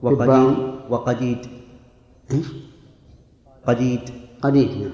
[0.02, 0.58] وقديد.
[0.90, 1.48] وقديد.
[3.68, 4.02] قديد.
[4.42, 4.92] قديد نعم.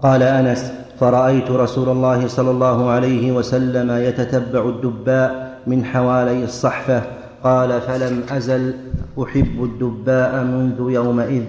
[0.00, 7.02] قال أنس فرأيت رسول الله صلى الله عليه وسلم يتتبع الدباء من حوالي الصحفة.
[7.44, 8.74] قال فلم أزل
[9.22, 11.44] أحب الدباء منذ يومئذ.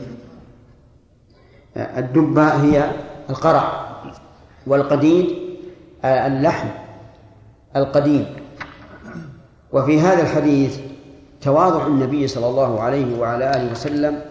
[1.77, 2.91] الدباء هي
[3.29, 3.85] القرع
[4.67, 5.27] والقديد
[6.05, 6.67] اللحم
[7.75, 8.25] القديم.
[9.73, 10.90] وفي هذا الحديث
[11.41, 14.21] تواضع النبي صلى الله عليه وعلى آله وسلم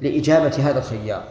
[0.00, 1.24] لإجابة هذا الخيار.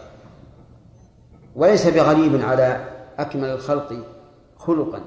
[1.56, 2.86] وليس بغريب على
[3.20, 3.94] أكمل الخلق
[4.58, 5.02] خلقا.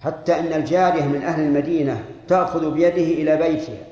[0.00, 3.86] حتى أن الجارية من أهل المدينة تأخذ بيده إلى بيتها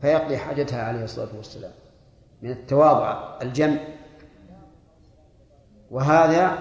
[0.00, 1.72] فيقضي حاجتها عليه الصلاة والسلام.
[2.42, 3.78] من التواضع الجمع.
[5.90, 6.58] وهذا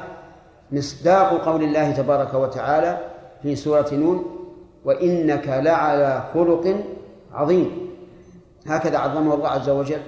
[0.72, 2.98] مصداق قول الله تبارك وتعالى
[3.42, 4.33] في سورة نون
[4.86, 6.84] وإنك لعلى خلق
[7.34, 7.90] عظيم.
[8.68, 10.02] هكذا عظمه الله عز وجل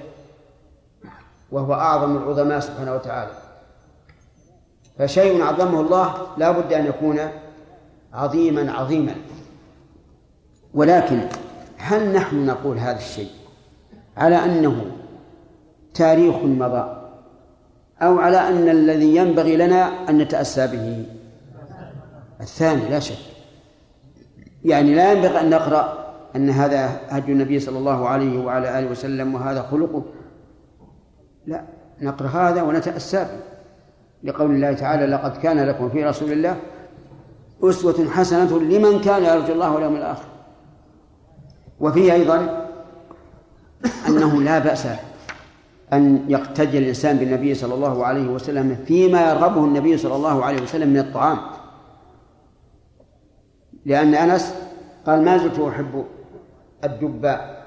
[1.52, 3.32] وهو أعظم العظماء سبحانه وتعالى.
[4.98, 7.18] فشيء عظمه الله لا بد أن يكون
[8.12, 9.14] عظيما عظيما.
[10.74, 11.20] ولكن
[11.78, 13.30] هل نحن نقول هذا الشيء
[14.16, 14.86] على أنه
[15.94, 16.96] تاريخ مضى
[18.02, 21.06] أو على أن الذي ينبغي لنا أن نتأسى به؟
[22.40, 23.35] الثاني لا شك.
[24.64, 26.06] يعني لا ينبغي أن نقرأ
[26.36, 30.02] أن هذا هدي النبي صلى الله عليه وعلى آله وسلم وهذا خلقه.
[31.46, 31.62] لا
[32.00, 33.26] نقرأ هذا ونتأسى
[34.22, 36.56] لقول الله تعالى لقد كان لكم في رسول الله
[37.62, 40.28] أسوة حسنة لمن كان يرجو الله واليوم الآخر.
[41.80, 42.68] وفيه أيضا
[44.08, 44.86] أنه لا بأس
[45.92, 50.88] أن يقتدي الإنسان بالنبي صلى الله عليه وسلم فيما يرغبه النبي صلى الله عليه وسلم
[50.88, 51.38] من الطعام.
[53.86, 54.54] لأن أنس
[55.06, 56.04] قال ما زلت أحب
[56.84, 57.66] الدباء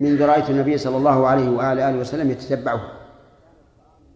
[0.00, 2.80] منذ رأيت النبي صلى الله عليه وعلى آله وسلم يتتبعه.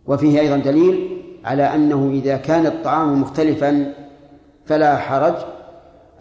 [0.07, 3.95] وفيه أيضا دليل على أنه إذا كان الطعام مختلفا
[4.67, 5.35] فلا حرج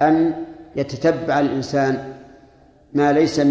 [0.02, 0.45] أن
[0.76, 2.14] يتتبع الإنسان
[2.94, 3.41] ما ليس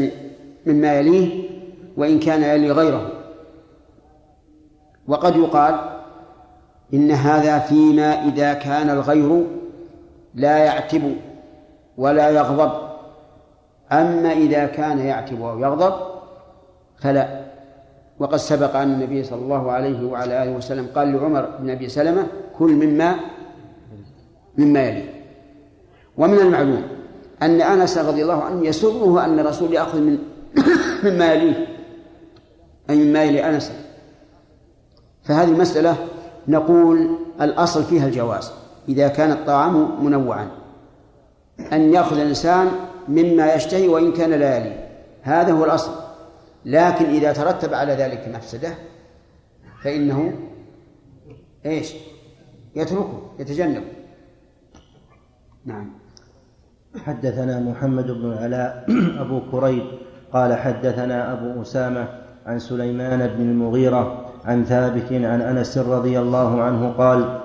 [0.66, 1.51] مما يليه
[1.97, 3.12] وإن كان يلي غيره.
[5.09, 5.74] وقد يقال
[6.94, 9.47] إن هذا فيما إذا كان الغير
[10.35, 11.16] لا يعتب
[11.98, 12.73] ولا يغضب.
[13.93, 15.94] أما إذا كان يعتب أو يغضب
[16.98, 17.47] فلا.
[18.18, 22.27] وقد سبق أن النبي صلى الله عليه وعلى آله وسلم قال لعمر بن أبي سلمة
[22.59, 23.16] كل مما
[24.59, 25.16] مما يليه
[26.16, 26.82] ومن المعلوم
[27.43, 30.18] أن أنس رضي الله عنه يسره أن الرسول يأخذ من
[31.05, 31.66] مما يليه
[32.90, 33.73] أي مما يلي أنس.
[35.24, 35.97] فهذه مسألة
[36.48, 38.52] نقول الأصل فيها الجواز
[38.89, 40.48] إذا كان الطعام منوعا.
[41.73, 42.69] أن يأخذ الإنسان
[43.09, 44.87] مما يشتهي وإن كان لا يلي.
[45.23, 45.93] هذا هو الأصل.
[46.65, 48.74] لكن إذا ترتب على ذلك مفسدة
[49.83, 50.33] فإنه
[51.66, 51.95] إيش؟
[52.77, 53.83] يتركه يتجنب
[55.65, 55.91] نعم.
[57.05, 58.87] حدثنا محمد بن العلاء
[59.23, 59.83] أبو كريب
[60.33, 62.09] قال حدثنا أبو أسامة
[62.47, 67.41] عن سليمان بن المغيرة عن ثابت عن أنس رضي الله عنه قال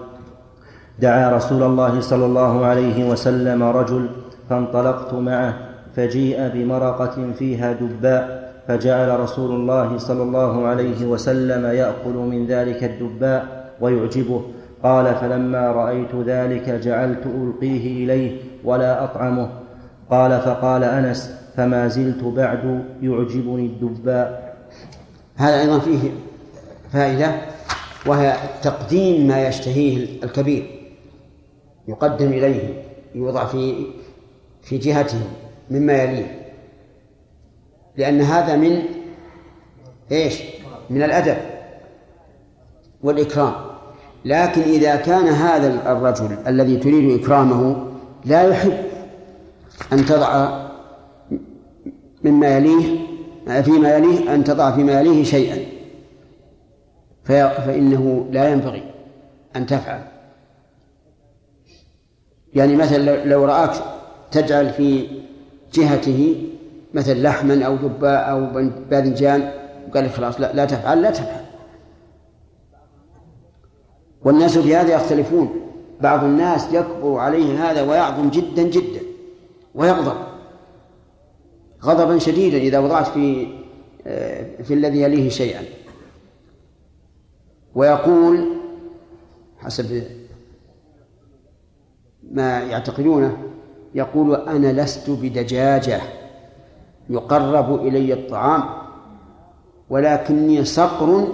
[0.99, 4.09] دعا رسول الله صلى الله عليه وسلم رجل
[4.49, 5.53] فانطلقت معه
[5.95, 13.71] فجيء بمرقة فيها دباء فجعل رسول الله صلى الله عليه وسلم يأكل من ذلك الدباء
[13.81, 14.41] ويعجبه.
[14.83, 19.49] قال فلما رأيت ذلك جعلت ألقيه إليه ولا أطعمه.
[20.09, 24.55] قال فقال أنس فما زلت بعد يعجبني الدباء.
[25.35, 26.09] هذا أيضا فيه
[26.93, 27.31] فائدة
[28.05, 30.80] وهي تقديم ما يشتهيه الكبير.
[31.91, 32.83] يقدم إليه
[33.15, 33.85] يوضع في
[34.61, 35.21] في جهته
[35.69, 36.41] مما يليه.
[37.97, 38.81] لأن هذا من
[40.11, 40.43] إيش؟
[40.89, 41.37] من الأدب
[43.03, 43.53] والإكرام.
[44.25, 47.87] لكن إذا كان هذا الرجل الذي تريد إكرامه
[48.25, 48.73] لا يحب
[49.93, 50.61] أن تضع
[52.23, 52.99] مما يليه
[53.61, 55.57] فيما يليه أن تضع فيما يليه شيئا.
[57.23, 58.83] فإنه لا ينبغي
[59.55, 60.10] أن تفعل.
[62.55, 63.71] يعني مثلا لو رآك
[64.31, 65.07] تجعل في
[65.73, 66.49] جهته
[66.93, 68.45] مثل لحما أو دباء أو
[68.89, 69.51] باذنجان
[69.87, 71.45] وقال لك خلاص لا, لا تفعل لا تفعل.
[74.25, 75.55] والناس في هذا يختلفون.
[76.01, 79.01] بعض الناس يكبر عليه هذا ويعظم جدا جدا
[79.75, 80.17] ويغضب.
[81.83, 83.47] غضبا شديدا إذا وضعت في
[84.07, 85.61] آه، في الذي يليه شيئا.
[87.75, 88.47] ويقول
[89.59, 90.03] حسب
[92.31, 93.37] ما يعتقدونه
[93.95, 96.01] يقول أنا لست بدجاجة
[97.09, 98.63] يقرب إلي الطعام
[99.89, 101.27] ولكني صقر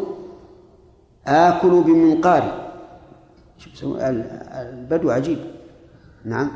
[1.27, 2.71] آكل بمنقاري
[4.53, 5.39] البدو عجيب
[6.25, 6.51] نعم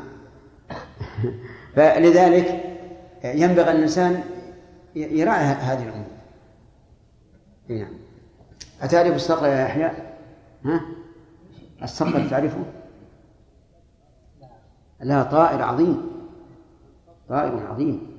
[1.76, 2.78] فلذلك
[3.24, 4.22] ينبغي الإنسان
[4.94, 6.06] يراعي هذه الأمور
[7.68, 7.92] نعم
[8.82, 9.90] أتعرف الصقر يا يحيى؟
[10.64, 10.80] ها؟
[11.82, 12.64] الصقر تعرفه؟
[15.02, 16.02] لا طائر عظيم.
[17.28, 18.16] طائر عظيم.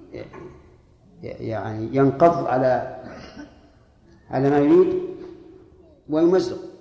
[1.23, 3.01] يعني ينقض على
[4.29, 5.01] على ما يريد
[6.09, 6.72] ويمزق.